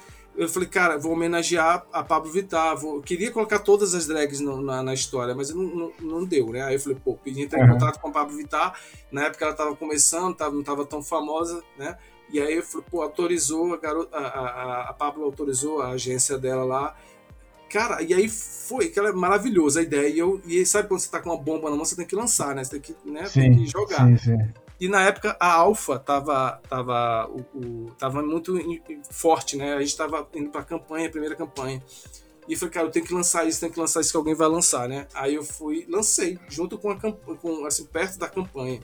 eu 0.44 0.48
falei, 0.48 0.68
cara, 0.68 0.98
vou 0.98 1.12
homenagear 1.12 1.86
a 1.92 2.02
Pablo 2.02 2.30
Vittar. 2.30 2.76
Vou... 2.76 2.96
Eu 2.96 3.02
queria 3.02 3.30
colocar 3.30 3.58
todas 3.58 3.94
as 3.94 4.06
drags 4.06 4.40
no, 4.40 4.60
na, 4.60 4.82
na, 4.82 4.94
história, 4.94 5.34
mas 5.34 5.52
não, 5.54 5.62
não, 5.62 5.92
não, 6.00 6.24
deu, 6.24 6.50
né? 6.50 6.62
Aí 6.62 6.74
eu 6.74 6.80
falei, 6.80 6.98
pô, 7.02 7.14
pedi 7.14 7.42
entrar 7.42 7.60
em 7.60 7.64
uhum. 7.64 7.72
contato 7.74 8.00
com 8.00 8.08
a 8.08 8.12
Pablo 8.12 8.36
Vittar. 8.36 8.78
Na 9.10 9.24
época 9.24 9.44
ela 9.44 9.54
tava 9.54 9.76
começando, 9.76 10.34
tava, 10.34 10.54
não 10.54 10.62
tava 10.62 10.84
tão 10.84 11.02
famosa, 11.02 11.62
né? 11.78 11.96
E 12.30 12.40
aí 12.40 12.56
eu 12.56 12.62
falei, 12.62 12.86
pô, 12.90 13.02
autorizou, 13.02 13.74
a, 13.74 13.76
garota, 13.76 14.16
a, 14.16 14.20
a, 14.20 14.90
a 14.90 14.92
Pablo 14.94 15.24
autorizou 15.24 15.82
a 15.82 15.90
agência 15.90 16.38
dela 16.38 16.64
lá. 16.64 16.96
Cara, 17.68 18.02
e 18.02 18.12
aí 18.12 18.28
foi, 18.28 18.88
que 18.88 19.00
é 19.00 19.12
maravilhosa 19.12 19.80
a 19.80 19.82
ideia. 19.82 20.08
E, 20.08 20.18
eu, 20.18 20.40
e 20.46 20.64
sabe 20.66 20.88
quando 20.88 21.00
você 21.00 21.10
tá 21.10 21.20
com 21.20 21.30
uma 21.30 21.38
bomba 21.38 21.70
na 21.70 21.76
mão, 21.76 21.84
você 21.84 21.96
tem 21.96 22.06
que 22.06 22.14
lançar, 22.14 22.54
né? 22.54 22.62
Você 22.62 22.78
tem 22.78 22.80
que, 22.80 22.96
né, 23.04 23.24
sim, 23.26 23.40
tem 23.40 23.56
que 23.56 23.66
jogar. 23.66 24.06
Sim, 24.06 24.16
sim. 24.18 24.38
E 24.82 24.88
na 24.88 25.00
época 25.00 25.36
a 25.38 25.52
Alpha 25.52 25.96
tava, 25.96 26.60
tava, 26.68 27.30
o, 27.30 27.56
o, 27.56 27.90
tava 27.92 28.20
muito 28.20 28.52
forte, 29.12 29.56
né? 29.56 29.74
A 29.74 29.80
gente 29.80 29.96
tava 29.96 30.28
indo 30.34 30.50
pra 30.50 30.64
campanha, 30.64 31.08
primeira 31.08 31.36
campanha. 31.36 31.80
E 32.48 32.54
eu 32.54 32.58
falei, 32.58 32.74
cara, 32.74 32.86
eu 32.88 32.90
tenho 32.90 33.06
que 33.06 33.14
lançar 33.14 33.46
isso, 33.46 33.60
tenho 33.60 33.72
que 33.72 33.78
lançar 33.78 34.00
isso 34.00 34.10
que 34.10 34.16
alguém 34.16 34.34
vai 34.34 34.48
lançar, 34.48 34.88
né? 34.88 35.06
Aí 35.14 35.36
eu 35.36 35.44
fui, 35.44 35.86
lancei, 35.88 36.36
junto 36.48 36.76
com 36.78 36.90
a 36.90 36.96
com, 36.96 37.64
assim, 37.64 37.84
perto 37.84 38.18
da 38.18 38.28
campanha. 38.28 38.80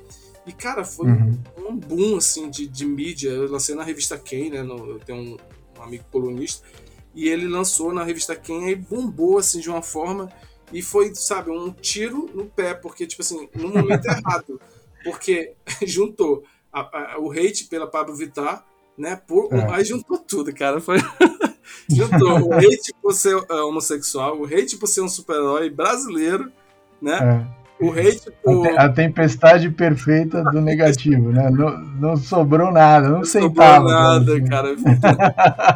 E, 0.47 0.53
cara, 0.53 0.85
foi 0.85 1.09
uhum. 1.09 1.37
um, 1.69 1.77
boom, 1.77 2.17
assim, 2.17 2.49
de, 2.49 2.69
de 2.69 2.87
mídia. 2.87 3.31
Eu 3.31 3.51
lancei 3.51 3.75
na 3.75 3.83
revista 3.83 4.17
Quem, 4.17 4.51
né? 4.51 4.63
No, 4.63 4.91
eu 4.91 5.01
tenho 5.01 5.19
um, 5.19 5.37
um, 5.81 5.83
amigo 5.83 6.05
colunista. 6.13 6.65
E 7.13 7.29
ele 7.29 7.49
lançou 7.49 7.93
na 7.93 8.05
revista 8.05 8.37
Quem 8.37 8.71
e 8.71 8.77
bombou, 8.77 9.39
assim, 9.39 9.59
de 9.59 9.69
uma 9.69 9.83
forma. 9.83 10.31
E 10.73 10.81
foi, 10.81 11.13
sabe, 11.17 11.51
um 11.51 11.73
tiro 11.73 12.31
no 12.33 12.47
pé, 12.47 12.73
porque, 12.73 13.05
tipo 13.05 13.21
assim, 13.23 13.49
no 13.53 13.71
momento 13.71 14.07
errado 14.07 14.61
porque 15.09 15.55
juntou 15.87 16.45
a, 16.73 16.81
a, 16.81 17.19
o 17.19 17.31
hate 17.33 17.65
pela 17.65 17.87
Pablo 17.87 18.15
Vittar, 18.15 18.65
né? 18.97 19.21
Por, 19.27 19.53
é. 19.53 19.75
Aí 19.75 19.85
juntou 19.85 20.19
tudo, 20.19 20.53
cara. 20.53 20.81
Foi... 20.81 20.99
juntou 21.89 22.49
o 22.49 22.55
hate 22.55 22.93
por 23.03 23.13
ser 23.13 23.37
uh, 23.37 23.67
homossexual, 23.67 24.39
o 24.39 24.45
hate 24.45 24.77
por 24.77 24.87
ser 24.87 25.01
um 25.01 25.09
super-herói 25.09 25.71
brasileiro, 25.71 26.53
né? 27.01 27.47
É. 27.81 27.85
o 27.85 27.93
hate 27.93 28.31
por... 28.43 28.67
A 28.79 28.89
tempestade 28.89 29.71
perfeita 29.71 30.43
do 30.45 30.61
negativo, 30.61 31.31
né? 31.31 31.49
Não, 31.51 31.79
não 31.79 32.17
sobrou 32.17 32.71
nada, 32.71 33.09
não, 33.09 33.19
não 33.19 33.25
centavo. 33.25 33.89
Sobrou 33.89 34.03
nada, 34.03 34.45
cara. 34.45 34.77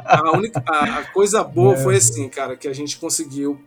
a, 0.04 0.36
única, 0.36 0.62
a, 0.66 0.98
a 0.98 1.04
coisa 1.12 1.42
boa 1.42 1.74
é. 1.74 1.78
foi 1.78 1.96
assim, 1.96 2.28
cara, 2.28 2.56
que 2.56 2.68
a 2.68 2.74
gente 2.74 2.98
conseguiu 2.98 3.58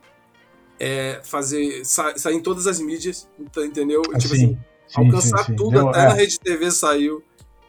é, 0.80 1.22
fazer 1.24 1.86
sa, 1.86 2.18
sair 2.18 2.36
em 2.36 2.42
todas 2.42 2.68
as 2.68 2.80
mídias, 2.80 3.28
entendeu? 3.40 4.02
Assim, 4.10 4.20
tipo 4.20 4.34
assim, 4.34 4.58
sim, 4.88 5.06
alcançar 5.06 5.40
sim, 5.40 5.46
sim. 5.46 5.56
tudo, 5.56 5.72
Deu, 5.72 5.90
até 5.90 6.00
é. 6.00 6.08
na 6.08 6.14
Rede 6.14 6.40
TV 6.40 6.72
saiu. 6.72 7.24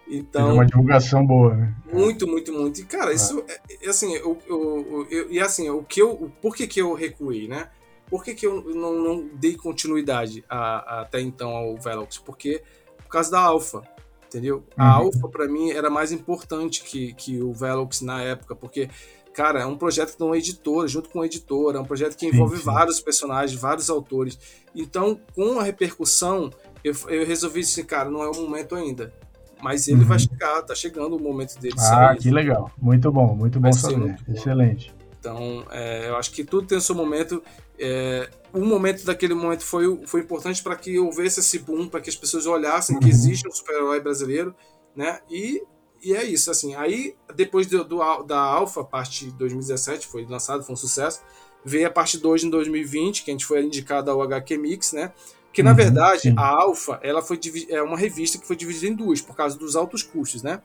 Então, 0.08 0.54
uma 0.54 0.64
divulgação 0.64 1.26
boa, 1.26 1.54
né? 1.54 1.74
Muito, 1.92 2.28
muito, 2.28 2.52
muito. 2.52 2.80
E, 2.80 2.84
cara, 2.84 3.12
isso 3.12 3.44
é, 3.48 3.86
é 3.86 3.88
assim, 3.88 4.14
eu, 4.14 4.38
eu, 4.46 5.06
eu, 5.10 5.30
e 5.30 5.40
assim, 5.40 5.68
o 5.68 5.82
que 5.82 6.00
eu. 6.00 6.30
Por 6.40 6.54
que, 6.54 6.66
que 6.66 6.80
eu 6.80 6.94
recuei, 6.94 7.48
né? 7.48 7.70
Por 8.08 8.22
que, 8.22 8.34
que 8.34 8.46
eu 8.46 8.62
não, 8.72 8.94
não 8.94 9.28
dei 9.34 9.56
continuidade 9.56 10.44
a, 10.48 10.58
a, 10.58 11.00
até 11.02 11.20
então 11.20 11.50
ao 11.50 11.76
Velox? 11.76 12.18
Porque 12.18 12.62
por 13.06 13.08
causa 13.08 13.30
da 13.30 13.40
Alpha, 13.40 13.82
entendeu? 14.26 14.64
A 14.76 14.98
uhum. 14.98 15.06
Alpha, 15.06 15.28
para 15.28 15.48
mim, 15.48 15.70
era 15.70 15.90
mais 15.90 16.12
importante 16.12 16.82
que, 16.82 17.14
que 17.14 17.42
o 17.42 17.52
Velox 17.52 18.00
na 18.00 18.22
época, 18.22 18.54
porque, 18.54 18.88
cara, 19.32 19.60
é 19.60 19.66
um 19.66 19.76
projeto 19.76 20.16
de 20.16 20.22
uma 20.22 20.36
editora, 20.36 20.86
junto 20.86 21.08
com 21.08 21.18
uma 21.20 21.26
editora, 21.26 21.78
é 21.78 21.80
um 21.80 21.84
projeto 21.84 22.16
que 22.16 22.26
envolve 22.26 22.56
sim, 22.56 22.62
sim. 22.62 22.66
vários 22.66 23.00
personagens, 23.00 23.60
vários 23.60 23.90
autores. 23.90 24.38
Então, 24.74 25.20
com 25.34 25.58
a 25.58 25.62
repercussão, 25.62 26.50
eu, 26.86 26.94
eu 27.08 27.26
resolvi 27.26 27.60
assim, 27.60 27.84
cara, 27.84 28.08
não 28.08 28.22
é 28.22 28.28
o 28.28 28.34
momento 28.34 28.74
ainda. 28.74 29.12
Mas 29.60 29.88
ele 29.88 30.02
uhum. 30.02 30.06
vai 30.06 30.18
chegar, 30.18 30.62
tá 30.62 30.74
chegando 30.74 31.16
o 31.16 31.20
momento 31.20 31.58
dele 31.58 31.74
ah, 31.78 31.82
sair. 31.82 32.04
Ah, 32.04 32.16
que 32.16 32.30
legal. 32.30 32.70
Muito 32.78 33.10
bom, 33.10 33.34
muito 33.34 33.58
bom 33.58 33.72
saber. 33.72 33.96
Muito 33.96 34.22
Excelente. 34.30 34.94
Então, 35.18 35.64
é, 35.70 36.08
eu 36.08 36.16
acho 36.16 36.30
que 36.30 36.44
tudo 36.44 36.66
tem 36.66 36.78
o 36.78 36.80
seu 36.80 36.94
momento. 36.94 37.42
É, 37.78 38.30
o 38.52 38.64
momento 38.64 39.04
daquele 39.04 39.34
momento 39.34 39.64
foi, 39.64 40.06
foi 40.06 40.20
importante 40.20 40.62
para 40.62 40.76
que 40.76 40.98
houvesse 40.98 41.40
esse 41.40 41.58
boom, 41.58 41.88
para 41.88 42.00
que 42.00 42.10
as 42.10 42.16
pessoas 42.16 42.46
olhassem 42.46 42.96
uhum. 42.96 43.00
que 43.00 43.08
existe 43.08 43.48
um 43.48 43.50
super-herói 43.50 43.98
brasileiro, 44.00 44.54
né? 44.94 45.20
E, 45.28 45.62
e 46.02 46.14
é 46.14 46.22
isso, 46.22 46.50
assim. 46.50 46.74
Aí, 46.74 47.16
depois 47.34 47.66
do, 47.66 47.82
do 47.82 48.22
da 48.22 48.38
Alpha, 48.38 48.84
parte 48.84 49.30
2017, 49.32 50.06
foi 50.06 50.24
lançado, 50.26 50.62
foi 50.62 50.74
um 50.74 50.76
sucesso. 50.76 51.20
Veio 51.64 51.88
a 51.88 51.90
parte 51.90 52.18
2 52.18 52.44
em 52.44 52.50
2020, 52.50 53.24
que 53.24 53.30
a 53.30 53.34
gente 53.34 53.46
foi 53.46 53.64
indicado 53.64 54.10
ao 54.10 54.22
HQ 54.22 54.58
Mix, 54.58 54.92
né? 54.92 55.12
Que 55.56 55.62
na 55.62 55.70
uhum, 55.70 55.76
verdade 55.76 56.20
sim. 56.20 56.34
a 56.36 56.48
Alpha 56.48 57.00
ela 57.02 57.22
foi 57.22 57.40
é 57.70 57.80
uma 57.80 57.96
revista 57.96 58.36
que 58.36 58.46
foi 58.46 58.54
dividida 58.56 58.88
em 58.88 58.94
duas 58.94 59.22
por 59.22 59.34
causa 59.34 59.56
dos 59.56 59.74
altos 59.74 60.02
custos, 60.02 60.42
né? 60.42 60.60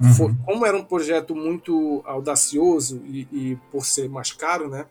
Uhum. 0.00 0.14
Foi, 0.14 0.34
como 0.44 0.66
era 0.66 0.76
um 0.76 0.82
projeto 0.82 1.32
muito 1.32 2.02
audacioso 2.04 3.00
e, 3.04 3.28
e, 3.30 3.56
por 3.70 3.86
ser 3.86 4.08
mais 4.08 4.32
caro, 4.32 4.68
né? 4.68 4.86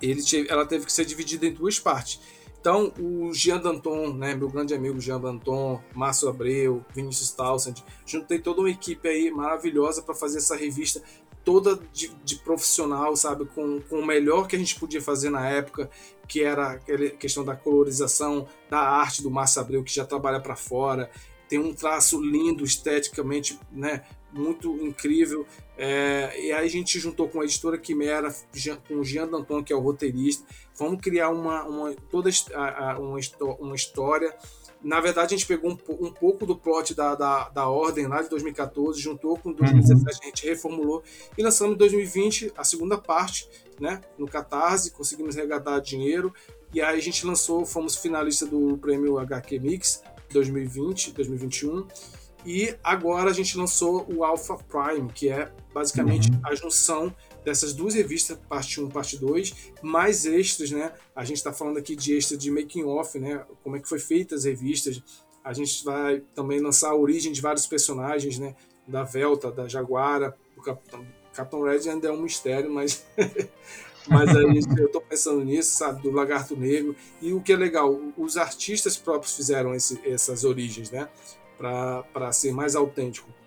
Ele 0.00 0.22
teve, 0.22 0.50
ela 0.50 0.64
teve 0.64 0.86
que 0.86 0.92
ser 0.94 1.04
dividida 1.04 1.44
em 1.44 1.52
duas 1.52 1.78
partes. 1.78 2.22
Então, 2.58 2.90
o 2.98 3.34
Jean 3.34 3.58
Danton, 3.58 4.14
né, 4.14 4.34
meu 4.34 4.48
grande 4.48 4.72
amigo 4.72 4.98
Jean 4.98 5.20
Danton, 5.20 5.78
Márcio 5.94 6.30
Abreu, 6.30 6.82
Vinícius 6.94 7.30
Townsend, 7.32 7.84
juntei 8.06 8.38
toda 8.38 8.60
uma 8.60 8.70
equipe 8.70 9.06
aí 9.06 9.30
maravilhosa 9.30 10.00
para 10.00 10.14
fazer 10.14 10.38
essa 10.38 10.56
revista 10.56 11.02
toda 11.48 11.80
de, 11.94 12.14
de, 12.22 12.36
profissional, 12.36 13.16
sabe, 13.16 13.46
com, 13.46 13.80
com 13.80 14.00
o 14.00 14.06
melhor 14.06 14.46
que 14.46 14.54
a 14.54 14.58
gente 14.58 14.78
podia 14.78 15.00
fazer 15.00 15.30
na 15.30 15.48
época, 15.48 15.88
que 16.28 16.42
era 16.42 16.72
a 16.72 16.78
questão 17.16 17.42
da 17.42 17.56
colorização, 17.56 18.46
da 18.68 18.78
arte 18.78 19.22
do 19.22 19.30
Márcio 19.30 19.62
Abreu, 19.62 19.82
que 19.82 19.94
já 19.94 20.04
trabalha 20.04 20.40
para 20.40 20.54
fora, 20.54 21.10
tem 21.48 21.58
um 21.58 21.72
traço 21.72 22.20
lindo 22.20 22.64
esteticamente, 22.64 23.58
né, 23.72 24.04
muito 24.30 24.76
incrível. 24.84 25.46
É, 25.78 26.38
e 26.38 26.52
aí 26.52 26.66
a 26.66 26.68
gente 26.68 27.00
juntou 27.00 27.26
com 27.30 27.40
a 27.40 27.44
editora 27.44 27.78
Quimera, 27.78 28.28
com 28.86 28.96
o 28.96 29.04
Jean 29.04 29.26
Danton, 29.26 29.64
que 29.64 29.72
é 29.72 29.76
o 29.76 29.80
roteirista. 29.80 30.46
Vamos 30.76 31.00
criar 31.00 31.30
uma, 31.30 31.64
uma 31.64 31.94
toda 32.10 32.28
uma, 32.98 33.18
uma 33.58 33.74
história. 33.74 34.36
Na 34.82 35.00
verdade, 35.00 35.34
a 35.34 35.36
gente 35.36 35.46
pegou 35.46 35.70
um, 35.72 36.06
um 36.06 36.12
pouco 36.12 36.46
do 36.46 36.56
plot 36.56 36.94
da, 36.94 37.14
da, 37.14 37.48
da, 37.48 37.68
Ordem 37.68 38.06
lá 38.06 38.22
de 38.22 38.28
2014, 38.28 39.00
juntou 39.00 39.36
com 39.36 39.52
2017, 39.52 40.00
uhum. 40.00 40.06
a 40.08 40.26
gente 40.26 40.46
reformulou 40.46 41.02
e 41.36 41.42
lançamos 41.42 41.74
em 41.74 41.78
2020 41.78 42.52
a 42.56 42.62
segunda 42.62 42.96
parte, 42.96 43.48
né, 43.80 44.00
no 44.16 44.26
Catarse, 44.26 44.92
conseguimos 44.92 45.34
resgatar 45.34 45.80
dinheiro. 45.80 46.32
E 46.72 46.80
aí 46.80 46.96
a 46.98 47.02
gente 47.02 47.26
lançou, 47.26 47.66
fomos 47.66 47.96
finalista 47.96 48.46
do 48.46 48.78
prêmio 48.78 49.18
HQ 49.18 49.58
Mix 49.58 50.02
2020, 50.30 51.12
2021. 51.12 51.86
E 52.46 52.74
agora 52.84 53.30
a 53.30 53.32
gente 53.32 53.58
lançou 53.58 54.06
o 54.08 54.24
Alpha 54.24 54.56
Prime, 54.56 55.10
que 55.12 55.28
é 55.28 55.50
basicamente 55.74 56.30
uhum. 56.30 56.40
a 56.44 56.54
junção 56.54 57.14
dessas 57.48 57.72
duas 57.72 57.94
revistas, 57.94 58.38
parte 58.46 58.78
1 58.78 58.90
parte 58.90 59.16
2, 59.16 59.72
mais 59.82 60.26
extras, 60.26 60.70
né? 60.70 60.92
A 61.16 61.24
gente 61.24 61.38
está 61.38 61.50
falando 61.50 61.78
aqui 61.78 61.96
de 61.96 62.14
extra 62.14 62.36
de 62.36 62.50
making 62.50 62.84
off, 62.84 63.18
né? 63.18 63.44
Como 63.64 63.74
é 63.74 63.80
que 63.80 63.88
foi 63.88 63.98
feita 63.98 64.34
as 64.34 64.44
revistas. 64.44 65.02
A 65.42 65.54
gente 65.54 65.82
vai 65.82 66.20
também 66.34 66.60
lançar 66.60 66.90
a 66.90 66.94
origem 66.94 67.32
de 67.32 67.40
vários 67.40 67.66
personagens, 67.66 68.38
né? 68.38 68.54
Da 68.86 69.02
Velta, 69.02 69.50
da 69.50 69.66
Jaguara, 69.66 70.36
o 70.56 70.60
Capitão, 70.60 71.06
Capitão 71.32 71.62
Red 71.62 71.88
ainda 71.88 72.08
é 72.08 72.12
um 72.12 72.20
mistério, 72.20 72.70
mas 72.70 73.06
mas 74.06 74.28
aí 74.36 74.60
eu 74.78 74.86
estou 74.86 75.00
pensando 75.00 75.42
nisso, 75.42 75.76
sabe, 75.76 76.02
do 76.02 76.10
Lagarto 76.10 76.54
Negro. 76.54 76.94
E 77.22 77.32
o 77.32 77.40
que 77.40 77.52
é 77.54 77.56
legal, 77.56 77.98
os 78.16 78.36
artistas 78.36 78.96
próprios 78.96 79.34
fizeram 79.34 79.74
esse, 79.74 79.98
essas 80.04 80.44
origens, 80.44 80.90
né, 80.90 81.08
para 81.56 82.30
ser 82.30 82.52
mais 82.52 82.76
autêntico. 82.76 83.37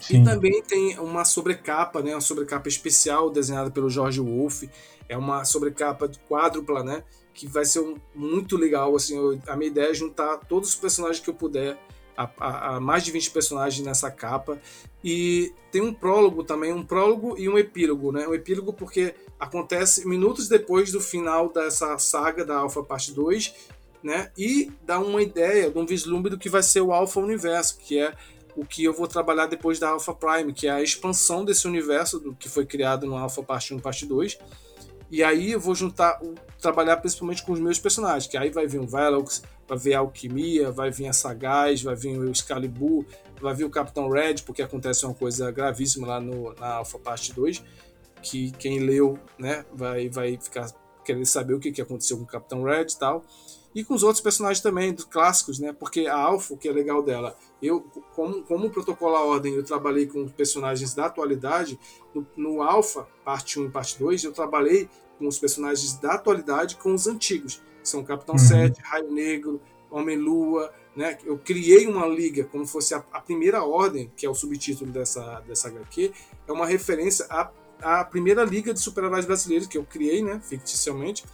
Sim. 0.00 0.22
E 0.22 0.24
também 0.24 0.62
tem 0.62 0.98
uma 0.98 1.24
sobrecapa, 1.24 2.02
né, 2.02 2.14
uma 2.14 2.20
sobrecapa 2.20 2.68
especial 2.68 3.30
desenhada 3.30 3.70
pelo 3.70 3.90
George 3.90 4.20
Wolff. 4.20 4.68
É 5.08 5.16
uma 5.16 5.44
sobrecapa 5.44 6.10
quádrupla, 6.28 6.82
né, 6.82 7.02
que 7.32 7.46
vai 7.46 7.64
ser 7.64 7.80
um, 7.80 7.96
muito 8.14 8.56
legal. 8.56 8.94
Assim, 8.96 9.16
eu, 9.16 9.38
a 9.46 9.56
minha 9.56 9.70
ideia 9.70 9.90
é 9.90 9.94
juntar 9.94 10.38
todos 10.38 10.70
os 10.70 10.74
personagens 10.74 11.20
que 11.20 11.28
eu 11.28 11.34
puder 11.34 11.78
a, 12.16 12.30
a, 12.38 12.76
a, 12.76 12.80
mais 12.80 13.04
de 13.04 13.10
20 13.10 13.30
personagens 13.30 13.84
nessa 13.84 14.10
capa. 14.10 14.60
E 15.02 15.52
tem 15.70 15.82
um 15.82 15.92
prólogo 15.92 16.44
também, 16.44 16.72
um 16.72 16.84
prólogo 16.84 17.36
e 17.36 17.48
um 17.48 17.58
epílogo, 17.58 18.12
né? 18.12 18.26
Um 18.26 18.34
epílogo 18.34 18.72
porque 18.72 19.14
acontece 19.38 20.06
minutos 20.08 20.48
depois 20.48 20.90
do 20.90 21.00
final 21.00 21.52
dessa 21.52 21.98
saga 21.98 22.44
da 22.44 22.58
Alpha 22.58 22.82
Parte 22.82 23.12
2, 23.12 23.54
né? 24.02 24.30
E 24.38 24.70
dá 24.82 24.98
uma 24.98 25.22
ideia, 25.22 25.72
um 25.74 25.84
vislumbre 25.84 26.30
do 26.30 26.38
que 26.38 26.48
vai 26.48 26.62
ser 26.62 26.80
o 26.80 26.92
Alpha 26.92 27.20
Universo, 27.20 27.78
que 27.78 27.98
é 27.98 28.14
o 28.56 28.64
que 28.64 28.84
eu 28.84 28.92
vou 28.92 29.08
trabalhar 29.08 29.46
depois 29.46 29.78
da 29.78 29.90
Alpha 29.90 30.14
Prime, 30.14 30.52
que 30.52 30.66
é 30.66 30.70
a 30.70 30.82
expansão 30.82 31.44
desse 31.44 31.66
universo 31.66 32.18
do 32.18 32.34
que 32.34 32.48
foi 32.48 32.64
criado 32.64 33.06
no 33.06 33.16
Alpha 33.16 33.42
Parte 33.42 33.74
1 33.74 33.78
Parte 33.80 34.06
2. 34.06 34.38
E 35.10 35.22
aí 35.22 35.52
eu 35.52 35.60
vou 35.60 35.74
juntar, 35.74 36.20
trabalhar 36.60 36.96
principalmente 36.96 37.44
com 37.44 37.52
os 37.52 37.60
meus 37.60 37.78
personagens, 37.78 38.26
que 38.26 38.36
aí 38.36 38.50
vai 38.50 38.66
vir 38.66 38.80
o 38.80 38.86
Velox, 38.86 39.42
vai 39.68 39.78
vir 39.78 39.94
a 39.94 39.98
Alquimia, 40.00 40.70
vai 40.70 40.90
vir 40.90 41.08
a 41.08 41.12
Sagaz, 41.12 41.82
vai 41.82 41.94
vir 41.94 42.18
o 42.18 42.30
Excalibur, 42.30 43.04
vai 43.40 43.54
vir 43.54 43.64
o 43.64 43.70
Capitão 43.70 44.08
Red, 44.08 44.36
porque 44.46 44.62
acontece 44.62 45.04
uma 45.04 45.14
coisa 45.14 45.50
gravíssima 45.50 46.06
lá 46.06 46.20
no, 46.20 46.54
na 46.54 46.74
Alpha 46.74 46.98
Parte 46.98 47.32
2, 47.32 47.62
que 48.22 48.50
quem 48.52 48.80
leu 48.80 49.18
né, 49.38 49.64
vai, 49.72 50.08
vai 50.08 50.38
ficar 50.38 50.72
querendo 51.04 51.26
saber 51.26 51.54
o 51.54 51.60
que, 51.60 51.70
que 51.70 51.82
aconteceu 51.82 52.16
com 52.16 52.24
o 52.24 52.26
Capitão 52.26 52.64
Red 52.64 52.86
e 52.90 52.98
tal. 52.98 53.24
E 53.74 53.84
com 53.84 53.92
os 53.92 54.02
outros 54.04 54.22
personagens 54.22 54.62
também, 54.62 54.92
dos 54.92 55.04
clássicos, 55.04 55.58
né? 55.58 55.72
Porque 55.72 56.06
a 56.06 56.16
Alpha, 56.16 56.54
o 56.54 56.56
que 56.56 56.68
é 56.68 56.72
legal 56.72 57.02
dela, 57.02 57.36
eu, 57.66 57.84
como, 58.14 58.42
como 58.42 58.70
Protocolo 58.70 59.16
à 59.16 59.24
Ordem, 59.24 59.54
eu 59.54 59.64
trabalhei 59.64 60.06
com 60.06 60.26
personagens 60.28 60.94
da 60.94 61.06
atualidade, 61.06 61.78
no, 62.14 62.26
no 62.36 62.62
Alpha, 62.62 63.06
parte 63.24 63.58
1 63.58 63.66
e 63.66 63.70
parte 63.70 63.98
2, 63.98 64.24
eu 64.24 64.32
trabalhei 64.32 64.88
com 65.18 65.26
os 65.26 65.38
personagens 65.38 65.94
da 65.98 66.14
atualidade 66.14 66.76
com 66.76 66.92
os 66.92 67.06
antigos 67.06 67.62
são 67.88 68.02
Capitão 68.02 68.34
uhum. 68.34 68.38
7, 68.38 68.80
Raio 68.82 69.12
Negro, 69.12 69.60
Homem-Lua, 69.90 70.72
né? 70.96 71.18
Eu 71.24 71.38
criei 71.38 71.86
uma 71.86 72.06
liga 72.06 72.44
como 72.44 72.66
fosse 72.66 72.94
a, 72.94 73.04
a, 73.12 73.20
primeira 73.20 73.62
ordem, 73.62 74.10
que 74.16 74.24
é 74.24 74.30
o 74.30 74.34
subtítulo 74.34 74.90
dessa, 74.90 75.40
dessa 75.40 75.68
HQ, 75.68 76.12
é 76.46 76.52
uma 76.52 76.66
referência 76.66 77.26
à, 77.28 77.50
à 77.82 78.04
primeira 78.04 78.44
liga 78.44 78.72
de 78.72 78.80
super-heróis 78.80 79.26
brasileiros 79.26 79.66
que 79.66 79.76
eu 79.76 79.84
criei, 79.84 80.22
né, 80.22 80.40
ficticiamente, 80.42 81.24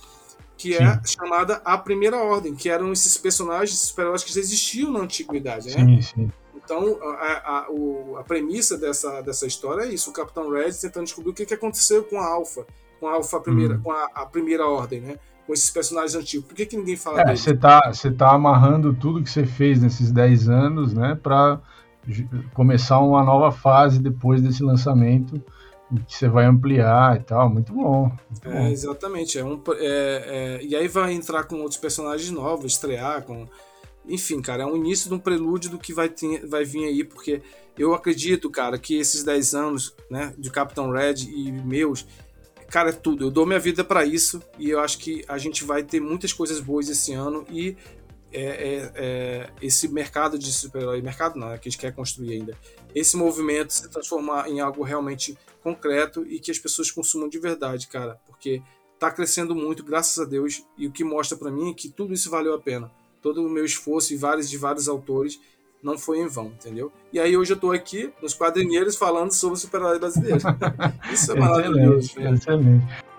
que 0.61 0.75
é 0.75 0.79
sim. 0.79 0.85
é 0.85 1.01
chamada 1.07 1.63
A 1.65 1.79
Primeira 1.79 2.19
Ordem, 2.19 2.55
que 2.55 2.69
eram 2.69 2.93
esses 2.93 3.17
personagens 3.17 3.79
super-heróis 3.79 4.23
que 4.23 4.33
já 4.33 4.41
existiam 4.41 4.93
na 4.93 5.01
antiguidade, 5.01 5.71
né? 5.71 5.79
Sim, 5.79 6.03
sim. 6.03 6.33
Então, 6.55 6.99
a, 7.03 7.57
a, 7.57 7.71
o, 7.71 8.17
a, 8.19 8.23
premissa 8.23 8.77
dessa, 8.77 9.23
dessa 9.23 9.47
história 9.47 9.85
é 9.85 9.95
isso: 9.95 10.11
o 10.11 10.13
Capitão 10.13 10.51
Red 10.51 10.73
tentando 10.73 11.05
descobrir 11.05 11.31
o 11.31 11.35
que, 11.35 11.47
que 11.47 11.55
aconteceu 11.55 12.05
com 12.05 12.21
a 12.21 12.27
Alpha, 12.27 12.67
com 13.01 13.09
a 13.09 13.15
Alpha 13.15 13.41
primeira, 13.41 13.77
hum. 13.77 13.81
com 13.83 13.91
a, 13.91 14.05
a, 14.15 14.27
primeira 14.27 14.67
ordem, 14.67 15.01
né? 15.01 15.17
com 15.47 15.55
esses 15.55 15.71
personagens 15.71 16.15
antigos? 16.15 16.47
Por 16.47 16.55
que, 16.55 16.67
que 16.67 16.77
ninguém 16.77 16.97
fala 16.97 17.23
é, 17.23 17.35
Você 17.35 17.57
tá, 17.57 17.91
você 17.91 18.11
tá 18.11 18.31
amarrando 18.33 18.93
tudo 18.93 19.23
que 19.23 19.31
você 19.31 19.47
fez 19.47 19.81
nesses 19.81 20.13
10 20.13 20.49
anos, 20.49 20.93
né, 20.93 21.19
para 21.21 21.59
começar 22.53 23.01
uma 23.01 23.25
nova 23.25 23.51
fase 23.51 23.99
depois 23.99 24.43
desse 24.43 24.63
lançamento 24.63 25.43
que 26.07 26.15
você 26.15 26.29
vai 26.29 26.45
ampliar 26.45 27.17
e 27.17 27.23
tal, 27.23 27.49
muito 27.49 27.73
bom. 27.73 28.13
Muito 28.31 28.49
é, 28.49 28.53
bom. 28.53 28.67
exatamente. 28.69 29.39
É 29.39 29.45
um, 29.45 29.61
é, 29.73 30.59
é, 30.61 30.65
e 30.65 30.77
aí 30.77 30.89
vai 30.89 31.13
entrar 31.13 31.45
com 31.45 31.57
outros 31.57 31.79
personagens 31.79 32.31
novos, 32.31 32.73
estrear 32.73 33.23
com. 33.23 33.47
Enfim, 34.09 34.41
cara, 34.41 34.63
é 34.63 34.67
um 34.67 34.77
início 34.77 35.09
de 35.09 35.15
um 35.15 35.19
prelúdio 35.19 35.71
do 35.71 35.79
que 35.79 35.93
vai, 35.93 36.09
ter, 36.09 36.47
vai 36.47 36.65
vir 36.65 36.85
aí, 36.85 37.05
porque 37.05 37.43
eu 37.79 37.95
acredito, 37.95 38.51
cara, 38.51 38.79
que 38.79 38.99
esses 38.99 39.23
10 39.23 39.55
anos 39.55 39.95
né, 40.11 40.33
de 40.39 40.51
Capitão 40.51 40.91
Red 40.91 41.27
e 41.29 41.53
meus 41.53 42.07
cara, 42.71 42.91
é 42.91 42.93
tudo. 42.93 43.25
Eu 43.25 43.31
dou 43.31 43.45
minha 43.45 43.59
vida 43.59 43.83
para 43.85 44.05
isso 44.05 44.41
e 44.59 44.71
eu 44.71 44.81
acho 44.81 44.99
que 44.99 45.25
a 45.29 45.37
gente 45.37 45.65
vai 45.65 45.83
ter 45.83 46.01
muitas 46.01 46.33
coisas 46.33 46.61
boas 46.61 46.89
esse 46.89 47.13
ano 47.13 47.45
e 47.51 47.77
é, 48.33 48.43
é, 48.43 48.93
é, 48.95 49.51
esse 49.61 49.89
mercado 49.89 50.39
de 50.39 50.53
super-herói, 50.53 51.03
mercado 51.03 51.39
não, 51.39 51.51
é 51.51 51.59
que 51.59 51.69
a 51.69 51.71
gente 51.71 51.81
quer 51.81 51.93
construir 51.93 52.35
ainda, 52.35 52.57
esse 52.95 53.17
movimento 53.17 53.73
se 53.73 53.89
transformar 53.89 54.49
em 54.49 54.61
algo 54.61 54.83
realmente 54.83 55.37
concreto 55.63 56.27
e 56.27 56.39
que 56.39 56.51
as 56.51 56.59
pessoas 56.59 56.91
consumam 56.91 57.29
de 57.29 57.39
verdade, 57.39 57.87
cara, 57.89 58.19
porque 58.27 58.63
tá 58.99 59.11
crescendo 59.11 59.55
muito, 59.55 59.85
graças 59.85 60.19
a 60.19 60.29
Deus, 60.29 60.63
e 60.77 60.87
o 60.87 60.93
que 60.93 61.03
mostra 61.03 61.37
para 61.37 61.51
mim 61.51 61.71
é 61.71 61.75
que 61.75 61.89
tudo 61.89 62.13
isso 62.13 62.31
valeu 62.31 62.55
a 62.55 62.61
pena. 62.61 62.91
Todo 63.23 63.45
o 63.45 63.49
meu 63.49 63.65
esforço 63.65 64.13
e 64.13 64.17
vários 64.17 64.49
de 64.49 64.57
vários 64.57 64.89
autores 64.89 65.41
não 65.83 65.99
foi 65.99 66.19
em 66.21 66.27
vão, 66.27 66.47
entendeu? 66.47 66.93
E 67.13 67.19
aí 67.19 67.37
hoje 67.37 67.53
eu 67.53 67.59
tô 67.59 67.73
aqui 67.73 68.13
nos 68.23 68.35
quadrinheiros 68.35 68.97
falando 68.97 69.33
sobre 69.33 69.59
super-heróis 69.59 69.99
brasileiros. 69.99 70.43
isso 71.13 71.33
é 71.33 71.35
maravilhoso. 71.35 72.11
Excelente, 72.11 72.39
excelente. 72.39 73.10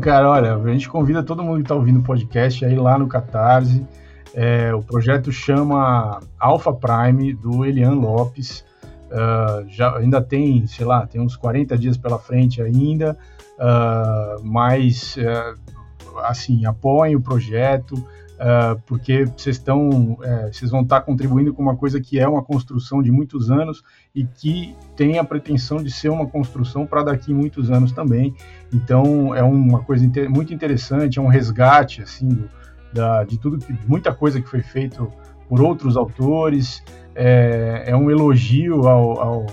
Cara, 0.00 0.28
olha, 0.28 0.56
a 0.56 0.72
gente 0.72 0.88
convida 0.88 1.22
todo 1.22 1.42
mundo 1.42 1.56
que 1.56 1.62
está 1.62 1.74
ouvindo 1.74 2.00
o 2.00 2.02
podcast 2.02 2.64
aí 2.64 2.74
lá 2.74 2.98
no 2.98 3.06
Catarse. 3.06 3.86
É, 4.34 4.74
o 4.74 4.82
projeto 4.82 5.30
chama 5.30 6.20
Alpha 6.38 6.72
Prime, 6.72 7.34
do 7.34 7.64
Elian 7.64 7.92
Lopes. 7.92 8.64
Uh, 9.10 9.68
já, 9.68 9.96
ainda 9.96 10.22
tem, 10.22 10.66
sei 10.68 10.86
lá, 10.86 11.04
tem 11.04 11.20
uns 11.20 11.36
40 11.36 11.76
dias 11.76 11.96
pela 11.96 12.16
frente 12.16 12.62
ainda, 12.62 13.18
uh, 13.58 14.40
mas, 14.44 15.16
uh, 15.16 16.18
assim, 16.20 16.64
apoiem 16.64 17.16
o 17.16 17.20
projeto, 17.20 17.96
uh, 18.40 18.80
porque 18.86 19.24
vocês 19.24 19.56
estão, 19.56 20.18
é, 20.22 20.50
vocês 20.52 20.70
vão 20.70 20.80
estar 20.80 21.02
contribuindo 21.02 21.52
com 21.52 21.62
uma 21.62 21.76
coisa 21.76 22.00
que 22.00 22.18
é 22.18 22.26
uma 22.26 22.42
construção 22.42 23.02
de 23.02 23.10
muitos 23.10 23.50
anos 23.50 23.82
e 24.14 24.24
que 24.24 24.74
tem 24.96 25.18
a 25.18 25.24
pretensão 25.24 25.82
de 25.82 25.90
ser 25.90 26.08
uma 26.08 26.26
construção 26.26 26.86
para 26.86 27.02
daqui 27.02 27.34
muitos 27.34 27.70
anos 27.70 27.92
também. 27.92 28.34
Então 28.72 29.34
é 29.34 29.42
uma 29.42 29.80
coisa 29.80 30.04
inter 30.04 30.30
muito 30.30 30.54
interessante, 30.54 31.18
é 31.18 31.22
um 31.22 31.28
resgate 31.28 32.02
assim 32.02 32.28
do, 32.28 32.50
da, 32.92 33.24
de 33.24 33.38
tudo, 33.38 33.58
muita 33.86 34.12
coisa 34.14 34.40
que 34.40 34.48
foi 34.48 34.62
feito 34.62 35.12
por 35.48 35.60
outros 35.60 35.96
autores. 35.96 36.82
É, 37.14 37.84
é 37.88 37.96
um 37.96 38.10
elogio 38.10 38.88
ao, 38.88 39.20
ao 39.20 39.46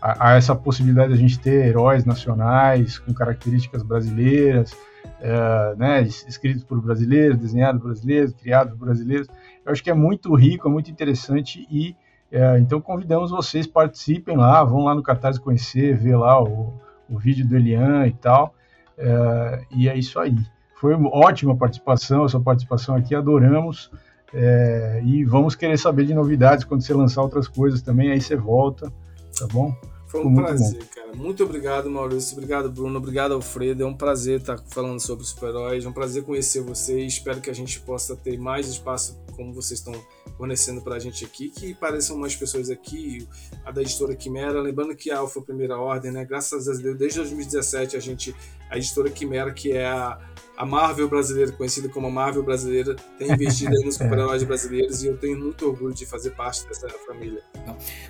a, 0.00 0.34
essa 0.34 0.54
possibilidade 0.54 1.10
de 1.10 1.14
a 1.14 1.16
gente 1.16 1.38
ter 1.38 1.66
heróis 1.66 2.04
nacionais 2.04 2.98
com 2.98 3.14
características 3.14 3.82
brasileiras 3.82 4.74
é, 5.22 5.76
né, 5.76 6.02
escritos 6.02 6.64
por 6.64 6.80
brasileiros, 6.82 7.38
desenhados 7.38 7.80
por 7.80 7.88
brasileiros, 7.88 8.32
criados 8.34 8.76
por 8.76 8.86
brasileiros. 8.86 9.28
Eu 9.64 9.70
acho 9.70 9.82
que 9.82 9.90
é 9.90 9.94
muito 9.94 10.34
rico, 10.34 10.68
é 10.68 10.70
muito 10.70 10.90
interessante 10.90 11.64
e 11.70 11.94
é, 12.30 12.58
então 12.58 12.80
convidamos 12.80 13.30
vocês, 13.30 13.66
participem 13.66 14.36
lá, 14.36 14.64
vão 14.64 14.84
lá 14.84 14.94
no 14.94 15.02
Catarse 15.02 15.40
conhecer, 15.40 15.96
ver 15.96 16.16
lá 16.16 16.42
o, 16.42 16.72
o 17.08 17.18
vídeo 17.18 17.46
do 17.46 17.54
Elian 17.54 18.06
e 18.06 18.12
tal. 18.12 18.54
É, 18.98 19.64
e 19.70 19.88
é 19.88 19.96
isso 19.96 20.18
aí. 20.18 20.36
Foi 20.74 20.94
ótima 20.94 21.56
participação, 21.56 22.24
a 22.24 22.28
sua 22.28 22.40
participação 22.40 22.96
aqui, 22.96 23.14
adoramos. 23.14 23.92
É, 24.34 25.02
e 25.04 25.24
vamos 25.24 25.54
querer 25.54 25.78
saber 25.78 26.06
de 26.06 26.14
novidades 26.14 26.64
quando 26.64 26.82
você 26.82 26.94
lançar 26.94 27.22
outras 27.22 27.46
coisas 27.46 27.82
também, 27.82 28.10
aí 28.10 28.20
você 28.20 28.34
volta, 28.34 28.90
tá 29.38 29.46
bom? 29.52 29.72
Foi 30.12 30.26
um 30.26 30.34
prazer, 30.34 30.78
bom. 30.78 30.86
cara. 30.94 31.16
Muito 31.16 31.42
obrigado, 31.42 31.90
Maurício. 31.90 32.36
Obrigado, 32.36 32.70
Bruno. 32.70 32.98
Obrigado, 32.98 33.32
Alfredo. 33.32 33.82
É 33.82 33.86
um 33.86 33.94
prazer 33.94 34.40
estar 34.40 34.62
falando 34.68 35.00
sobre 35.00 35.24
super-heróis. 35.24 35.86
É 35.86 35.88
um 35.88 35.92
prazer 35.92 36.22
conhecer 36.22 36.60
vocês. 36.60 37.14
Espero 37.14 37.40
que 37.40 37.48
a 37.48 37.54
gente 37.54 37.80
possa 37.80 38.14
ter 38.14 38.38
mais 38.38 38.68
espaço, 38.68 39.18
como 39.34 39.54
vocês 39.54 39.80
estão 39.80 39.94
fornecendo 40.36 40.82
para 40.82 40.96
a 40.96 40.98
gente 40.98 41.24
aqui, 41.24 41.48
que 41.48 41.74
pareçam 41.74 42.18
mais 42.18 42.36
pessoas 42.36 42.68
aqui. 42.68 43.26
A 43.64 43.70
da 43.70 43.80
editora 43.80 44.14
Quimera. 44.14 44.60
Lembrando 44.60 44.94
que 44.94 45.10
a 45.10 45.16
Alfa 45.16 45.40
Primeira 45.40 45.78
Ordem, 45.78 46.12
né? 46.12 46.26
Graças 46.26 46.68
a 46.68 46.74
Deus, 46.74 46.98
desde 46.98 47.18
2017, 47.20 47.96
a 47.96 48.00
gente, 48.00 48.36
a 48.68 48.76
editora 48.76 49.08
Quimera, 49.08 49.50
que 49.50 49.72
é 49.72 49.86
a 49.86 50.18
a 50.56 50.66
Marvel 50.66 51.08
brasileira, 51.08 51.50
conhecida 51.52 51.88
como 51.88 52.06
a 52.06 52.10
Marvel 52.10 52.42
brasileira, 52.42 52.94
tem 53.18 53.32
investido 53.32 53.72
nos 53.84 53.98
é. 54.00 54.04
super-heróis 54.04 54.42
brasileiros 54.42 55.02
e 55.02 55.08
eu 55.08 55.16
tenho 55.16 55.38
muito 55.38 55.66
orgulho 55.66 55.94
de 55.94 56.06
fazer 56.06 56.30
parte 56.30 56.66
dessa 56.68 56.88
família. 57.06 57.42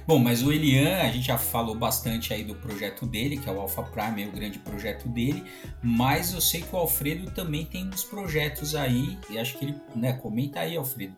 Bom, 0.06 0.18
mas 0.18 0.42
o 0.42 0.52
Elian, 0.52 0.98
a 1.00 1.08
gente 1.10 1.26
já 1.26 1.38
falou 1.38 1.76
bastante 1.76 2.34
aí 2.34 2.42
do 2.42 2.56
projeto 2.56 3.06
dele, 3.06 3.36
que 3.36 3.48
é 3.48 3.52
o 3.52 3.60
Alpha 3.60 3.84
Prime, 3.84 4.24
é 4.24 4.26
o 4.26 4.32
grande 4.32 4.58
projeto 4.58 5.08
dele, 5.08 5.44
mas 5.82 6.32
eu 6.32 6.40
sei 6.40 6.60
que 6.62 6.74
o 6.74 6.78
Alfredo 6.78 7.30
também 7.30 7.64
tem 7.64 7.86
uns 7.86 8.02
projetos 8.02 8.74
aí, 8.74 9.16
e 9.30 9.38
acho 9.38 9.56
que 9.58 9.66
ele, 9.66 9.76
né, 9.94 10.12
comenta 10.14 10.60
aí, 10.60 10.76
Alfredo. 10.76 11.16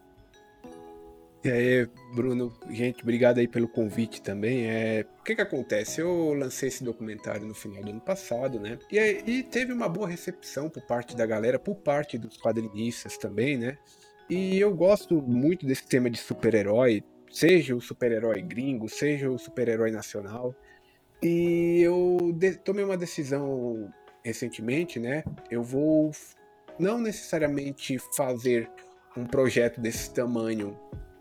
E 1.42 1.50
aí, 1.50 1.88
Bruno, 2.14 2.52
gente, 2.70 3.02
obrigado 3.02 3.38
aí 3.38 3.46
pelo 3.46 3.68
convite 3.68 4.22
também. 4.22 4.64
É, 4.66 5.04
o 5.20 5.22
que 5.22 5.34
que 5.34 5.42
acontece? 5.42 6.00
Eu 6.00 6.32
lancei 6.32 6.68
esse 6.68 6.82
documentário 6.82 7.46
no 7.46 7.54
final 7.54 7.82
do 7.82 7.90
ano 7.90 8.00
passado, 8.00 8.58
né? 8.58 8.78
E, 8.90 8.98
e 8.98 9.42
teve 9.42 9.70
uma 9.70 9.86
boa 9.86 10.08
recepção 10.08 10.70
por 10.70 10.82
parte 10.84 11.14
da 11.14 11.26
galera, 11.26 11.58
por 11.58 11.74
parte 11.74 12.16
dos 12.16 12.38
quadrinistas 12.38 13.18
também, 13.18 13.58
né? 13.58 13.76
E 14.28 14.58
eu 14.58 14.74
gosto 14.74 15.20
muito 15.20 15.66
desse 15.66 15.86
tema 15.86 16.08
de 16.08 16.16
super-herói, 16.16 17.04
seja 17.30 17.74
o 17.74 17.80
super-herói 17.80 18.42
gringo, 18.42 18.88
seja 18.88 19.30
o 19.30 19.38
super-herói 19.38 19.90
nacional. 19.90 20.54
E 21.22 21.80
eu 21.80 22.18
tomei 22.64 22.84
uma 22.84 22.96
decisão 22.96 23.92
recentemente, 24.24 24.98
né? 24.98 25.24
Eu 25.50 25.62
vou 25.62 26.10
não 26.78 27.00
necessariamente 27.00 27.98
fazer 28.16 28.70
um 29.16 29.24
projeto 29.24 29.80
desse 29.80 30.12
tamanho 30.12 30.76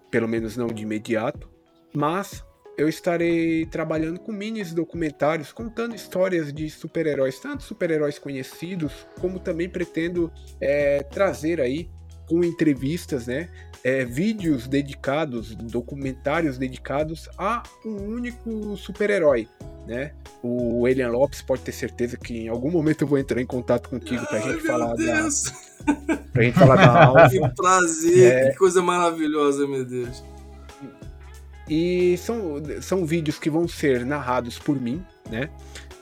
pelo 0.09 0.27
menos 0.27 0.55
não 0.55 0.67
de 0.67 0.83
imediato, 0.83 1.49
mas 1.91 2.43
eu 2.77 2.87
estarei 2.87 3.65
trabalhando 3.65 4.19
com 4.19 4.31
minis 4.31 4.73
documentários 4.73 5.51
contando 5.51 5.95
histórias 5.95 6.51
de 6.51 6.69
super-heróis, 6.69 7.39
tanto 7.39 7.63
super-heróis 7.63 8.17
conhecidos, 8.17 9.07
como 9.19 9.39
também 9.39 9.69
pretendo 9.69 10.31
é, 10.59 11.01
trazer 11.03 11.61
aí 11.61 11.89
com 12.27 12.43
entrevistas, 12.43 13.27
né, 13.27 13.49
é, 13.83 14.05
vídeos 14.05 14.67
dedicados, 14.67 15.53
documentários 15.53 16.57
dedicados 16.57 17.27
a 17.37 17.63
um 17.85 17.95
único 17.95 18.77
super-herói, 18.77 19.47
né? 19.85 20.13
O 20.41 20.87
Elian 20.87 21.09
Lopes 21.09 21.41
pode 21.41 21.63
ter 21.63 21.73
certeza 21.73 22.17
que 22.17 22.45
em 22.45 22.47
algum 22.47 22.71
momento 22.71 23.03
eu 23.03 23.07
vou 23.07 23.17
entrar 23.17 23.41
em 23.41 23.45
contato 23.45 23.89
contigo 23.89 24.25
pra 24.25 24.37
Ai, 24.37 24.53
gente 24.53 24.65
falar 24.65 24.93
Deus. 24.95 25.43
da 25.85 26.05
pra 26.31 26.43
gente 26.43 26.57
falar 26.57 26.75
da 26.77 27.03
aula. 27.05 27.29
Que 27.29 27.39
prazer, 27.55 28.31
é... 28.31 28.49
que 28.51 28.57
coisa 28.57 28.81
maravilhosa, 28.81 29.67
meu 29.67 29.83
Deus. 29.83 30.23
E 31.69 32.17
são, 32.17 32.61
são 32.81 33.05
vídeos 33.05 33.39
que 33.39 33.49
vão 33.49 33.67
ser 33.67 34.05
narrados 34.05 34.59
por 34.59 34.79
mim, 34.79 35.03
né? 35.29 35.49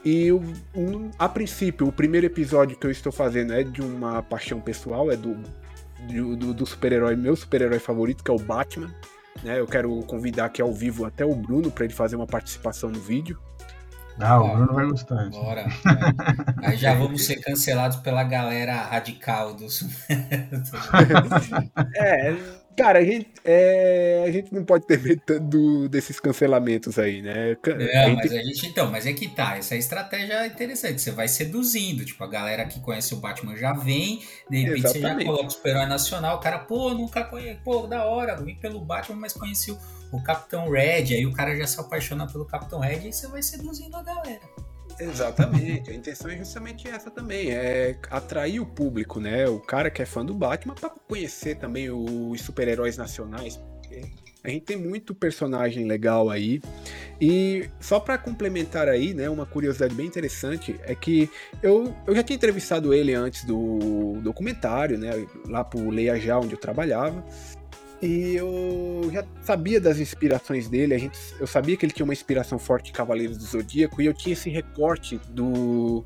E 0.04 0.32
um, 0.32 1.10
a 1.16 1.28
princípio, 1.28 1.86
o 1.86 1.92
primeiro 1.92 2.26
episódio 2.26 2.76
que 2.76 2.86
eu 2.86 2.90
estou 2.90 3.12
fazendo 3.12 3.52
é 3.52 3.62
de 3.62 3.80
uma 3.80 4.20
paixão 4.22 4.60
pessoal, 4.60 5.10
é 5.12 5.16
do, 5.16 5.36
do, 6.36 6.54
do 6.54 6.66
super-herói, 6.66 7.16
meu 7.16 7.36
super-herói 7.36 7.78
favorito, 7.78 8.22
que 8.22 8.30
é 8.30 8.34
o 8.34 8.38
Batman. 8.38 8.94
Né? 9.42 9.58
Eu 9.58 9.66
quero 9.66 10.00
convidar 10.02 10.46
aqui 10.46 10.60
ao 10.60 10.72
vivo 10.72 11.04
até 11.04 11.24
o 11.24 11.34
Bruno 11.34 11.70
para 11.70 11.84
ele 11.84 11.94
fazer 11.94 12.16
uma 12.16 12.26
participação 12.26 12.90
no 12.90 13.00
vídeo. 13.00 13.38
Ah, 14.20 14.40
o 14.40 14.56
Bruno 14.56 14.74
vai 14.74 14.86
gostar. 14.86 15.30
Bora. 15.30 15.66
Aí 16.62 16.76
já 16.76 16.94
vamos 16.94 17.24
ser 17.24 17.36
cancelados 17.36 17.96
pela 17.98 18.22
galera 18.22 18.74
radical 18.74 19.54
dos. 19.54 19.84
é, 21.96 22.36
cara, 22.76 22.98
a 22.98 23.04
gente, 23.04 23.30
é, 23.44 24.24
a 24.26 24.30
gente 24.30 24.52
não 24.54 24.64
pode 24.64 24.86
ter 24.86 25.00
medo 25.00 25.40
do, 25.40 25.88
desses 25.88 26.18
cancelamentos 26.18 26.98
aí, 26.98 27.22
né? 27.22 27.56
A 27.64 28.08
gente... 28.08 28.16
mas 28.16 28.32
a 28.32 28.42
gente, 28.42 28.66
então, 28.66 28.90
mas 28.90 29.06
é 29.06 29.12
que 29.12 29.28
tá, 29.28 29.56
essa 29.56 29.76
estratégia 29.76 30.44
é 30.44 30.46
interessante, 30.46 31.00
você 31.00 31.10
vai 31.10 31.28
seduzindo, 31.28 32.04
tipo, 32.04 32.22
a 32.22 32.28
galera 32.28 32.64
que 32.64 32.80
conhece 32.80 33.14
o 33.14 33.18
Batman 33.18 33.56
já 33.56 33.72
vem, 33.72 34.22
de 34.48 34.58
repente 34.62 34.86
Exatamente. 34.86 35.14
você 35.14 35.20
já 35.20 35.24
coloca 35.24 35.46
o 35.46 35.50
super-herói 35.50 35.86
nacional, 35.86 36.36
o 36.36 36.40
cara, 36.40 36.58
pô, 36.58 36.90
nunca 36.90 37.24
conheci, 37.24 37.58
pô, 37.64 37.86
da 37.86 38.04
hora, 38.04 38.36
vim 38.36 38.54
pelo 38.54 38.80
Batman, 38.80 39.20
mas 39.20 39.32
conheci 39.32 39.70
o 39.70 39.78
o 40.12 40.22
Capitão 40.22 40.70
Red, 40.70 41.14
aí 41.14 41.24
o 41.24 41.32
cara 41.32 41.56
já 41.56 41.66
se 41.66 41.80
apaixona 41.80 42.26
pelo 42.26 42.44
Capitão 42.44 42.78
Red 42.78 43.08
e 43.08 43.12
você 43.12 43.26
vai 43.26 43.42
seduzindo 43.42 43.96
a 43.96 44.02
galera. 44.02 44.42
Exatamente, 45.02 45.90
a 45.90 45.94
intenção 45.94 46.30
é 46.30 46.36
justamente 46.36 46.88
essa 46.88 47.10
também, 47.10 47.50
é 47.50 47.98
atrair 48.10 48.60
o 48.60 48.66
público, 48.66 49.18
né? 49.20 49.48
O 49.48 49.58
cara 49.58 49.90
que 49.90 50.00
é 50.00 50.06
fã 50.06 50.24
do 50.24 50.34
Batman 50.34 50.74
para 50.74 50.90
conhecer 50.90 51.56
também 51.56 51.90
os 51.90 52.40
super-heróis 52.40 52.96
nacionais, 52.96 53.56
porque 53.56 54.02
a 54.44 54.48
gente 54.48 54.64
tem 54.64 54.76
muito 54.76 55.14
personagem 55.14 55.86
legal 55.86 56.30
aí. 56.30 56.60
E 57.20 57.68
só 57.80 58.00
para 58.00 58.18
complementar 58.18 58.88
aí, 58.88 59.14
né, 59.14 59.30
uma 59.30 59.46
curiosidade 59.46 59.94
bem 59.94 60.06
interessante 60.06 60.78
é 60.82 60.94
que 60.94 61.30
eu, 61.62 61.94
eu 62.06 62.14
já 62.14 62.22
tinha 62.22 62.36
entrevistado 62.36 62.92
ele 62.92 63.14
antes 63.14 63.44
do 63.44 64.18
documentário, 64.22 64.98
né, 64.98 65.26
lá 65.46 65.62
pro 65.62 65.90
Leia 65.90 66.18
Já, 66.18 66.38
onde 66.38 66.54
eu 66.54 66.58
trabalhava. 66.58 67.24
E 68.02 68.34
eu 68.34 69.08
já 69.12 69.24
sabia 69.42 69.80
das 69.80 70.00
inspirações 70.00 70.68
dele, 70.68 70.92
a 70.92 70.98
gente, 70.98 71.16
eu 71.38 71.46
sabia 71.46 71.76
que 71.76 71.86
ele 71.86 71.92
tinha 71.92 72.04
uma 72.04 72.12
inspiração 72.12 72.58
forte 72.58 72.90
em 72.90 72.92
Cavaleiros 72.92 73.38
do 73.38 73.44
Zodíaco, 73.44 74.02
e 74.02 74.06
eu 74.06 74.12
tinha 74.12 74.32
esse 74.32 74.50
recorte 74.50 75.20
do 75.30 76.04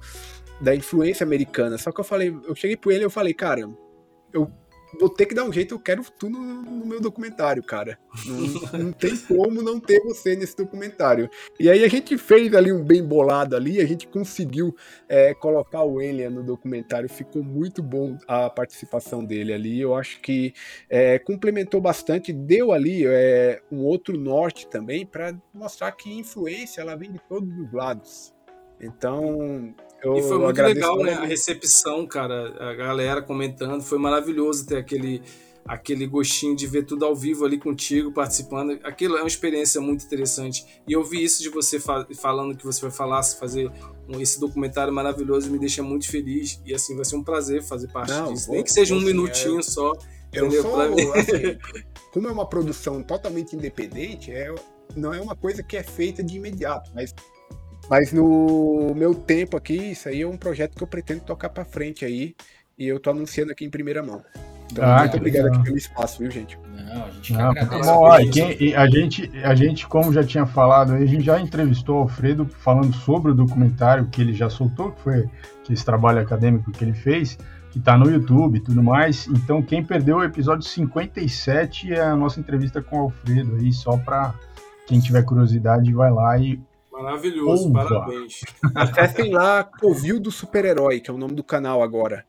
da 0.60 0.74
influência 0.74 1.24
americana. 1.24 1.78
Só 1.78 1.90
que 1.90 2.00
eu 2.00 2.04
falei, 2.04 2.34
eu 2.46 2.54
cheguei 2.54 2.76
pro 2.76 2.90
ele 2.90 3.00
e 3.00 3.04
eu 3.04 3.10
falei, 3.10 3.32
cara, 3.32 3.68
eu 4.32 4.50
vou 4.98 5.08
ter 5.08 5.26
que 5.26 5.34
dar 5.34 5.44
um 5.44 5.52
jeito, 5.52 5.74
eu 5.74 5.78
quero 5.78 6.02
tudo 6.18 6.38
no, 6.38 6.62
no 6.62 6.86
meu 6.86 7.00
documentário, 7.00 7.62
cara. 7.62 7.98
Não, 8.26 8.78
não, 8.84 8.92
tem 8.92 9.16
como 9.16 9.62
não 9.62 9.78
ter 9.80 10.00
você 10.00 10.34
nesse 10.36 10.56
documentário. 10.56 11.28
E 11.58 11.68
aí 11.68 11.84
a 11.84 11.88
gente 11.88 12.16
fez 12.18 12.54
ali 12.54 12.72
um 12.72 12.84
bem 12.84 13.02
bolado 13.02 13.56
ali, 13.56 13.80
a 13.80 13.86
gente 13.86 14.06
conseguiu 14.06 14.74
é, 15.08 15.34
colocar 15.34 15.82
o 15.82 15.98
Alien 15.98 16.30
no 16.30 16.42
documentário, 16.42 17.08
ficou 17.08 17.42
muito 17.42 17.82
bom 17.82 18.16
a 18.26 18.48
participação 18.50 19.24
dele 19.24 19.52
ali. 19.52 19.80
Eu 19.80 19.94
acho 19.94 20.20
que 20.20 20.52
é, 20.88 21.18
complementou 21.18 21.80
bastante, 21.80 22.32
deu 22.32 22.72
ali 22.72 23.04
é, 23.06 23.60
um 23.70 23.84
outro 23.84 24.18
norte 24.18 24.66
também 24.68 25.04
para 25.04 25.34
mostrar 25.52 25.92
que 25.92 26.12
influência 26.12 26.80
ela 26.80 26.96
vem 26.96 27.12
de 27.12 27.20
todos 27.28 27.48
os 27.58 27.72
lados. 27.72 28.36
Então, 28.80 29.74
eu 30.02 30.16
e 30.16 30.22
foi 30.22 30.38
muito 30.38 30.62
legal, 30.62 30.98
né? 31.02 31.14
A 31.14 31.24
recepção, 31.24 32.06
cara, 32.06 32.54
a 32.60 32.74
galera 32.74 33.22
comentando, 33.22 33.82
foi 33.82 33.98
maravilhoso 33.98 34.66
ter 34.66 34.76
aquele 34.76 35.22
aquele 35.66 36.06
gostinho 36.06 36.54
de 36.54 36.66
ver 36.66 36.84
tudo 36.84 37.04
ao 37.04 37.14
vivo 37.14 37.44
ali 37.44 37.58
contigo, 37.58 38.12
participando. 38.12 38.78
Aquilo 38.84 39.16
é 39.16 39.20
uma 39.20 39.26
experiência 39.26 39.80
muito 39.80 40.04
interessante. 40.04 40.64
E 40.86 40.92
eu 40.92 41.02
vi 41.02 41.24
isso 41.24 41.42
de 41.42 41.48
você 41.48 41.80
fa 41.80 42.06
falando 42.14 42.56
que 42.56 42.64
você 42.64 42.80
vai 42.80 42.90
falar, 42.90 43.22
fazer 43.24 43.70
um, 44.08 44.20
esse 44.20 44.38
documentário 44.38 44.92
maravilhoso, 44.92 45.50
me 45.50 45.58
deixa 45.58 45.82
muito 45.82 46.08
feliz. 46.08 46.60
E 46.64 46.72
assim, 46.72 46.94
vai 46.94 47.04
ser 47.04 47.16
um 47.16 47.24
prazer 47.24 47.62
fazer 47.62 47.88
parte 47.88 48.12
Não, 48.12 48.32
disso. 48.32 48.50
Nem 48.50 48.62
que 48.62 48.72
seja 48.72 48.94
um 48.94 49.00
minutinho 49.00 49.58
é... 49.58 49.62
só. 49.62 49.92
Eu 50.32 50.46
entendeu? 50.46 50.62
sou, 50.62 50.80
assim, 51.14 51.58
como 52.12 52.28
é 52.28 52.32
uma 52.32 52.48
produção 52.48 53.02
totalmente 53.02 53.56
independente, 53.56 54.30
é, 54.30 54.54
não 54.94 55.14
é 55.14 55.20
uma 55.20 55.34
coisa 55.36 55.62
que 55.62 55.76
é 55.76 55.82
feita 55.82 56.22
de 56.22 56.36
imediato, 56.36 56.90
mas 56.94 57.14
mas 57.88 58.12
no 58.12 58.94
meu 58.94 59.14
tempo 59.14 59.56
aqui, 59.56 59.76
isso 59.92 60.08
aí 60.08 60.22
é 60.22 60.26
um 60.26 60.36
projeto 60.36 60.76
que 60.76 60.82
eu 60.82 60.88
pretendo 60.88 61.20
tocar 61.20 61.48
para 61.48 61.64
frente 61.64 62.04
aí. 62.04 62.34
E 62.78 62.86
eu 62.86 63.00
tô 63.00 63.10
anunciando 63.10 63.52
aqui 63.52 63.64
em 63.64 63.70
primeira 63.70 64.02
mão. 64.02 64.22
Então, 64.70 64.84
ah, 64.84 64.98
muito 65.00 65.16
obrigado 65.16 65.46
aqui 65.46 65.62
pelo 65.62 65.76
espaço, 65.76 66.18
viu, 66.18 66.30
gente? 66.30 66.58
Não, 66.74 67.04
a 67.04 67.10
gente 67.10 67.32
Não, 67.32 67.50
agradece. 67.50 67.90
Bom, 67.90 68.30
quem, 68.30 68.74
a, 68.74 68.86
gente, 68.90 69.30
a 69.44 69.54
gente, 69.54 69.86
como 69.86 70.12
já 70.12 70.24
tinha 70.24 70.44
falado, 70.44 70.92
a 70.92 71.06
gente 71.06 71.24
já 71.24 71.40
entrevistou 71.40 71.96
o 71.96 71.98
Alfredo 72.00 72.46
falando 72.46 72.94
sobre 72.94 73.32
o 73.32 73.34
documentário 73.34 74.06
que 74.06 74.20
ele 74.20 74.34
já 74.34 74.50
soltou, 74.50 74.92
que 74.92 75.00
foi 75.00 75.30
que 75.64 75.72
esse 75.72 75.84
trabalho 75.84 76.20
acadêmico 76.20 76.70
que 76.72 76.84
ele 76.84 76.92
fez, 76.92 77.38
que 77.70 77.80
tá 77.80 77.96
no 77.96 78.10
YouTube 78.10 78.56
e 78.58 78.60
tudo 78.60 78.82
mais. 78.82 79.26
Então, 79.28 79.62
quem 79.62 79.84
perdeu 79.84 80.18
o 80.18 80.24
episódio 80.24 80.66
57 80.68 81.94
é 81.94 82.02
a 82.02 82.16
nossa 82.16 82.40
entrevista 82.40 82.82
com 82.82 82.96
o 82.96 83.00
Alfredo 83.02 83.56
aí, 83.56 83.72
só 83.72 83.96
para 83.96 84.34
quem 84.86 85.00
tiver 85.00 85.22
curiosidade, 85.22 85.92
vai 85.92 86.10
lá 86.10 86.38
e 86.38 86.60
Maravilhoso, 87.02 87.68
Opa. 87.68 87.84
parabéns. 87.84 88.40
Acessem 88.74 89.30
lá 89.30 89.62
Covil 89.62 90.18
do 90.18 90.30
Super-Herói, 90.30 91.00
que 91.00 91.10
é 91.10 91.14
o 91.14 91.18
nome 91.18 91.34
do 91.34 91.44
canal 91.44 91.82
agora. 91.82 92.24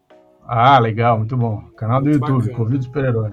Ah, 0.45 0.77
legal, 0.79 1.17
muito 1.17 1.37
bom. 1.37 1.61
Canal 1.75 2.01
do 2.01 2.09
muito 2.09 2.21
YouTube, 2.21 2.39
bacana. 2.39 2.57
Covil 2.57 2.77
do 2.77 2.83
Super-Herói. 2.83 3.31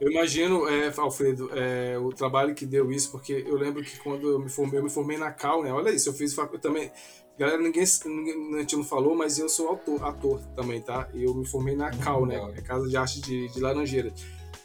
Eu 0.00 0.10
imagino, 0.10 0.68
é, 0.68 0.92
Alfredo, 0.98 1.50
é, 1.54 1.96
o 1.98 2.10
trabalho 2.10 2.54
que 2.54 2.66
deu 2.66 2.90
isso, 2.90 3.10
porque 3.10 3.44
eu 3.46 3.56
lembro 3.56 3.82
que 3.82 3.98
quando 4.00 4.28
eu 4.28 4.38
me 4.38 4.50
formei, 4.50 4.78
eu 4.78 4.84
me 4.84 4.90
formei 4.90 5.16
na 5.16 5.30
Cal, 5.30 5.62
né? 5.62 5.72
Olha 5.72 5.90
isso, 5.90 6.08
eu 6.08 6.12
fiz 6.12 6.36
eu 6.36 6.58
também. 6.58 6.90
Galera, 7.38 7.60
ninguém, 7.60 7.84
ninguém 8.04 8.54
a 8.56 8.60
gente 8.60 8.76
não 8.76 8.84
falou, 8.84 9.16
mas 9.16 9.38
eu 9.38 9.48
sou 9.48 9.68
autor, 9.68 10.04
ator 10.04 10.40
também, 10.54 10.80
tá? 10.80 11.08
E 11.14 11.24
eu 11.24 11.34
me 11.34 11.46
formei 11.46 11.74
na 11.74 11.90
Cal, 11.90 12.26
né? 12.26 12.36
É 12.56 12.60
Casa 12.60 12.88
de 12.88 12.96
Arte 12.96 13.20
de, 13.20 13.48
de 13.48 13.60
Laranjeira. 13.60 14.12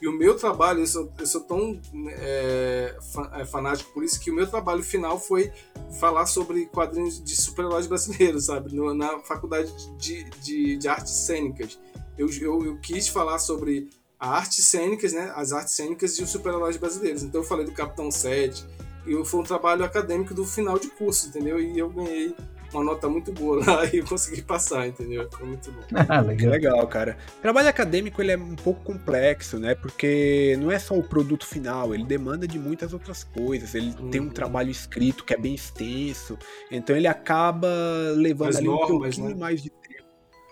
E 0.01 0.07
o 0.07 0.13
meu 0.13 0.37
trabalho, 0.37 0.79
eu 0.79 0.87
sou, 0.87 1.11
eu 1.19 1.25
sou 1.25 1.41
tão 1.41 1.79
é, 2.07 2.95
é, 3.33 3.45
fanático 3.45 3.91
por 3.93 4.03
isso 4.03 4.19
que 4.19 4.31
o 4.31 4.33
meu 4.33 4.47
trabalho 4.47 4.81
final 4.81 5.19
foi 5.19 5.51
falar 5.99 6.25
sobre 6.25 6.67
quadrinhos 6.67 7.21
de 7.21 7.35
super-heróis 7.35 7.85
brasileiros, 7.85 8.45
sabe? 8.45 8.73
Na 8.95 9.19
faculdade 9.19 9.71
de, 9.97 10.23
de, 10.41 10.77
de 10.77 10.87
artes 10.87 11.11
cênicas. 11.11 11.77
Eu, 12.17 12.29
eu, 12.41 12.65
eu, 12.65 12.77
quis 12.79 13.07
falar 13.09 13.39
sobre 13.39 13.89
a 14.17 14.29
artes 14.29 14.65
cênicas, 14.65 15.11
né? 15.11 15.31
As 15.35 15.51
artes 15.51 15.73
cênicas 15.73 16.17
e 16.17 16.23
os 16.23 16.29
super-heróis 16.29 16.77
brasileiros. 16.77 17.23
Então 17.23 17.41
eu 17.41 17.47
falei 17.47 17.65
do 17.65 17.71
Capitão 17.73 18.09
7. 18.09 18.65
E 19.05 19.25
foi 19.25 19.39
um 19.39 19.43
trabalho 19.43 19.83
acadêmico 19.83 20.33
do 20.33 20.45
final 20.45 20.77
de 20.77 20.89
curso, 20.89 21.27
entendeu? 21.27 21.59
E 21.59 21.77
eu 21.77 21.89
ganhei 21.89 22.35
uma 22.73 22.83
nota 22.83 23.09
muito 23.09 23.31
boa 23.31 23.63
lá 23.65 23.85
e 23.91 23.97
eu 23.97 24.05
consegui 24.05 24.41
passar, 24.41 24.87
entendeu? 24.87 25.27
Foi 25.31 25.47
muito 25.47 25.71
bom. 25.71 25.81
Ah, 26.07 26.21
legal. 26.21 26.51
legal, 26.51 26.87
cara. 26.87 27.17
O 27.37 27.41
trabalho 27.41 27.67
acadêmico 27.67 28.21
ele 28.21 28.31
é 28.31 28.37
um 28.37 28.55
pouco 28.55 28.81
complexo, 28.83 29.59
né? 29.59 29.75
Porque 29.75 30.57
não 30.59 30.71
é 30.71 30.79
só 30.79 30.95
o 30.95 31.03
produto 31.03 31.45
final, 31.45 31.93
ele 31.93 32.05
demanda 32.05 32.47
de 32.47 32.59
muitas 32.59 32.93
outras 32.93 33.23
coisas. 33.23 33.75
Ele 33.75 33.93
uhum. 33.99 34.09
tem 34.09 34.21
um 34.21 34.29
trabalho 34.29 34.69
escrito 34.69 35.23
que 35.23 35.33
é 35.33 35.37
bem 35.37 35.55
extenso, 35.55 36.37
então 36.71 36.95
ele 36.95 37.07
acaba 37.07 37.69
levando 38.15 38.49
As 38.49 38.57
ali 38.57 38.67
normas, 38.67 38.89
um 38.89 38.99
pouquinho 38.99 39.29
né? 39.29 39.35
mais 39.35 39.61
de 39.61 39.69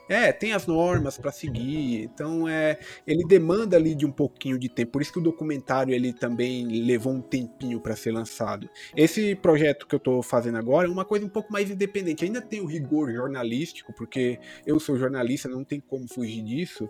é, 0.09 0.31
tem 0.31 0.53
as 0.53 0.65
normas 0.65 1.17
para 1.17 1.31
seguir, 1.31 2.03
então 2.03 2.47
é, 2.47 2.79
ele 3.05 3.23
demanda 3.25 3.75
ali 3.75 3.93
de 3.93 4.05
um 4.05 4.11
pouquinho 4.11 4.57
de 4.57 4.69
tempo. 4.69 4.93
Por 4.93 5.01
isso 5.01 5.11
que 5.11 5.19
o 5.19 5.21
documentário 5.21 5.93
ele 5.93 6.13
também 6.13 6.65
levou 6.85 7.13
um 7.13 7.21
tempinho 7.21 7.79
para 7.79 7.95
ser 7.95 8.11
lançado. 8.11 8.69
Esse 8.95 9.35
projeto 9.35 9.87
que 9.87 9.95
eu 9.95 9.97
estou 9.97 10.21
fazendo 10.21 10.57
agora 10.57 10.87
é 10.87 10.91
uma 10.91 11.05
coisa 11.05 11.25
um 11.25 11.29
pouco 11.29 11.51
mais 11.51 11.69
independente. 11.69 12.25
Ainda 12.25 12.41
tem 12.41 12.61
o 12.61 12.65
rigor 12.65 13.11
jornalístico, 13.11 13.93
porque 13.93 14.39
eu 14.65 14.79
sou 14.79 14.97
jornalista, 14.97 15.49
não 15.49 15.63
tem 15.63 15.79
como 15.79 16.07
fugir 16.07 16.43
disso. 16.43 16.89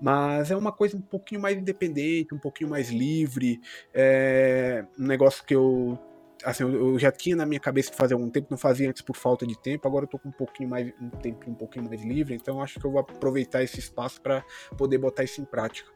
Mas 0.00 0.50
é 0.50 0.56
uma 0.56 0.70
coisa 0.70 0.96
um 0.96 1.00
pouquinho 1.00 1.40
mais 1.40 1.56
independente, 1.56 2.34
um 2.34 2.38
pouquinho 2.38 2.70
mais 2.70 2.90
livre. 2.90 3.60
É 3.92 4.84
um 4.98 5.06
negócio 5.06 5.44
que 5.44 5.54
eu 5.54 5.98
assim, 6.44 6.64
eu 6.64 6.98
já 6.98 7.10
tinha 7.10 7.36
na 7.36 7.46
minha 7.46 7.60
cabeça 7.60 7.90
de 7.90 7.96
fazer 7.96 8.14
algum 8.14 8.30
tempo, 8.30 8.48
não 8.50 8.58
fazia 8.58 8.88
antes 8.88 9.02
por 9.02 9.16
falta 9.16 9.46
de 9.46 9.58
tempo, 9.58 9.86
agora 9.86 10.04
eu 10.04 10.08
tô 10.08 10.18
com 10.18 10.28
um 10.28 10.32
pouquinho 10.32 10.68
mais 10.68 10.92
um 11.00 11.08
tempo 11.10 11.50
um 11.50 11.54
pouquinho 11.54 11.84
mais 11.84 12.02
livre, 12.02 12.34
então 12.34 12.62
acho 12.62 12.78
que 12.78 12.86
eu 12.86 12.90
vou 12.90 13.00
aproveitar 13.00 13.62
esse 13.62 13.78
espaço 13.78 14.20
para 14.20 14.44
poder 14.76 14.98
botar 14.98 15.24
isso 15.24 15.40
em 15.40 15.44
prática. 15.44 15.90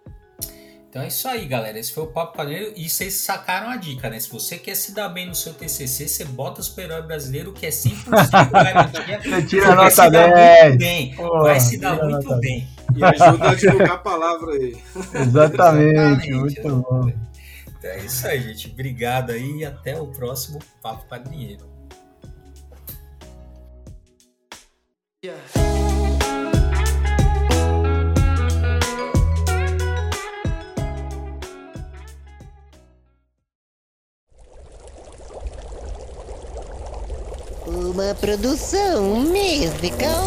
Então 0.93 1.01
é 1.01 1.09
isso 1.09 1.27
aí, 1.27 1.47
galera. 1.47 1.79
Esse 1.79 1.91
foi 1.91 2.03
o 2.03 2.09
Papo 2.09 2.37
Paneiro 2.37 2.75
e 2.77 2.87
vocês 2.87 3.15
sacaram 3.15 3.71
a 3.71 3.77
dica, 3.77 4.11
né? 4.11 4.21
Se 4.21 4.29
você 4.29 4.59
quer 4.59 4.75
se 4.75 4.95
dar 4.95 5.09
bem 5.09 5.27
no 5.27 5.35
seu 5.35 5.55
TCC, 5.55 6.07
você 6.07 6.23
bota 6.27 6.61
o 6.61 6.63
super-herói 6.63 7.01
brasileiro, 7.01 7.51
que 7.51 7.65
é 7.65 7.71
100% 7.71 8.51
garantia. 8.51 9.19
Você 9.25 9.43
tira 9.47 9.73
a 9.73 9.75
nota 9.75 10.11
10. 10.11 10.77
Bem. 10.77 11.15
Pô, 11.15 11.45
vai 11.45 11.59
se 11.59 11.79
dar 11.79 11.97
muito 11.97 12.37
bem. 12.41 12.69
E 12.95 13.03
ajuda 13.03 13.49
a 13.49 13.55
divulgar 13.55 13.91
a 13.93 13.99
palavra 13.99 14.53
aí. 14.53 14.77
Exatamente, 15.15 16.29
Exatamente 16.29 16.33
muito 16.35 16.69
bom. 16.83 17.32
É 17.83 17.99
isso 17.99 18.27
aí, 18.27 18.41
gente. 18.41 18.71
Obrigado 18.71 19.31
aí 19.31 19.59
e 19.59 19.65
até 19.65 20.01
o 20.01 20.07
próximo 20.07 20.59
Papo 20.81 21.07
Padrinheiro. 21.07 21.71
Yeah. 25.25 25.41
Uma 37.67 38.15
produção 38.15 39.21
musical 39.21 40.25